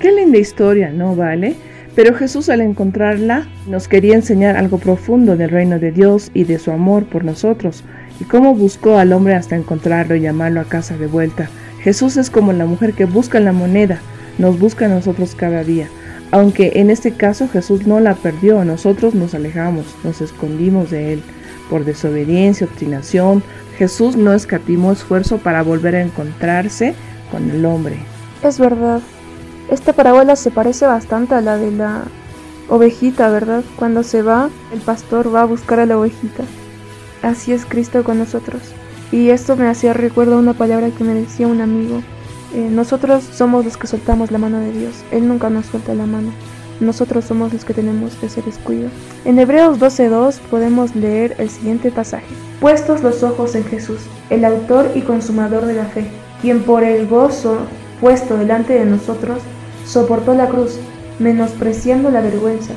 Qué 0.00 0.12
linda 0.12 0.36
historia, 0.36 0.90
¿no 0.90 1.16
vale? 1.16 1.56
Pero 1.94 2.14
Jesús 2.14 2.50
al 2.50 2.60
encontrarla 2.60 3.46
nos 3.66 3.88
quería 3.88 4.14
enseñar 4.14 4.56
algo 4.56 4.76
profundo 4.76 5.38
del 5.38 5.48
reino 5.48 5.78
de 5.78 5.92
Dios 5.92 6.30
y 6.34 6.44
de 6.44 6.58
su 6.58 6.70
amor 6.72 7.04
por 7.04 7.24
nosotros 7.24 7.84
y 8.22 8.24
cómo 8.24 8.54
buscó 8.54 8.98
al 8.98 9.12
hombre 9.12 9.34
hasta 9.34 9.56
encontrarlo 9.56 10.14
y 10.14 10.20
llamarlo 10.20 10.60
a 10.60 10.64
casa 10.64 10.96
de 10.96 11.08
vuelta. 11.08 11.50
Jesús 11.80 12.16
es 12.16 12.30
como 12.30 12.52
la 12.52 12.66
mujer 12.66 12.92
que 12.92 13.04
busca 13.04 13.40
la 13.40 13.50
moneda, 13.50 13.98
nos 14.38 14.60
busca 14.60 14.86
a 14.86 14.88
nosotros 14.88 15.34
cada 15.34 15.64
día. 15.64 15.88
Aunque 16.30 16.70
en 16.76 16.90
este 16.90 17.10
caso 17.10 17.48
Jesús 17.48 17.84
no 17.84 17.98
la 17.98 18.14
perdió, 18.14 18.64
nosotros 18.64 19.16
nos 19.16 19.34
alejamos, 19.34 19.86
nos 20.04 20.20
escondimos 20.20 20.90
de 20.92 21.14
él. 21.14 21.22
Por 21.68 21.84
desobediencia, 21.84 22.68
obstinación, 22.68 23.42
Jesús 23.76 24.14
no 24.14 24.32
escatimó 24.32 24.92
esfuerzo 24.92 25.38
para 25.38 25.64
volver 25.64 25.96
a 25.96 26.02
encontrarse 26.02 26.94
con 27.32 27.50
el 27.50 27.64
hombre. 27.64 27.96
Es 28.44 28.60
verdad. 28.60 29.00
Esta 29.68 29.94
parábola 29.94 30.36
se 30.36 30.52
parece 30.52 30.86
bastante 30.86 31.34
a 31.34 31.40
la 31.40 31.56
de 31.56 31.72
la 31.72 32.04
ovejita, 32.68 33.30
¿verdad? 33.30 33.64
Cuando 33.74 34.04
se 34.04 34.22
va, 34.22 34.48
el 34.72 34.80
pastor 34.80 35.34
va 35.34 35.42
a 35.42 35.46
buscar 35.46 35.80
a 35.80 35.86
la 35.86 35.98
ovejita. 35.98 36.44
Así 37.22 37.52
es 37.52 37.64
Cristo 37.64 38.02
con 38.02 38.18
nosotros. 38.18 38.60
Y 39.12 39.30
esto 39.30 39.56
me 39.56 39.68
hacía 39.68 39.92
recuerdo 39.92 40.38
una 40.38 40.54
palabra 40.54 40.90
que 40.90 41.04
me 41.04 41.14
decía 41.14 41.46
un 41.46 41.60
amigo. 41.60 42.02
Eh, 42.54 42.68
nosotros 42.70 43.24
somos 43.32 43.64
los 43.64 43.76
que 43.76 43.86
soltamos 43.86 44.30
la 44.30 44.38
mano 44.38 44.58
de 44.58 44.72
Dios. 44.72 45.04
Él 45.12 45.28
nunca 45.28 45.48
nos 45.48 45.66
suelta 45.66 45.94
la 45.94 46.06
mano. 46.06 46.32
Nosotros 46.80 47.24
somos 47.24 47.52
los 47.52 47.64
que 47.64 47.74
tenemos 47.74 48.20
ese 48.22 48.42
descuido. 48.42 48.88
En 49.24 49.38
Hebreos 49.38 49.78
12.2 49.78 50.40
podemos 50.50 50.96
leer 50.96 51.36
el 51.38 51.48
siguiente 51.48 51.92
pasaje. 51.92 52.26
Puestos 52.60 53.02
los 53.02 53.22
ojos 53.22 53.54
en 53.54 53.64
Jesús, 53.64 54.00
el 54.30 54.44
autor 54.44 54.90
y 54.94 55.02
consumador 55.02 55.66
de 55.66 55.74
la 55.74 55.84
fe, 55.84 56.06
quien 56.40 56.62
por 56.62 56.82
el 56.82 57.06
gozo 57.06 57.58
puesto 58.00 58.36
delante 58.36 58.72
de 58.72 58.84
nosotros, 58.84 59.38
soportó 59.86 60.34
la 60.34 60.48
cruz, 60.48 60.78
menospreciando 61.20 62.10
la 62.10 62.20
vergüenza, 62.20 62.72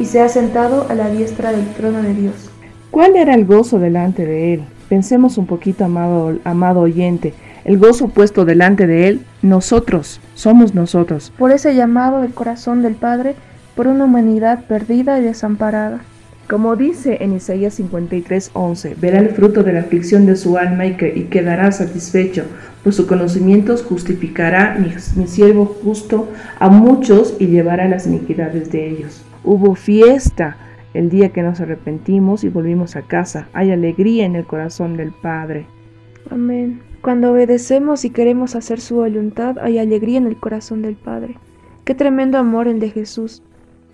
y 0.00 0.06
se 0.06 0.20
ha 0.20 0.28
sentado 0.28 0.86
a 0.88 0.94
la 0.94 1.08
diestra 1.10 1.52
del 1.52 1.72
trono 1.74 2.02
de 2.02 2.14
Dios. 2.14 2.50
¿Cuál 2.94 3.16
era 3.16 3.34
el 3.34 3.44
gozo 3.44 3.80
delante 3.80 4.24
de 4.24 4.54
él? 4.54 4.62
Pensemos 4.88 5.36
un 5.36 5.46
poquito, 5.46 5.84
amado, 5.84 6.38
amado 6.44 6.82
oyente. 6.82 7.34
El 7.64 7.76
gozo 7.76 8.06
puesto 8.06 8.44
delante 8.44 8.86
de 8.86 9.08
él, 9.08 9.22
nosotros, 9.42 10.20
somos 10.36 10.76
nosotros. 10.76 11.32
Por 11.36 11.50
ese 11.50 11.74
llamado 11.74 12.20
del 12.20 12.32
corazón 12.32 12.82
del 12.82 12.94
Padre, 12.94 13.34
por 13.74 13.88
una 13.88 14.04
humanidad 14.04 14.66
perdida 14.68 15.18
y 15.18 15.24
desamparada. 15.24 16.02
Como 16.48 16.76
dice 16.76 17.18
en 17.20 17.32
Isaías 17.32 17.80
53:11, 17.80 18.94
verá 19.00 19.18
el 19.18 19.30
fruto 19.30 19.64
de 19.64 19.72
la 19.72 19.80
aflicción 19.80 20.24
de 20.24 20.36
su 20.36 20.56
alma 20.56 20.86
y, 20.86 20.96
y 21.16 21.24
quedará 21.24 21.72
satisfecho, 21.72 22.44
por 22.84 22.92
sus 22.92 23.06
conocimientos 23.06 23.82
justificará 23.82 24.76
mi, 24.78 24.94
mi 25.16 25.26
siervo 25.26 25.66
justo 25.82 26.28
a 26.60 26.68
muchos 26.68 27.34
y 27.40 27.48
llevará 27.48 27.88
las 27.88 28.06
iniquidades 28.06 28.70
de 28.70 28.88
ellos. 28.88 29.24
Hubo 29.42 29.74
fiesta 29.74 30.58
el 30.94 31.10
día 31.10 31.30
que 31.30 31.42
nos 31.42 31.60
arrepentimos 31.60 32.44
y 32.44 32.48
volvimos 32.48 32.96
a 32.96 33.02
casa. 33.02 33.48
Hay 33.52 33.70
alegría 33.72 34.24
en 34.24 34.36
el 34.36 34.46
corazón 34.46 34.96
del 34.96 35.12
Padre. 35.12 35.66
Amén. 36.30 36.80
Cuando 37.02 37.32
obedecemos 37.32 38.06
y 38.06 38.10
queremos 38.10 38.54
hacer 38.54 38.80
su 38.80 38.96
voluntad, 38.96 39.58
hay 39.58 39.78
alegría 39.78 40.16
en 40.16 40.26
el 40.26 40.36
corazón 40.36 40.80
del 40.80 40.96
Padre. 40.96 41.36
Qué 41.84 41.94
tremendo 41.94 42.38
amor 42.38 42.66
el 42.66 42.80
de 42.80 42.88
Jesús, 42.88 43.42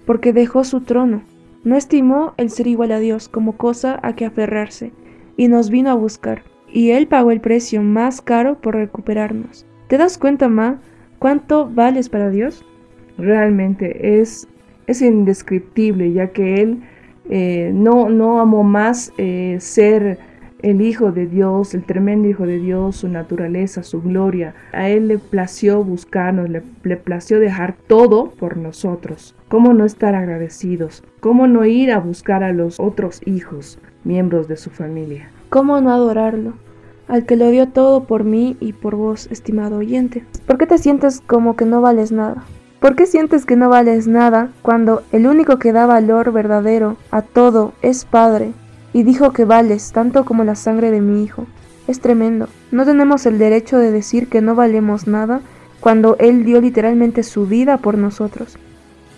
porque 0.06 0.32
dejó 0.32 0.62
su 0.62 0.82
trono. 0.82 1.22
No 1.64 1.76
estimó 1.76 2.34
el 2.36 2.50
ser 2.50 2.68
igual 2.68 2.92
a 2.92 3.00
Dios 3.00 3.28
como 3.28 3.56
cosa 3.56 3.98
a 4.02 4.14
que 4.14 4.26
aferrarse, 4.26 4.92
y 5.36 5.48
nos 5.48 5.70
vino 5.70 5.90
a 5.90 5.94
buscar. 5.94 6.44
Y 6.72 6.90
Él 6.90 7.08
pagó 7.08 7.32
el 7.32 7.40
precio 7.40 7.82
más 7.82 8.20
caro 8.20 8.60
por 8.60 8.76
recuperarnos. 8.76 9.66
¿Te 9.88 9.98
das 9.98 10.16
cuenta, 10.16 10.48
Ma, 10.48 10.80
cuánto 11.18 11.68
vales 11.68 12.08
para 12.08 12.30
Dios? 12.30 12.64
Realmente 13.18 14.20
es, 14.20 14.46
es 14.86 15.02
indescriptible, 15.02 16.12
ya 16.12 16.28
que 16.28 16.62
Él 16.62 16.80
eh, 17.30 17.70
no, 17.72 18.10
no 18.10 18.40
amó 18.40 18.64
más 18.64 19.12
eh, 19.16 19.56
ser 19.60 20.18
el 20.62 20.80
Hijo 20.82 21.12
de 21.12 21.26
Dios, 21.26 21.74
el 21.74 21.84
tremendo 21.84 22.28
Hijo 22.28 22.44
de 22.44 22.58
Dios, 22.58 22.96
su 22.96 23.08
naturaleza, 23.08 23.82
su 23.84 24.02
gloria. 24.02 24.54
A 24.72 24.88
Él 24.88 25.08
le 25.08 25.18
plació 25.18 25.82
buscarnos, 25.84 26.50
le, 26.50 26.62
le, 26.82 26.96
plació 26.96 27.38
dejar 27.38 27.76
todo 27.86 28.30
por 28.32 28.56
nosotros. 28.56 29.34
¿Cómo 29.48 29.72
no 29.72 29.84
estar 29.84 30.14
agradecidos? 30.14 31.04
¿Cómo 31.20 31.46
no 31.46 31.64
ir 31.64 31.92
a 31.92 32.00
buscar 32.00 32.42
a 32.42 32.52
los 32.52 32.80
otros 32.80 33.20
hijos, 33.26 33.78
miembros 34.04 34.48
de 34.48 34.56
su 34.56 34.70
familia? 34.70 35.30
¿Cómo 35.50 35.80
no 35.80 35.92
adorarlo? 35.92 36.54
Al 37.08 37.26
que 37.26 37.36
lo 37.36 37.50
dio 37.50 37.68
todo 37.68 38.04
por 38.04 38.24
mí 38.24 38.56
y 38.60 38.72
por 38.72 38.96
vos, 38.96 39.28
estimado 39.30 39.78
oyente. 39.78 40.24
¿Por 40.46 40.58
qué 40.58 40.66
te 40.66 40.78
sientes 40.78 41.20
como 41.20 41.56
que 41.56 41.64
no 41.64 41.80
vales 41.80 42.12
nada? 42.12 42.44
¿Por 42.80 42.96
qué 42.96 43.06
sientes 43.06 43.44
que 43.44 43.56
no 43.56 43.68
vales 43.68 44.06
nada 44.06 44.48
cuando 44.62 45.02
el 45.12 45.26
único 45.26 45.58
que 45.58 45.70
da 45.70 45.84
valor 45.84 46.32
verdadero 46.32 46.96
a 47.10 47.20
todo 47.20 47.74
es 47.82 48.06
Padre 48.06 48.52
y 48.94 49.02
dijo 49.02 49.32
que 49.32 49.44
vales 49.44 49.92
tanto 49.92 50.24
como 50.24 50.44
la 50.44 50.54
sangre 50.54 50.90
de 50.90 51.02
mi 51.02 51.22
Hijo? 51.22 51.46
Es 51.86 52.00
tremendo. 52.00 52.48
No 52.70 52.86
tenemos 52.86 53.26
el 53.26 53.36
derecho 53.36 53.76
de 53.76 53.90
decir 53.90 54.28
que 54.28 54.40
no 54.40 54.54
valemos 54.54 55.06
nada 55.06 55.42
cuando 55.80 56.16
Él 56.20 56.46
dio 56.46 56.62
literalmente 56.62 57.22
su 57.22 57.46
vida 57.46 57.76
por 57.76 57.98
nosotros. 57.98 58.56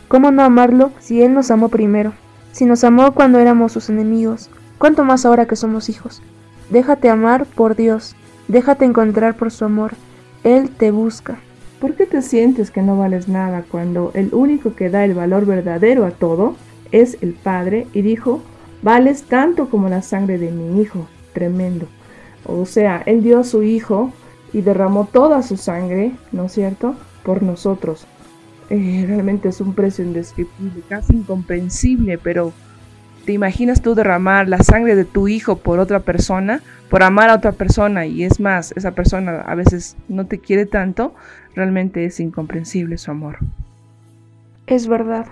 ¿Cómo 0.09 0.33
no 0.33 0.43
amarlo 0.43 0.91
si 0.99 1.23
Él 1.23 1.33
nos 1.33 1.53
amó 1.53 1.69
primero? 1.69 2.15
Si 2.51 2.67
nos 2.67 2.83
amó 2.83 3.13
cuando 3.15 3.39
éramos 3.39 3.71
sus 3.71 3.89
enemigos, 3.91 4.51
¿cuánto 4.79 5.05
más 5.05 5.25
ahora 5.25 5.47
que 5.47 5.55
somos 5.55 5.89
hijos? 5.89 6.21
Déjate 6.69 7.09
amar 7.11 7.47
por 7.47 7.77
Dios, 7.77 8.17
déjate 8.49 8.87
encontrar 8.87 9.37
por 9.37 9.53
su 9.53 9.65
amor. 9.65 9.93
Él 10.43 10.69
te 10.69 10.91
busca. 10.91 11.39
¿Por 11.83 11.97
qué 11.97 12.07
te 12.07 12.22
sientes 12.22 12.70
que 12.70 12.80
no 12.80 12.97
vales 12.97 13.26
nada 13.26 13.64
cuando 13.68 14.12
el 14.14 14.33
único 14.33 14.76
que 14.76 14.89
da 14.89 15.05
el 15.05 15.14
valor 15.14 15.47
verdadero 15.47 16.07
a 16.07 16.12
todo 16.12 16.55
es 16.93 17.18
el 17.22 17.33
Padre 17.33 17.89
y 17.93 18.03
dijo, 18.03 18.41
vales 18.83 19.24
tanto 19.24 19.68
como 19.68 19.89
la 19.89 20.01
sangre 20.01 20.39
de 20.39 20.53
mi 20.53 20.80
hijo? 20.80 21.09
Tremendo. 21.33 21.89
O 22.47 22.66
sea, 22.66 23.03
Él 23.05 23.24
dio 23.24 23.41
a 23.41 23.45
su 23.45 23.64
hijo 23.64 24.12
y 24.53 24.61
derramó 24.61 25.09
toda 25.12 25.43
su 25.43 25.57
sangre, 25.57 26.12
¿no 26.30 26.45
es 26.45 26.53
cierto?, 26.53 26.95
por 27.24 27.43
nosotros. 27.43 28.07
Eh, 28.70 29.05
realmente 29.09 29.49
es 29.49 29.61
un 29.61 29.74
precio 29.74 30.05
indescriptible, 30.05 30.85
casi 30.89 31.16
incomprensible, 31.16 32.16
pero 32.16 32.53
¿te 33.25 33.33
imaginas 33.33 33.83
tú 33.83 33.95
derramar 33.95 34.49
la 34.49 34.59
sangre 34.59 34.95
de 34.95 35.05
tu 35.05 35.29
hijo 35.29 35.57
por 35.57 35.79
otra 35.79 36.01
persona? 36.01 36.61
Por 36.91 37.03
amar 37.03 37.31
a 37.31 37.37
otra 37.37 37.53
persona 37.53 38.05
y 38.07 38.25
es 38.25 38.39
más, 38.39 38.73
esa 38.77 38.91
persona 38.91 39.41
a 39.41 39.55
veces 39.55 39.97
no 40.09 40.27
te 40.27 40.39
quiere 40.39 40.66
tanto, 40.66 41.14
Realmente 41.55 42.05
es 42.05 42.18
incomprensible 42.20 42.97
su 42.99 43.11
amor. 43.11 43.39
Es 44.66 44.89
verdad. 44.89 45.27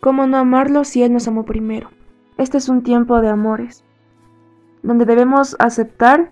¿Cómo 0.00 0.26
no 0.26 0.36
amarlo 0.36 0.84
si 0.84 1.02
Él 1.02 1.12
nos 1.12 1.28
amó 1.28 1.44
primero? 1.44 1.90
Este 2.38 2.58
es 2.58 2.68
un 2.68 2.82
tiempo 2.82 3.20
de 3.20 3.28
amores, 3.28 3.84
donde 4.82 5.04
debemos 5.04 5.56
aceptar 5.58 6.30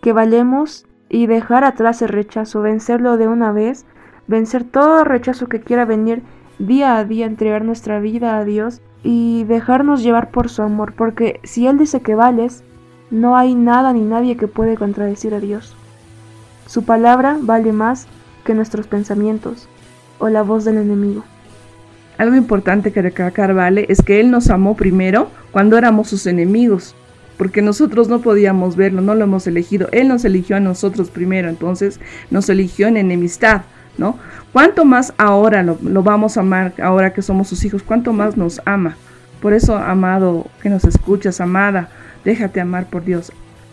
que 0.00 0.12
valemos 0.12 0.86
y 1.08 1.26
dejar 1.26 1.64
atrás 1.64 2.02
el 2.02 2.08
rechazo, 2.08 2.60
vencerlo 2.60 3.16
de 3.16 3.28
una 3.28 3.52
vez, 3.52 3.86
vencer 4.26 4.64
todo 4.64 5.04
rechazo 5.04 5.48
que 5.48 5.60
quiera 5.60 5.84
venir 5.84 6.22
día 6.58 6.96
a 6.96 7.04
día 7.04 7.26
entregar 7.26 7.64
nuestra 7.64 8.00
vida 8.00 8.36
a 8.36 8.44
Dios 8.44 8.80
y 9.04 9.44
dejarnos 9.44 10.02
llevar 10.02 10.30
por 10.30 10.48
su 10.48 10.62
amor, 10.62 10.94
porque 10.94 11.38
si 11.44 11.66
Él 11.66 11.78
dice 11.78 12.00
que 12.00 12.14
vales, 12.14 12.64
no 13.10 13.36
hay 13.36 13.54
nada 13.54 13.92
ni 13.92 14.00
nadie 14.00 14.36
que 14.36 14.48
puede 14.48 14.76
contradecir 14.76 15.34
a 15.34 15.40
Dios. 15.40 15.76
Su 16.66 16.84
palabra 16.84 17.36
vale 17.40 17.72
más 17.72 18.08
que 18.44 18.54
nuestros 18.54 18.86
pensamientos 18.86 19.68
o 20.18 20.28
la 20.30 20.42
voz 20.42 20.64
del 20.64 20.78
enemigo. 20.78 21.22
Algo 22.16 22.36
importante 22.36 22.92
que 22.92 23.02
recalcar, 23.02 23.54
Vale, 23.54 23.86
es 23.88 24.00
que 24.00 24.20
Él 24.20 24.30
nos 24.30 24.48
amó 24.48 24.74
primero 24.76 25.28
cuando 25.50 25.76
éramos 25.76 26.08
sus 26.08 26.26
enemigos, 26.26 26.94
porque 27.36 27.60
nosotros 27.60 28.08
no 28.08 28.20
podíamos 28.20 28.76
verlo, 28.76 29.02
no 29.02 29.14
lo 29.14 29.24
hemos 29.24 29.46
elegido. 29.46 29.88
Él 29.92 30.08
nos 30.08 30.24
eligió 30.24 30.56
a 30.56 30.60
nosotros 30.60 31.10
primero, 31.10 31.48
entonces 31.48 32.00
nos 32.30 32.48
eligió 32.48 32.86
en 32.86 32.96
enemistad, 32.96 33.62
¿no? 33.98 34.18
¿Cuánto 34.52 34.84
más 34.84 35.12
ahora 35.18 35.62
lo, 35.62 35.78
lo 35.82 36.02
vamos 36.02 36.36
a 36.36 36.40
amar, 36.40 36.72
ahora 36.82 37.12
que 37.12 37.22
somos 37.22 37.48
sus 37.48 37.64
hijos? 37.64 37.82
¿Cuánto 37.82 38.12
más 38.12 38.36
nos 38.36 38.60
ama? 38.64 38.96
Por 39.40 39.52
eso, 39.52 39.76
amado, 39.76 40.46
que 40.62 40.70
nos 40.70 40.84
escuchas, 40.84 41.40
amada, 41.40 41.88
déjate 42.24 42.60
amar 42.60 42.86
por 42.86 43.04
Dios. 43.04 43.30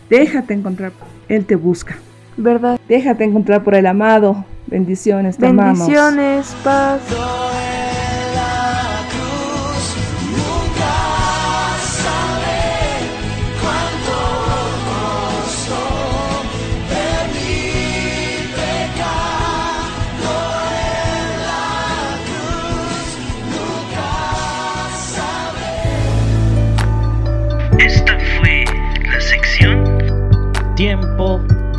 Déjate 0.09 0.53
encontrar, 0.53 0.91
Él 1.29 1.45
te 1.45 1.55
busca. 1.55 1.95
¿Verdad? 2.35 2.79
Déjate 2.89 3.23
encontrar 3.23 3.63
por 3.63 3.75
el 3.75 3.85
amado. 3.85 4.43
Bendiciones, 4.67 5.37
te 5.37 5.51
Bendiciones, 5.51 6.53
paz. 6.63 7.01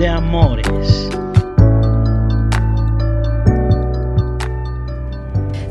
Amores. 0.08 1.08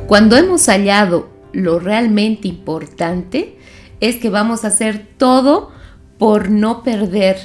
Cuando 0.08 0.38
hemos 0.38 0.66
hallado 0.68 1.30
lo 1.54 1.80
realmente 1.80 2.48
importante, 2.48 3.58
es 4.00 4.18
que 4.18 4.30
vamos 4.30 4.64
a 4.64 4.70
hacer 4.70 5.08
todo 5.18 5.72
por 6.18 6.50
no 6.50 6.84
perder 6.84 7.38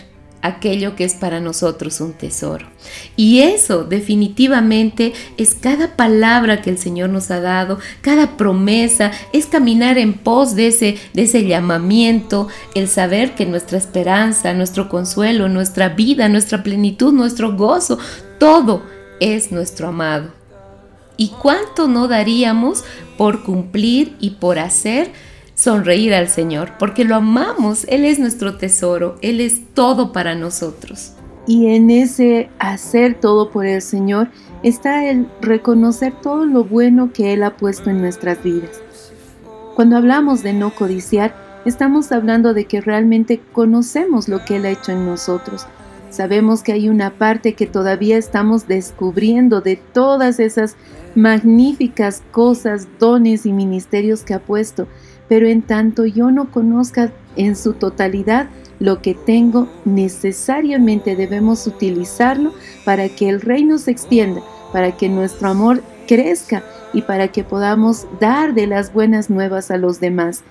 aquello 0.46 0.96
que 0.96 1.04
es 1.04 1.14
para 1.14 1.40
nosotros 1.40 2.00
un 2.00 2.12
tesoro. 2.12 2.66
Y 3.16 3.40
eso 3.40 3.84
definitivamente 3.84 5.12
es 5.36 5.54
cada 5.54 5.96
palabra 5.96 6.62
que 6.62 6.70
el 6.70 6.78
Señor 6.78 7.10
nos 7.10 7.30
ha 7.30 7.40
dado, 7.40 7.78
cada 8.00 8.36
promesa, 8.36 9.12
es 9.32 9.46
caminar 9.46 9.98
en 9.98 10.14
pos 10.14 10.54
de 10.54 10.68
ese, 10.68 10.98
de 11.12 11.22
ese 11.22 11.46
llamamiento, 11.46 12.48
el 12.74 12.88
saber 12.88 13.34
que 13.34 13.46
nuestra 13.46 13.78
esperanza, 13.78 14.54
nuestro 14.54 14.88
consuelo, 14.88 15.48
nuestra 15.48 15.90
vida, 15.90 16.28
nuestra 16.28 16.62
plenitud, 16.62 17.12
nuestro 17.12 17.56
gozo, 17.56 17.98
todo 18.38 18.82
es 19.20 19.52
nuestro 19.52 19.88
amado. 19.88 20.30
¿Y 21.16 21.28
cuánto 21.28 21.88
no 21.88 22.08
daríamos 22.08 22.84
por 23.16 23.42
cumplir 23.42 24.16
y 24.20 24.30
por 24.30 24.58
hacer 24.58 25.10
sonreír 25.56 26.14
al 26.14 26.28
Señor? 26.28 26.72
Porque 26.78 27.04
lo 27.04 27.16
amamos, 27.16 27.84
Él 27.88 28.04
es 28.04 28.20
nuestro 28.20 28.56
tesoro, 28.56 29.16
Él 29.22 29.40
es 29.40 29.62
todo 29.74 30.12
para 30.12 30.36
nosotros. 30.36 31.14
Y 31.48 31.66
en 31.68 31.90
ese 31.90 32.48
hacer 32.58 33.18
todo 33.20 33.50
por 33.50 33.66
el 33.66 33.82
Señor 33.82 34.28
está 34.62 35.08
el 35.08 35.28
reconocer 35.40 36.12
todo 36.22 36.44
lo 36.44 36.64
bueno 36.64 37.12
que 37.12 37.32
Él 37.32 37.42
ha 37.42 37.56
puesto 37.56 37.90
en 37.90 38.00
nuestras 38.00 38.42
vidas. 38.42 38.82
Cuando 39.74 39.96
hablamos 39.96 40.42
de 40.42 40.52
no 40.52 40.74
codiciar, 40.74 41.34
estamos 41.64 42.12
hablando 42.12 42.54
de 42.54 42.66
que 42.66 42.80
realmente 42.80 43.40
conocemos 43.52 44.28
lo 44.28 44.44
que 44.44 44.56
Él 44.56 44.66
ha 44.66 44.70
hecho 44.70 44.92
en 44.92 45.06
nosotros. 45.06 45.66
Sabemos 46.10 46.62
que 46.62 46.72
hay 46.72 46.88
una 46.88 47.10
parte 47.10 47.54
que 47.54 47.66
todavía 47.66 48.16
estamos 48.16 48.66
descubriendo 48.66 49.60
de 49.60 49.76
todas 49.76 50.40
esas 50.40 50.76
magníficas 51.14 52.22
cosas, 52.30 52.88
dones 52.98 53.46
y 53.46 53.52
ministerios 53.52 54.22
que 54.22 54.34
ha 54.34 54.40
puesto, 54.40 54.88
pero 55.28 55.46
en 55.48 55.62
tanto 55.62 56.06
yo 56.06 56.30
no 56.30 56.50
conozca 56.50 57.12
en 57.36 57.56
su 57.56 57.72
totalidad 57.74 58.48
lo 58.78 59.00
que 59.00 59.14
tengo, 59.14 59.68
necesariamente 59.84 61.16
debemos 61.16 61.66
utilizarlo 61.66 62.52
para 62.84 63.08
que 63.08 63.28
el 63.28 63.40
reino 63.40 63.78
se 63.78 63.90
extienda, 63.90 64.42
para 64.72 64.96
que 64.96 65.08
nuestro 65.08 65.48
amor 65.48 65.82
crezca 66.06 66.62
y 66.92 67.02
para 67.02 67.28
que 67.28 67.44
podamos 67.44 68.06
dar 68.20 68.54
de 68.54 68.66
las 68.66 68.92
buenas 68.92 69.30
nuevas 69.30 69.70
a 69.70 69.78
los 69.78 70.00
demás. 70.00 70.42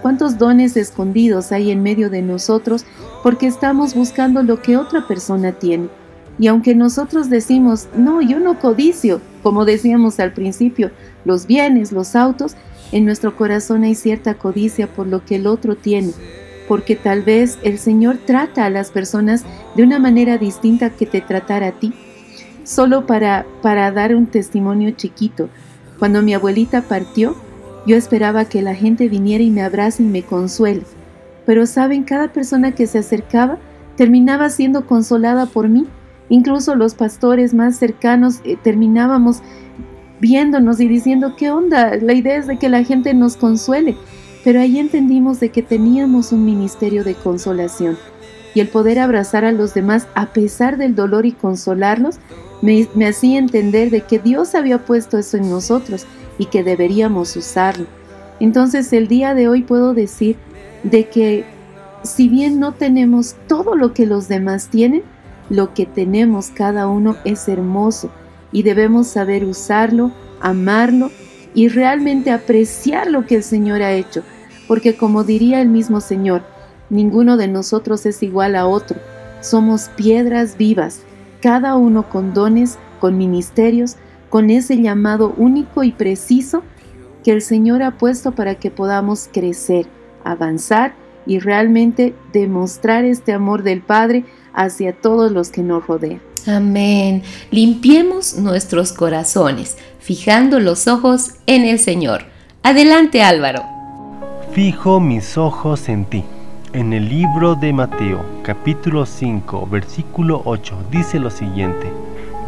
¿Cuántos 0.00 0.38
dones 0.38 0.76
escondidos 0.76 1.52
hay 1.52 1.70
en 1.70 1.82
medio 1.82 2.10
de 2.10 2.22
nosotros 2.22 2.84
porque 3.22 3.46
estamos 3.46 3.94
buscando 3.94 4.42
lo 4.42 4.60
que 4.60 4.76
otra 4.76 5.06
persona 5.06 5.52
tiene? 5.52 5.88
Y 6.38 6.46
aunque 6.46 6.74
nosotros 6.74 7.30
decimos, 7.30 7.88
no, 7.94 8.20
yo 8.22 8.40
no 8.40 8.58
codicio, 8.58 9.20
como 9.42 9.64
decíamos 9.64 10.18
al 10.18 10.32
principio, 10.32 10.90
los 11.24 11.46
bienes, 11.46 11.92
los 11.92 12.16
autos, 12.16 12.56
en 12.92 13.04
nuestro 13.04 13.36
corazón 13.36 13.82
hay 13.84 13.94
cierta 13.94 14.34
codicia 14.34 14.86
por 14.86 15.06
lo 15.06 15.24
que 15.24 15.36
el 15.36 15.46
otro 15.46 15.76
tiene, 15.76 16.12
porque 16.68 16.94
tal 16.94 17.22
vez 17.22 17.58
el 17.62 17.78
Señor 17.78 18.18
trata 18.24 18.64
a 18.64 18.70
las 18.70 18.90
personas 18.90 19.44
de 19.74 19.82
una 19.82 19.98
manera 19.98 20.38
distinta 20.38 20.90
que 20.90 21.06
te 21.06 21.20
tratara 21.20 21.68
a 21.68 21.72
ti. 21.72 21.92
Solo 22.64 23.06
para, 23.06 23.46
para 23.62 23.90
dar 23.90 24.14
un 24.14 24.26
testimonio 24.26 24.92
chiquito, 24.92 25.48
cuando 25.98 26.22
mi 26.22 26.34
abuelita 26.34 26.82
partió, 26.82 27.34
yo 27.86 27.96
esperaba 27.96 28.44
que 28.44 28.62
la 28.62 28.74
gente 28.74 29.08
viniera 29.08 29.42
y 29.42 29.50
me 29.50 29.62
abrace 29.62 30.02
y 30.02 30.06
me 30.06 30.22
consuele. 30.22 30.82
Pero 31.46 31.66
saben, 31.66 32.04
cada 32.04 32.32
persona 32.32 32.72
que 32.72 32.86
se 32.86 32.98
acercaba 32.98 33.58
terminaba 33.96 34.48
siendo 34.50 34.86
consolada 34.86 35.46
por 35.46 35.68
mí. 35.68 35.86
Incluso 36.28 36.76
los 36.76 36.94
pastores 36.94 37.52
más 37.52 37.76
cercanos 37.76 38.40
eh, 38.44 38.56
terminábamos 38.62 39.42
viéndonos 40.22 40.78
y 40.78 40.86
diciendo, 40.86 41.34
¿qué 41.36 41.50
onda? 41.50 41.96
La 41.96 42.12
idea 42.12 42.36
es 42.36 42.46
de 42.46 42.56
que 42.56 42.68
la 42.68 42.84
gente 42.84 43.12
nos 43.12 43.36
consuele. 43.36 43.96
Pero 44.44 44.60
ahí 44.60 44.78
entendimos 44.78 45.40
de 45.40 45.50
que 45.50 45.62
teníamos 45.62 46.30
un 46.30 46.44
ministerio 46.44 47.02
de 47.02 47.14
consolación. 47.14 47.98
Y 48.54 48.60
el 48.60 48.68
poder 48.68 49.00
abrazar 49.00 49.44
a 49.44 49.50
los 49.50 49.74
demás 49.74 50.06
a 50.14 50.26
pesar 50.32 50.76
del 50.76 50.94
dolor 50.94 51.26
y 51.26 51.32
consolarlos, 51.32 52.18
me, 52.60 52.86
me 52.94 53.08
hacía 53.08 53.38
entender 53.38 53.90
de 53.90 54.02
que 54.02 54.20
Dios 54.20 54.54
había 54.54 54.84
puesto 54.84 55.18
eso 55.18 55.36
en 55.38 55.50
nosotros 55.50 56.06
y 56.38 56.46
que 56.46 56.62
deberíamos 56.62 57.34
usarlo. 57.34 57.86
Entonces 58.38 58.92
el 58.92 59.08
día 59.08 59.34
de 59.34 59.48
hoy 59.48 59.62
puedo 59.62 59.92
decir 59.92 60.36
de 60.84 61.08
que 61.08 61.44
si 62.04 62.28
bien 62.28 62.60
no 62.60 62.74
tenemos 62.74 63.34
todo 63.48 63.74
lo 63.74 63.92
que 63.92 64.06
los 64.06 64.28
demás 64.28 64.68
tienen, 64.68 65.02
lo 65.50 65.74
que 65.74 65.84
tenemos 65.84 66.50
cada 66.50 66.86
uno 66.86 67.16
es 67.24 67.48
hermoso 67.48 68.10
y 68.52 68.62
debemos 68.62 69.08
saber 69.08 69.44
usarlo, 69.44 70.12
amarlo 70.40 71.10
y 71.54 71.68
realmente 71.68 72.30
apreciar 72.30 73.10
lo 73.10 73.26
que 73.26 73.36
el 73.36 73.42
Señor 73.42 73.82
ha 73.82 73.92
hecho, 73.92 74.22
porque 74.68 74.96
como 74.96 75.24
diría 75.24 75.60
el 75.60 75.68
mismo 75.68 76.00
Señor, 76.00 76.42
ninguno 76.90 77.36
de 77.36 77.48
nosotros 77.48 78.06
es 78.06 78.22
igual 78.22 78.54
a 78.54 78.66
otro, 78.66 79.00
somos 79.40 79.88
piedras 79.96 80.56
vivas, 80.56 81.02
cada 81.40 81.74
uno 81.74 82.08
con 82.08 82.32
dones, 82.32 82.78
con 83.00 83.18
ministerios, 83.18 83.96
con 84.30 84.50
ese 84.50 84.80
llamado 84.80 85.34
único 85.36 85.82
y 85.82 85.92
preciso 85.92 86.62
que 87.24 87.32
el 87.32 87.42
Señor 87.42 87.82
ha 87.82 87.98
puesto 87.98 88.32
para 88.32 88.54
que 88.54 88.70
podamos 88.70 89.28
crecer, 89.32 89.86
avanzar 90.24 90.94
y 91.26 91.38
realmente 91.38 92.14
demostrar 92.32 93.04
este 93.04 93.32
amor 93.32 93.62
del 93.62 93.80
Padre 93.80 94.24
hacia 94.54 94.92
todos 94.92 95.32
los 95.32 95.50
que 95.50 95.62
nos 95.62 95.86
rodean. 95.86 96.20
Amén. 96.46 97.22
Limpiemos 97.50 98.36
nuestros 98.36 98.92
corazones, 98.92 99.76
fijando 100.00 100.60
los 100.60 100.88
ojos 100.88 101.34
en 101.46 101.64
el 101.64 101.78
Señor. 101.78 102.24
Adelante 102.62 103.22
Álvaro. 103.22 103.62
Fijo 104.52 105.00
mis 105.00 105.38
ojos 105.38 105.88
en 105.88 106.04
ti. 106.04 106.24
En 106.72 106.92
el 106.92 107.08
libro 107.08 107.54
de 107.54 107.72
Mateo, 107.72 108.24
capítulo 108.42 109.04
5, 109.04 109.66
versículo 109.66 110.42
8, 110.44 110.74
dice 110.90 111.18
lo 111.20 111.30
siguiente. 111.30 111.86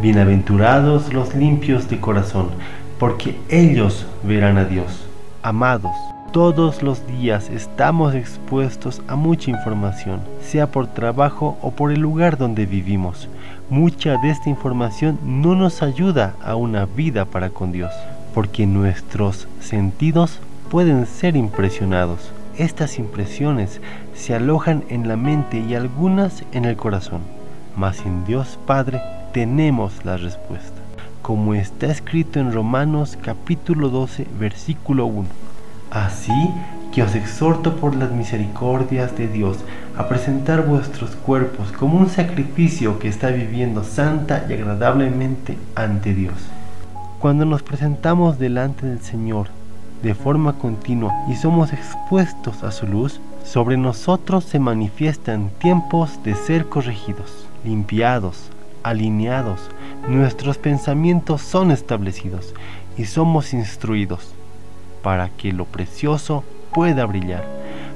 Bienaventurados 0.01 1.13
los 1.13 1.35
limpios 1.35 1.89
de 1.89 2.01
corazón, 2.01 2.49
porque 2.99 3.39
ellos 3.49 4.07
verán 4.23 4.57
a 4.57 4.65
Dios. 4.65 5.05
Amados, 5.43 5.93
todos 6.35 6.82
los 6.82 7.07
días 7.07 7.49
estamos 7.49 8.12
expuestos 8.12 9.03
a 9.07 9.14
mucha 9.14 9.53
información, 9.53 10.18
sea 10.43 10.66
por 10.66 10.89
trabajo 10.89 11.57
o 11.62 11.70
por 11.70 11.93
el 11.93 12.01
lugar 12.01 12.37
donde 12.37 12.66
vivimos. 12.66 13.28
Mucha 13.70 14.16
de 14.16 14.30
esta 14.30 14.51
información 14.51 15.16
no 15.22 15.55
nos 15.55 15.80
ayuda 15.80 16.35
a 16.43 16.57
una 16.57 16.87
vida 16.87 17.24
para 17.24 17.51
con 17.51 17.70
Dios, 17.70 17.93
porque 18.35 18.66
nuestros 18.66 19.47
sentidos 19.61 20.41
pueden 20.72 21.07
ser 21.07 21.37
impresionados. 21.37 22.32
Estas 22.59 22.99
impresiones 22.99 23.80
se 24.12 24.35
alojan 24.35 24.82
en 24.89 25.07
la 25.07 25.16
mente 25.16 25.61
y 25.61 25.76
algunas 25.76 26.43
en 26.51 26.64
el 26.64 26.74
corazón, 26.74 27.20
mas 27.76 28.05
en 28.05 28.24
Dios 28.24 28.59
Padre 28.66 29.01
tenemos 29.32 30.05
la 30.05 30.16
respuesta. 30.16 30.80
como 31.22 31.55
está 31.55 31.87
escrito 31.87 32.39
en 32.39 32.53
Romanos 32.53 33.16
capítulo 33.22 33.89
12, 33.89 34.26
versículo 34.39 35.07
1. 35.07 35.43
Así 35.95 36.51
que 36.92 37.05
os 37.05 37.14
exhorto 37.14 37.76
por 37.76 37.95
las 37.95 38.11
misericordias 38.11 39.16
de 39.16 39.28
Dios 39.28 39.59
a 39.97 40.09
presentar 40.09 40.66
vuestros 40.66 41.11
cuerpos 41.14 41.70
como 41.70 41.99
un 41.99 42.09
sacrificio 42.09 42.99
que 42.99 43.07
está 43.09 43.28
viviendo 43.28 43.84
santa 43.84 44.45
y 44.49 44.55
agradablemente 44.55 45.57
ante 45.76 46.12
Dios. 46.12 46.34
Cuando 47.20 47.45
nos 47.45 47.62
presentamos 47.62 48.40
delante 48.40 48.86
del 48.86 49.01
Señor 49.01 49.49
de 50.03 50.16
forma 50.16 50.55
continua 50.55 51.14
y 51.30 51.36
somos 51.36 51.72
expuestos 51.72 52.64
a 52.64 52.72
su 52.72 52.88
luz, 52.88 53.20
sobre 53.45 53.76
nosotros 53.76 54.42
se 54.45 54.59
manifiestan 54.59 55.51
tiempos 55.61 56.22
de 56.24 56.34
ser 56.34 56.68
corregidos, 56.68 57.47
limpiados, 57.64 58.51
alineados, 58.82 59.61
nuestros 60.09 60.59
pensamientos 60.59 61.40
son 61.40 61.70
establecidos 61.70 62.53
y 62.99 63.05
somos 63.05 63.55
instruidos 63.55 64.34
para 65.05 65.29
que 65.29 65.53
lo 65.53 65.67
precioso 65.67 66.43
pueda 66.73 67.05
brillar, 67.05 67.45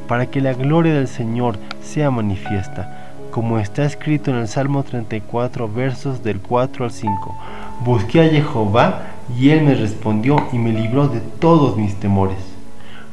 para 0.07 0.27
que 0.27 0.43
la 0.43 0.53
gloria 0.53 0.93
del 0.95 1.09
Señor 1.09 1.59
sea 1.83 2.11
manifiesta, 2.13 3.15
como 3.31 3.59
está 3.59 3.85
escrito 3.85 4.31
en 4.31 4.37
el 4.37 4.47
Salmo 4.47 4.83
34 4.83 5.69
versos 5.73 6.23
del 6.23 6.41
4 6.41 6.85
al 6.85 6.91
5. 6.91 7.37
Busqué 7.85 8.21
a 8.21 8.29
Jehová 8.29 9.03
y 9.37 9.51
él 9.51 9.63
me 9.63 9.75
respondió 9.75 10.37
y 10.53 10.59
me 10.59 10.73
libró 10.73 11.09
de 11.09 11.21
todos 11.21 11.77
mis 11.79 11.97
temores. 11.97 12.39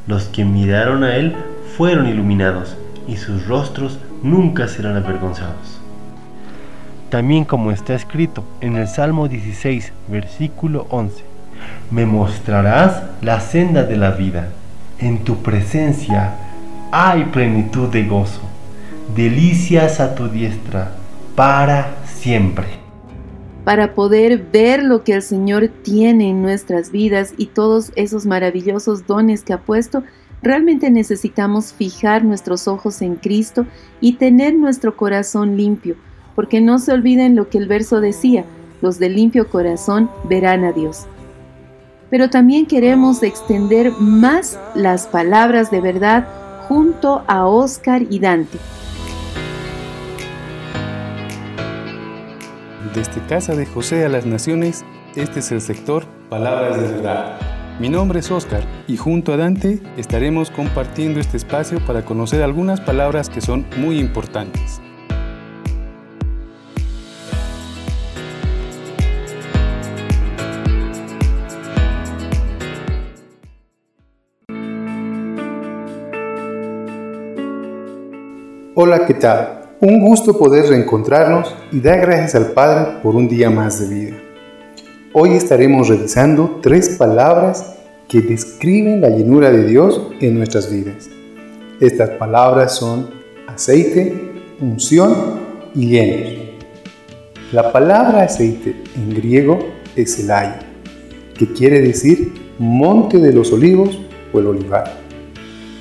Los 0.06 0.24
que 0.24 0.44
miraron 0.44 1.02
a 1.02 1.16
él 1.16 1.34
fueron 1.76 2.06
iluminados 2.06 2.76
y 3.08 3.16
sus 3.16 3.46
rostros 3.46 3.98
nunca 4.22 4.68
serán 4.68 4.96
avergonzados. 4.96 5.80
También 7.08 7.44
como 7.44 7.70
está 7.70 7.94
escrito 7.94 8.44
en 8.60 8.76
el 8.76 8.88
Salmo 8.88 9.28
16, 9.28 9.92
versículo 10.08 10.86
11, 10.90 11.35
me 11.90 12.06
mostrarás 12.06 13.02
la 13.22 13.40
senda 13.40 13.84
de 13.84 13.96
la 13.96 14.10
vida 14.12 14.48
en 14.98 15.24
tu 15.24 15.42
presencia 15.42 16.34
hay 16.90 17.24
plenitud 17.24 17.88
de 17.88 18.04
gozo, 18.04 18.40
delicias 19.14 20.00
a 20.00 20.14
tu 20.14 20.28
diestra 20.28 20.92
para 21.34 21.96
siempre. 22.06 22.66
Para 23.64 23.94
poder 23.94 24.46
ver 24.52 24.82
lo 24.82 25.02
que 25.02 25.14
el 25.14 25.22
Señor 25.22 25.68
tiene 25.82 26.30
en 26.30 26.40
nuestras 26.40 26.92
vidas 26.92 27.34
y 27.36 27.46
todos 27.46 27.92
esos 27.96 28.24
maravillosos 28.24 29.06
dones 29.06 29.42
que 29.42 29.52
ha 29.52 29.58
puesto, 29.58 30.04
realmente 30.40 30.90
necesitamos 30.90 31.72
fijar 31.72 32.24
nuestros 32.24 32.68
ojos 32.68 33.02
en 33.02 33.16
Cristo 33.16 33.66
y 34.00 34.14
tener 34.14 34.54
nuestro 34.54 34.96
corazón 34.96 35.56
limpio, 35.56 35.96
porque 36.36 36.60
no 36.60 36.78
se 36.78 36.92
olviden 36.92 37.34
lo 37.34 37.48
que 37.48 37.58
el 37.58 37.66
verso 37.66 38.00
decía, 38.00 38.44
los 38.80 38.98
de 38.98 39.08
limpio 39.08 39.48
corazón 39.48 40.08
verán 40.28 40.64
a 40.64 40.72
Dios 40.72 41.06
pero 42.10 42.30
también 42.30 42.66
queremos 42.66 43.22
extender 43.22 43.92
más 43.92 44.58
las 44.74 45.06
palabras 45.06 45.70
de 45.70 45.80
verdad 45.80 46.26
junto 46.68 47.22
a 47.26 47.46
Oscar 47.46 48.02
y 48.08 48.18
Dante. 48.18 48.58
Desde 52.94 53.20
Casa 53.26 53.54
de 53.54 53.66
José 53.66 54.04
a 54.04 54.08
las 54.08 54.24
Naciones, 54.26 54.84
este 55.16 55.40
es 55.40 55.52
el 55.52 55.60
sector 55.60 56.04
Palabras 56.30 56.80
de 56.80 56.88
Verdad. 56.88 57.38
Mi 57.78 57.90
nombre 57.90 58.20
es 58.20 58.30
Oscar 58.30 58.62
y 58.88 58.96
junto 58.96 59.34
a 59.34 59.36
Dante 59.36 59.80
estaremos 59.98 60.50
compartiendo 60.50 61.20
este 61.20 61.36
espacio 61.36 61.78
para 61.84 62.06
conocer 62.06 62.42
algunas 62.42 62.80
palabras 62.80 63.28
que 63.28 63.42
son 63.42 63.66
muy 63.76 63.98
importantes. 63.98 64.80
Hola, 78.78 79.06
¿qué 79.06 79.14
tal? 79.14 79.70
Un 79.80 80.00
gusto 80.00 80.36
poder 80.36 80.66
reencontrarnos 80.66 81.54
y 81.72 81.80
dar 81.80 81.98
gracias 82.02 82.34
al 82.34 82.52
Padre 82.52 82.98
por 83.02 83.16
un 83.16 83.26
día 83.26 83.48
más 83.48 83.80
de 83.80 83.88
vida. 83.88 84.16
Hoy 85.14 85.30
estaremos 85.30 85.88
revisando 85.88 86.60
tres 86.62 86.90
palabras 86.98 87.74
que 88.06 88.20
describen 88.20 89.00
la 89.00 89.08
llenura 89.08 89.50
de 89.50 89.64
Dios 89.64 90.02
en 90.20 90.36
nuestras 90.36 90.70
vidas. 90.70 91.08
Estas 91.80 92.10
palabras 92.18 92.76
son 92.76 93.08
aceite, 93.46 94.30
unción 94.60 95.14
y 95.74 95.86
llenos. 95.86 96.34
La 97.52 97.72
palabra 97.72 98.24
aceite 98.24 98.76
en 98.94 99.14
griego 99.14 99.58
es 99.96 100.20
elaya, 100.20 100.58
que 101.34 101.50
quiere 101.50 101.80
decir 101.80 102.30
monte 102.58 103.20
de 103.20 103.32
los 103.32 103.50
olivos 103.54 103.98
o 104.34 104.38
el 104.38 104.48
olivar. 104.48 105.05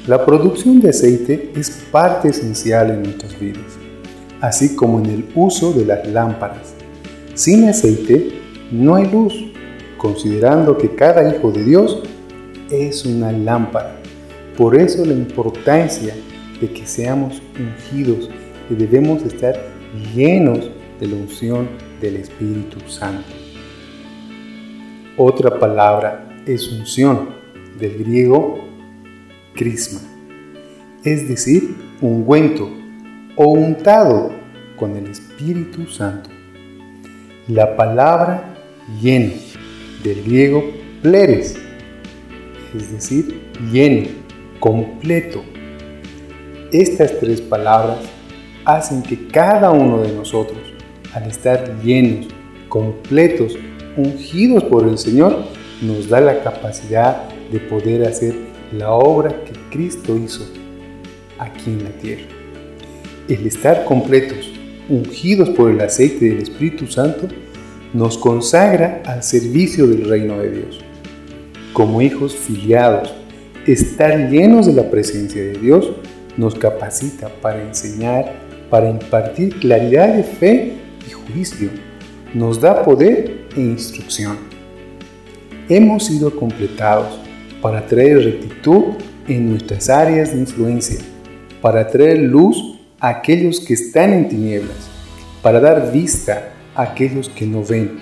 La 0.08 0.24
producción 0.24 0.82
de 0.82 0.90
aceite 0.90 1.52
es 1.56 1.72
parte 1.92 2.30
esencial 2.30 2.92
en 2.92 3.02
nuestras 3.02 3.40
vidas, 3.40 3.80
así 4.40 4.76
como 4.76 5.00
en 5.00 5.08
el 5.08 5.26
uso 5.34 5.74
de 5.74 5.84
las 5.84 6.08
lámparas. 6.08 6.76
Sin 7.34 7.68
aceite 7.68 8.40
no 8.72 8.94
hay 8.94 9.10
luz, 9.10 9.34
considerando 9.98 10.78
que 10.78 10.94
cada 10.94 11.28
hijo 11.36 11.52
de 11.52 11.64
Dios 11.64 12.04
es 12.70 13.04
una 13.04 13.32
lámpara. 13.32 13.96
Por 14.56 14.76
eso 14.80 15.04
la 15.04 15.14
importancia 15.14 16.14
de 16.62 16.72
que 16.72 16.86
seamos 16.86 17.42
ungidos 17.60 18.30
y 18.70 18.76
debemos 18.76 19.24
estar 19.24 19.60
llenos 20.16 20.70
de 21.00 21.08
la 21.08 21.16
unción 21.16 21.68
del 22.00 22.18
Espíritu 22.18 22.80
Santo. 22.88 23.34
Otra 25.18 25.58
palabra 25.58 26.44
es 26.46 26.72
unción, 26.72 27.30
del 27.80 27.98
griego 27.98 28.65
crisma, 29.56 30.02
es 31.04 31.28
decir, 31.28 31.76
ungüento 32.02 32.70
o 33.36 33.48
untado 33.48 34.32
con 34.76 34.96
el 34.96 35.08
Espíritu 35.08 35.88
Santo. 35.88 36.30
La 37.48 37.76
palabra 37.76 38.56
lleno, 39.02 39.34
del 40.04 40.24
griego 40.24 40.64
pleres, 41.02 41.56
es 42.76 42.92
decir, 42.92 43.42
lleno, 43.72 44.08
completo. 44.60 45.44
Estas 46.72 47.20
tres 47.20 47.42
palabras 47.42 48.00
hacen 48.66 49.02
que 49.04 49.28
cada 49.28 49.72
uno 49.72 50.02
de 50.02 50.12
nosotros, 50.12 50.60
al 51.14 51.30
estar 51.30 51.82
llenos, 51.84 52.28
completos, 52.68 53.58
ungidos 53.96 54.64
por 54.66 54.88
el 54.88 54.98
Señor, 54.98 55.46
nos 55.82 56.10
da 56.10 56.20
la 56.20 56.42
capacidad 56.44 57.30
de 57.52 57.60
poder 57.60 58.06
hacer 58.06 58.36
la 58.80 58.92
obra 58.92 59.44
que 59.46 59.54
Cristo 59.70 60.18
hizo 60.18 60.46
aquí 61.40 61.72
en 61.72 61.84
la 61.84 61.92
tierra. 61.92 62.26
El 63.28 63.48
estar 63.48 63.86
completos, 63.86 64.52
ungidos 64.90 65.50
por 65.50 65.72
el 65.72 65.82
aceite 65.82 66.26
del 66.26 66.40
Espíritu 66.40 66.88
Santo, 66.88 67.28
nos 67.94 68.18
consagra 68.18 69.02
al 69.06 69.24
servicio 69.24 69.88
del 69.88 70.08
reino 70.10 70.38
de 70.38 70.52
Dios. 70.52 70.80
Como 71.74 72.02
hijos 72.02 72.36
filiados, 72.36 73.14
estar 73.66 74.30
llenos 74.30 74.66
de 74.68 74.74
la 74.74 74.90
presencia 74.90 75.42
de 75.42 75.54
Dios 75.54 75.92
nos 76.38 76.56
capacita 76.56 77.30
para 77.42 77.62
enseñar, 77.62 78.34
para 78.70 78.90
impartir 78.90 79.60
claridad 79.60 80.14
de 80.14 80.24
fe 80.24 80.74
y 81.08 81.12
juicio. 81.12 81.70
Nos 82.34 82.60
da 82.60 82.84
poder 82.84 83.48
e 83.56 83.62
instrucción. 83.62 84.38
Hemos 85.70 86.06
sido 86.06 86.36
completados 86.36 87.25
para 87.66 87.88
traer 87.88 88.24
rectitud 88.24 88.94
en 89.28 89.50
nuestras 89.50 89.90
áreas 89.90 90.32
de 90.32 90.38
influencia, 90.38 91.00
para 91.64 91.88
traer 91.88 92.20
luz 92.20 92.78
a 93.00 93.10
aquellos 93.10 93.60
que 93.60 93.74
están 93.74 94.14
en 94.14 94.30
tinieblas, 94.30 94.78
para 95.42 95.60
dar 95.60 95.92
vista 95.92 96.50
a 96.76 96.84
aquellos 96.84 97.28
que 97.28 97.48
no 97.48 97.64
ven, 97.64 98.02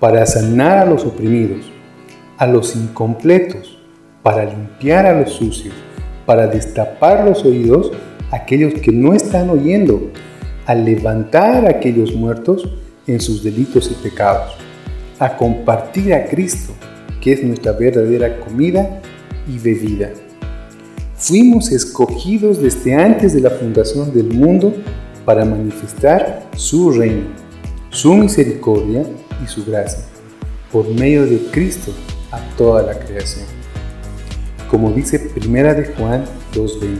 para 0.00 0.26
sanar 0.26 0.76
a 0.76 0.84
los 0.84 1.06
oprimidos, 1.06 1.72
a 2.36 2.46
los 2.46 2.76
incompletos, 2.76 3.78
para 4.22 4.44
limpiar 4.44 5.06
a 5.06 5.18
los 5.18 5.32
sucios, 5.32 5.74
para 6.26 6.46
destapar 6.46 7.24
los 7.24 7.42
oídos 7.42 7.92
a 8.30 8.36
aquellos 8.36 8.74
que 8.74 8.92
no 8.92 9.14
están 9.14 9.48
oyendo, 9.48 10.10
a 10.66 10.74
levantar 10.74 11.64
a 11.64 11.70
aquellos 11.70 12.14
muertos 12.14 12.68
en 13.06 13.18
sus 13.18 13.42
delitos 13.42 13.90
y 13.90 13.94
pecados, 13.94 14.58
a 15.18 15.38
compartir 15.38 16.12
a 16.12 16.26
Cristo 16.26 16.74
que 17.20 17.32
es 17.32 17.42
nuestra 17.42 17.72
verdadera 17.72 18.40
comida 18.40 19.00
y 19.46 19.58
bebida. 19.58 20.10
Fuimos 21.16 21.70
escogidos 21.70 22.62
desde 22.62 22.94
antes 22.94 23.34
de 23.34 23.40
la 23.40 23.50
fundación 23.50 24.12
del 24.14 24.32
mundo 24.32 24.74
para 25.24 25.44
manifestar 25.44 26.48
su 26.56 26.90
reino, 26.92 27.26
su 27.90 28.14
misericordia 28.14 29.04
y 29.44 29.46
su 29.46 29.64
gracia, 29.64 30.04
por 30.72 30.88
medio 30.88 31.26
de 31.26 31.38
Cristo 31.50 31.92
a 32.32 32.40
toda 32.56 32.82
la 32.82 32.98
creación. 32.98 33.44
Como 34.70 34.90
dice 34.92 35.18
Primera 35.18 35.74
de 35.74 35.86
Juan 35.94 36.24
2.20, 36.54 36.98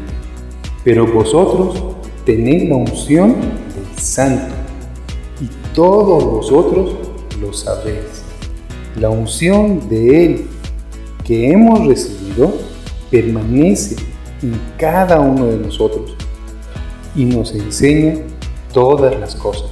pero 0.85 1.07
vosotros 1.07 1.83
tenéis 2.27 2.68
la 2.68 2.77
unción 2.77 3.37
del 3.41 3.99
Santo 3.99 4.55
y 5.41 5.49
todos 5.75 6.25
vosotros 6.25 6.97
lo 7.41 7.53
sabéis. 7.53 8.20
La 8.97 9.09
unción 9.09 9.88
de 9.88 10.24
Él 10.24 10.47
que 11.24 11.53
hemos 11.53 11.86
recibido 11.86 12.53
permanece 13.11 13.97
en 14.43 14.59
cada 14.78 15.20
uno 15.20 15.47
de 15.47 15.59
nosotros 15.59 16.16
y 17.14 17.24
nos 17.24 17.55
enseña 17.55 18.14
todas 18.72 19.18
las 19.18 19.36
cosas. 19.36 19.70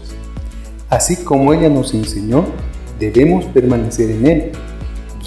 Así 0.89 1.17
como 1.17 1.53
ella 1.53 1.69
nos 1.69 1.95
enseñó, 1.95 2.45
debemos 2.99 3.45
permanecer 3.47 4.11
en 4.11 4.27
Él, 4.27 4.53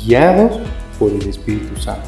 guiados 0.05 0.59
por 0.97 1.11
el 1.11 1.27
Espíritu 1.27 1.79
Santo. 1.79 2.07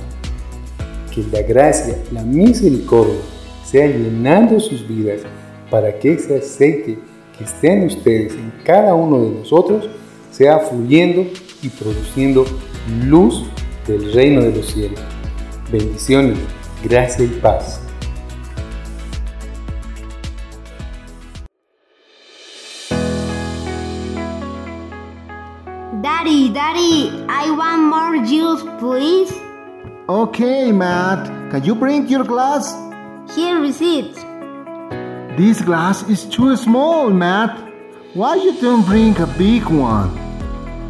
Que 1.13 1.23
la 1.31 1.41
gracia, 1.41 1.97
la 2.11 2.23
misericordia, 2.23 3.19
sea 3.65 3.88
llenando 3.88 4.59
sus 4.59 4.88
vidas 4.88 5.21
para 5.69 5.99
que 5.99 6.13
ese 6.13 6.38
aceite 6.38 6.97
que 7.38 7.43
esté 7.43 7.73
en 7.73 7.88
ustedes, 7.88 8.34
en 8.34 8.53
cada 8.63 8.93
uno 8.93 9.19
de 9.19 9.29
nosotros, 9.31 9.89
sea 10.31 10.59
fluyendo 10.59 11.25
y 11.64 11.70
produciendo 11.70 12.45
luz 13.05 13.43
del 13.88 14.14
reino 14.14 14.41
de 14.41 14.55
los 14.57 14.66
cielos. 14.68 14.99
Bendiciones, 15.72 16.38
gracia 16.84 17.26
y 17.26 17.39
paz. 17.41 17.80
Daddy, 26.01 26.49
Daddy, 26.49 27.26
I 27.30 27.49
want 27.57 27.84
more 27.84 28.18
juice, 28.26 28.64
please. 28.80 29.34
Okay, 30.07 30.72
Matt. 30.72 31.51
Can 31.51 31.64
you 31.64 31.76
bring 31.76 32.07
your 32.07 32.26
glass? 32.26 32.76
Here 33.36 33.64
is 33.64 33.80
it. 33.82 34.14
This 35.38 35.61
glass 35.61 36.03
is 36.09 36.26
too 36.26 36.55
small, 36.57 37.09
Matt. 37.09 37.57
Why 38.14 38.36
you 38.36 38.59
don't 38.61 38.86
bring 38.86 39.18
a 39.20 39.28
big 39.38 39.66
one? 39.66 40.22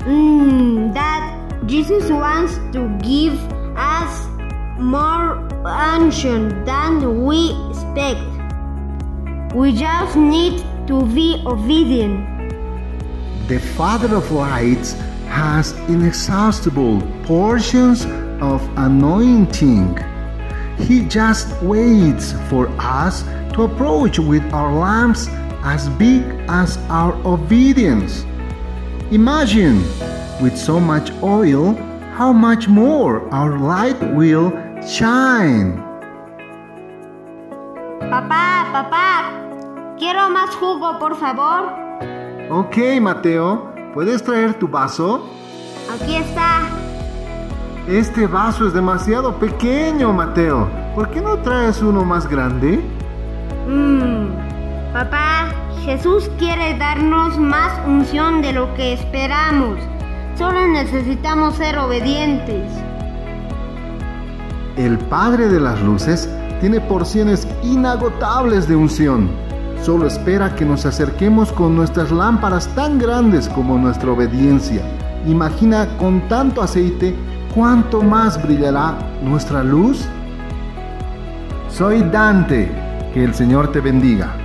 Mmm, 0.05 0.93
Dad, 0.93 1.39
Jesus 1.65 2.09
wants 2.09 2.55
to 2.73 2.89
give 3.01 3.39
us 3.77 4.27
more 4.77 5.37
unction 5.65 6.65
than 6.65 7.23
we 7.23 7.55
expect. 7.69 8.19
We 9.55 9.71
just 9.71 10.17
need 10.17 10.59
to 10.87 11.05
be 11.05 11.41
obedient. 11.45 12.19
The 13.47 13.59
Father 13.77 14.13
of 14.13 14.29
Lights 14.29 14.91
has 15.27 15.71
inexhaustible 15.87 17.01
portions 17.23 18.03
of 18.41 18.61
anointing. 18.77 19.97
He 20.79 21.05
just 21.07 21.47
waits 21.61 22.33
for 22.49 22.67
us 22.77 23.23
to 23.53 23.63
approach 23.63 24.19
with 24.19 24.43
our 24.51 24.73
lamps 24.73 25.29
as 25.63 25.87
big 25.91 26.23
as 26.49 26.75
our 26.89 27.13
obedience. 27.25 28.25
Imagine, 29.11 29.83
with 30.41 30.55
so 30.55 30.79
much 30.79 31.11
oil, 31.21 31.75
how 32.17 32.31
much 32.33 32.67
more 32.67 33.21
our 33.31 33.57
light 33.59 33.99
will 34.15 34.51
shine. 34.81 35.77
Papá, 38.09 38.65
papá, 38.71 39.31
quiero 39.97 40.29
más 40.29 40.55
jugo, 40.55 40.99
por 40.99 41.15
favor. 41.15 41.73
Ok, 42.49 42.99
Mateo, 43.01 43.71
¿puedes 43.93 44.23
traer 44.23 44.53
tu 44.55 44.67
vaso? 44.67 45.27
Aquí 45.93 46.15
está. 46.15 46.61
Este 47.87 48.27
vaso 48.27 48.67
es 48.67 48.73
demasiado 48.73 49.35
pequeño, 49.35 50.13
Mateo. 50.13 50.69
¿Por 50.95 51.09
qué 51.09 51.21
no 51.21 51.37
traes 51.39 51.81
uno 51.81 52.03
más 52.03 52.27
grande? 52.27 52.79
Mmm, 53.67 54.27
papá, 54.93 55.49
Jesús 55.83 56.29
quiere 56.39 56.77
darnos 56.77 57.37
más 57.37 57.73
unción 57.85 58.41
de 58.41 58.53
lo 58.53 58.73
que 58.73 58.93
esperamos. 58.93 59.77
Solo 60.37 60.65
necesitamos 60.65 61.55
ser 61.55 61.77
obedientes. 61.77 62.71
El 64.77 64.97
Padre 64.97 65.49
de 65.49 65.59
las 65.59 65.81
Luces 65.81 66.29
tiene 66.61 66.79
porciones 66.79 67.45
inagotables 67.63 68.65
de 68.69 68.77
unción. 68.77 69.29
Solo 69.81 70.07
espera 70.07 70.55
que 70.55 70.63
nos 70.63 70.85
acerquemos 70.85 71.51
con 71.51 71.75
nuestras 71.75 72.11
lámparas 72.11 72.73
tan 72.75 72.97
grandes 72.97 73.49
como 73.49 73.77
nuestra 73.77 74.13
obediencia. 74.13 74.81
Imagina 75.27 75.85
con 75.97 76.21
tanto 76.29 76.61
aceite 76.61 77.13
cuánto 77.53 78.01
más 78.01 78.41
brillará 78.41 78.97
nuestra 79.21 79.61
luz. 79.61 80.05
Soy 81.67 82.03
Dante. 82.03 82.71
Que 83.13 83.25
el 83.25 83.35
Señor 83.35 83.71
te 83.71 83.79
bendiga. 83.79 84.42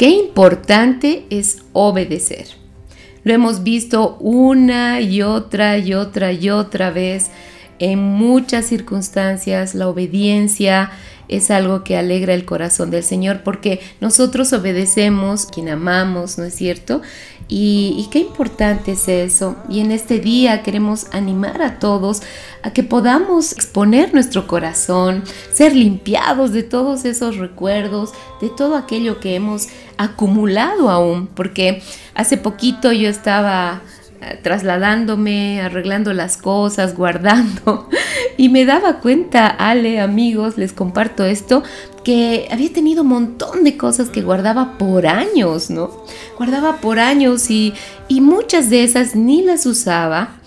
Qué 0.00 0.08
importante 0.08 1.26
es 1.28 1.58
obedecer. 1.74 2.46
Lo 3.22 3.34
hemos 3.34 3.62
visto 3.62 4.16
una 4.16 5.02
y 5.02 5.20
otra 5.20 5.76
y 5.76 5.92
otra 5.92 6.32
y 6.32 6.48
otra 6.48 6.90
vez 6.90 7.30
en 7.78 7.98
muchas 7.98 8.64
circunstancias. 8.64 9.74
La 9.74 9.88
obediencia 9.88 10.90
es 11.28 11.50
algo 11.50 11.84
que 11.84 11.98
alegra 11.98 12.32
el 12.32 12.46
corazón 12.46 12.90
del 12.90 13.04
Señor 13.04 13.42
porque 13.42 13.80
nosotros 14.00 14.54
obedecemos 14.54 15.44
quien 15.44 15.68
amamos, 15.68 16.38
¿no 16.38 16.44
es 16.44 16.54
cierto? 16.54 17.02
Y, 17.52 18.06
qué 18.12 18.20
importante 18.20 18.92
es 18.92 19.08
eso. 19.08 19.56
Y 19.68 19.80
en 19.80 19.90
este 19.90 20.20
día 20.20 20.62
queremos 20.62 21.08
animar 21.10 21.60
a 21.62 21.80
todos 21.80 22.22
a 22.62 22.72
que 22.72 22.84
podamos 22.84 23.50
exponer 23.52 24.14
nuestro 24.14 24.46
corazón, 24.46 25.24
ser 25.52 25.74
limpiados 25.74 26.52
de 26.52 26.62
todos 26.62 27.04
esos 27.04 27.38
recuerdos, 27.38 28.12
de 28.40 28.50
todo 28.50 28.76
aquello 28.76 29.18
que 29.18 29.34
hemos 29.34 29.66
acumulado 29.96 30.90
aún, 30.90 31.26
porque 31.26 31.82
hace 32.14 32.36
poquito 32.36 32.92
yo 32.92 33.08
estaba 33.08 33.82
eh, 34.22 34.38
trasladándome, 34.40 35.60
arreglando 35.60 36.12
las 36.12 36.36
cosas, 36.36 36.94
guardando. 36.96 37.88
Y 38.36 38.48
me 38.48 38.64
daba 38.64 39.00
cuenta, 39.00 39.48
Ale, 39.48 40.00
amigos, 40.00 40.56
les 40.56 40.72
comparto 40.72 41.24
esto, 41.24 41.64
que 42.04 42.48
había 42.50 42.72
tenido 42.72 43.02
un 43.02 43.08
montón 43.08 43.64
de 43.64 43.76
cosas 43.76 44.08
que 44.08 44.22
guardaba 44.22 44.78
por 44.78 45.06
años, 45.06 45.70
¿no? 45.70 45.90
Guardaba 46.36 46.78
por 46.78 46.98
años 46.98 47.50
y, 47.50 47.74
y 48.08 48.20
muchas 48.20 48.70
de 48.70 48.84
esas 48.84 49.14
ni 49.14 49.42
las 49.42 49.66
usaba 49.66 50.40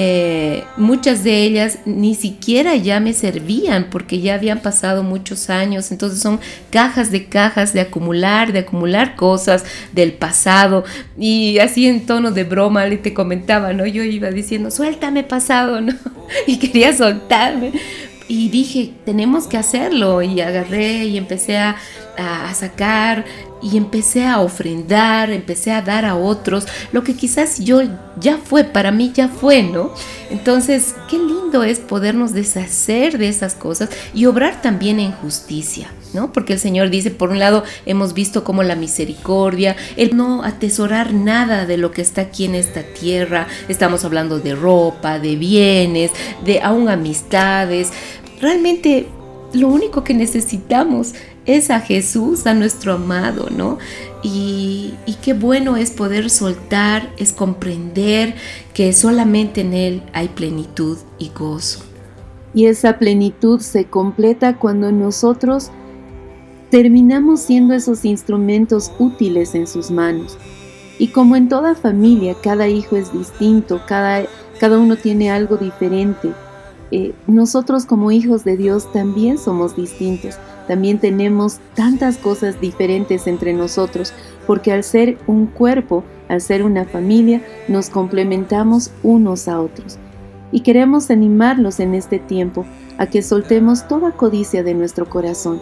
eh, 0.00 0.62
muchas 0.76 1.24
de 1.24 1.42
ellas 1.42 1.80
ni 1.84 2.14
siquiera 2.14 2.76
ya 2.76 3.00
me 3.00 3.12
servían 3.14 3.88
porque 3.90 4.20
ya 4.20 4.34
habían 4.34 4.60
pasado 4.60 5.02
muchos 5.02 5.50
años, 5.50 5.90
entonces 5.90 6.20
son 6.20 6.38
cajas 6.70 7.10
de 7.10 7.26
cajas 7.26 7.72
de 7.72 7.80
acumular, 7.80 8.52
de 8.52 8.60
acumular 8.60 9.16
cosas 9.16 9.64
del 9.92 10.12
pasado 10.12 10.84
y 11.18 11.58
así 11.58 11.88
en 11.88 12.06
tono 12.06 12.30
de 12.30 12.44
broma 12.44 12.86
le 12.86 12.98
te 12.98 13.12
comentaba, 13.12 13.72
¿no? 13.72 13.86
Yo 13.86 14.04
iba 14.04 14.30
diciendo, 14.30 14.70
suéltame 14.70 15.24
pasado, 15.24 15.80
¿no? 15.80 15.92
Y 16.46 16.58
quería 16.58 16.96
soltarme, 16.96 17.72
y 18.28 18.50
dije, 18.50 18.92
tenemos 19.04 19.46
que 19.46 19.56
hacerlo. 19.56 20.22
Y 20.22 20.40
agarré 20.40 21.06
y 21.06 21.16
empecé 21.16 21.56
a, 21.56 21.76
a, 22.16 22.52
sacar 22.54 23.24
y 23.62 23.76
empecé 23.76 24.24
a 24.24 24.40
ofrendar, 24.40 25.30
empecé 25.30 25.72
a 25.72 25.82
dar 25.82 26.04
a 26.04 26.14
otros 26.14 26.66
lo 26.92 27.02
que 27.02 27.16
quizás 27.16 27.58
yo 27.58 27.82
ya 28.20 28.38
fue, 28.38 28.64
para 28.64 28.92
mí 28.92 29.12
ya 29.14 29.28
fue, 29.28 29.62
¿no? 29.62 29.92
Entonces, 30.30 30.94
qué 31.08 31.18
lindo 31.18 31.64
es 31.64 31.80
podernos 31.80 32.32
deshacer 32.32 33.18
de 33.18 33.28
esas 33.28 33.54
cosas 33.54 33.88
y 34.14 34.26
obrar 34.26 34.62
también 34.62 35.00
en 35.00 35.12
justicia. 35.12 35.88
¿No? 36.14 36.32
Porque 36.32 36.54
el 36.54 36.58
Señor 36.58 36.88
dice, 36.88 37.10
por 37.10 37.28
un 37.30 37.38
lado, 37.38 37.64
hemos 37.84 38.14
visto 38.14 38.42
como 38.42 38.62
la 38.62 38.76
misericordia, 38.76 39.76
el 39.96 40.16
no 40.16 40.42
atesorar 40.42 41.12
nada 41.12 41.66
de 41.66 41.76
lo 41.76 41.90
que 41.90 42.00
está 42.00 42.22
aquí 42.22 42.46
en 42.46 42.54
esta 42.54 42.82
tierra. 42.82 43.46
Estamos 43.68 44.04
hablando 44.04 44.40
de 44.40 44.54
ropa, 44.54 45.18
de 45.18 45.36
bienes, 45.36 46.10
de 46.44 46.60
aún 46.62 46.88
amistades. 46.88 47.90
Realmente 48.40 49.06
lo 49.52 49.68
único 49.68 50.04
que 50.04 50.14
necesitamos 50.14 51.14
es 51.46 51.70
a 51.70 51.80
Jesús, 51.80 52.46
a 52.46 52.54
nuestro 52.54 52.94
amado, 52.94 53.48
¿no? 53.50 53.78
Y, 54.22 54.94
y, 55.06 55.14
qué 55.14 55.32
bueno 55.32 55.76
es 55.76 55.90
poder 55.90 56.28
soltar, 56.28 57.10
es 57.16 57.32
comprender 57.32 58.34
que 58.74 58.92
solamente 58.92 59.62
en 59.62 59.72
Él 59.72 60.02
hay 60.12 60.28
plenitud 60.28 60.98
y 61.18 61.30
gozo. 61.30 61.80
Y 62.52 62.66
esa 62.66 62.98
plenitud 62.98 63.60
se 63.60 63.86
completa 63.86 64.56
cuando 64.56 64.92
nosotros 64.92 65.70
terminamos 66.70 67.40
siendo 67.40 67.74
esos 67.74 68.04
instrumentos 68.04 68.92
útiles 68.98 69.54
en 69.54 69.66
sus 69.66 69.90
manos. 69.90 70.36
Y 70.98 71.08
como 71.08 71.36
en 71.36 71.48
toda 71.48 71.74
familia, 71.74 72.34
cada 72.42 72.68
hijo 72.68 72.96
es 72.96 73.12
distinto, 73.12 73.80
cada, 73.86 74.24
cada 74.58 74.78
uno 74.78 74.96
tiene 74.96 75.30
algo 75.30 75.56
diferente. 75.56 76.32
Eh, 76.90 77.14
nosotros 77.26 77.86
como 77.86 78.10
hijos 78.10 78.44
de 78.44 78.56
Dios 78.56 78.90
también 78.92 79.38
somos 79.38 79.76
distintos 79.76 80.36
también 80.68 80.98
tenemos 80.98 81.60
tantas 81.74 82.18
cosas 82.18 82.60
diferentes 82.60 83.26
entre 83.26 83.54
nosotros, 83.54 84.12
porque 84.46 84.70
al 84.70 84.84
ser 84.84 85.16
un 85.26 85.46
cuerpo, 85.46 86.04
al 86.28 86.42
ser 86.42 86.62
una 86.62 86.84
familia, 86.84 87.42
nos 87.68 87.88
complementamos 87.88 88.92
unos 89.02 89.48
a 89.48 89.60
otros. 89.60 89.98
Y 90.52 90.60
queremos 90.60 91.10
animarlos 91.10 91.80
en 91.80 91.94
este 91.94 92.18
tiempo 92.18 92.66
a 92.98 93.06
que 93.06 93.22
soltemos 93.22 93.88
toda 93.88 94.12
codicia 94.12 94.62
de 94.62 94.74
nuestro 94.74 95.08
corazón. 95.08 95.58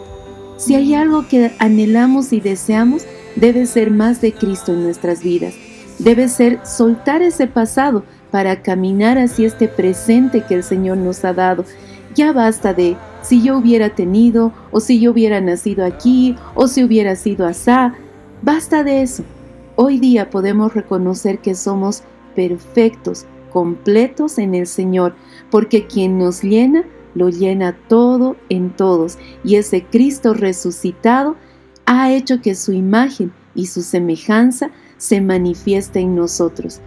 Si 0.57 0.75
hay 0.75 0.95
algo 0.95 1.29
que 1.29 1.53
anhelamos 1.59 2.33
y 2.33 2.41
deseamos, 2.41 3.05
debe 3.37 3.67
ser 3.67 3.91
más 3.91 4.21
de 4.21 4.33
Cristo 4.33 4.73
en 4.73 4.83
nuestras 4.85 5.23
vidas. 5.23 5.55
debe 5.99 6.29
ser 6.29 6.61
soltar 6.67 7.23
ese 7.23 7.47
pasado 7.47 8.05
para 8.31 8.61
caminar 8.61 9.17
hacia 9.17 9.47
este 9.47 9.67
presente 9.67 10.45
que 10.47 10.55
el 10.55 10.63
Señor 10.63 10.99
nos 10.99 11.25
ha 11.25 11.33
dado. 11.33 11.65
Ya 12.15 12.33
basta 12.33 12.75
de 12.75 12.97
si 13.23 13.43
yo 13.43 13.57
hubiera 13.57 13.91
tenido, 13.91 14.53
o 14.71 14.81
si 14.81 15.01
yo 15.01 15.13
hubiera 15.13 15.41
nacido 15.41 15.85
aquí, 15.85 16.37
o 16.55 16.69
si 16.69 16.85
hubiera 16.85 17.17
sido 17.17 17.47
asá. 17.47 17.95
Basta 18.43 18.85
de 18.85 19.03
eso. 19.03 19.25
Hoy 19.75 19.99
día 19.99 20.31
podemos 20.31 20.75
reconocer 20.75 21.39
que 21.39 21.55
somos 21.55 22.03
perfectos, 22.35 23.25
completos 23.51 24.39
en 24.39 24.55
el 24.55 24.67
Señor, 24.67 25.15
porque 25.51 25.87
quien 25.87 26.19
nos 26.19 26.43
llena, 26.43 26.85
lo 27.17 27.31
llena 27.31 27.77
todo 27.89 28.37
en 28.51 28.71
todos. 28.71 29.19
Y 29.43 29.57
ese 29.57 29.85
Cristo 29.85 30.35
resucitado 30.35 31.37
ha 31.87 32.12
hecho 32.12 32.41
que 32.43 32.55
su 32.55 32.73
imagen 32.73 33.33
y 33.55 33.67
su 33.67 33.83
semejanza 33.83 34.71
se 34.99 35.21
manifieste 35.21 36.01
en 36.01 36.14
nosotros. 36.14 36.81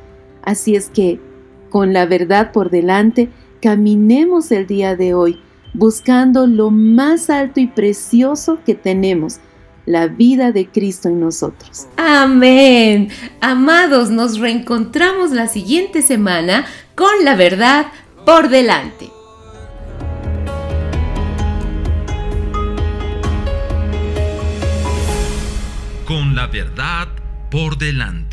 Así 0.44 0.76
es 0.76 0.90
que, 0.90 1.20
con 1.70 1.94
la 1.94 2.06
verdad 2.06 2.52
por 2.52 2.70
delante, 2.70 3.30
caminemos 3.62 4.52
el 4.52 4.68
día 4.68 4.96
de 4.96 5.14
hoy 5.14 5.42
buscando 5.74 6.48
lo 6.48 6.70
más 6.72 7.30
alto 7.30 7.60
y 7.60 7.68
precioso 7.68 8.60
que 8.66 8.76
tenemos, 8.76 9.40
la 9.86 10.08
vida 10.08 10.52
de 10.52 10.68
Cristo 10.68 11.10
en 11.10 11.20
nosotros. 11.20 11.88
Amén. 11.98 13.10
Amados, 13.42 14.12
nos 14.12 14.40
reencontramos 14.40 15.32
la 15.32 15.48
siguiente 15.48 16.04
semana 16.04 16.66
con 16.94 17.24
la 17.24 17.36
verdad 17.36 17.88
por 18.26 18.50
delante. 18.50 19.19
Con 26.10 26.34
la 26.34 26.48
verdad 26.48 27.08
por 27.52 27.78
delante. 27.78 28.29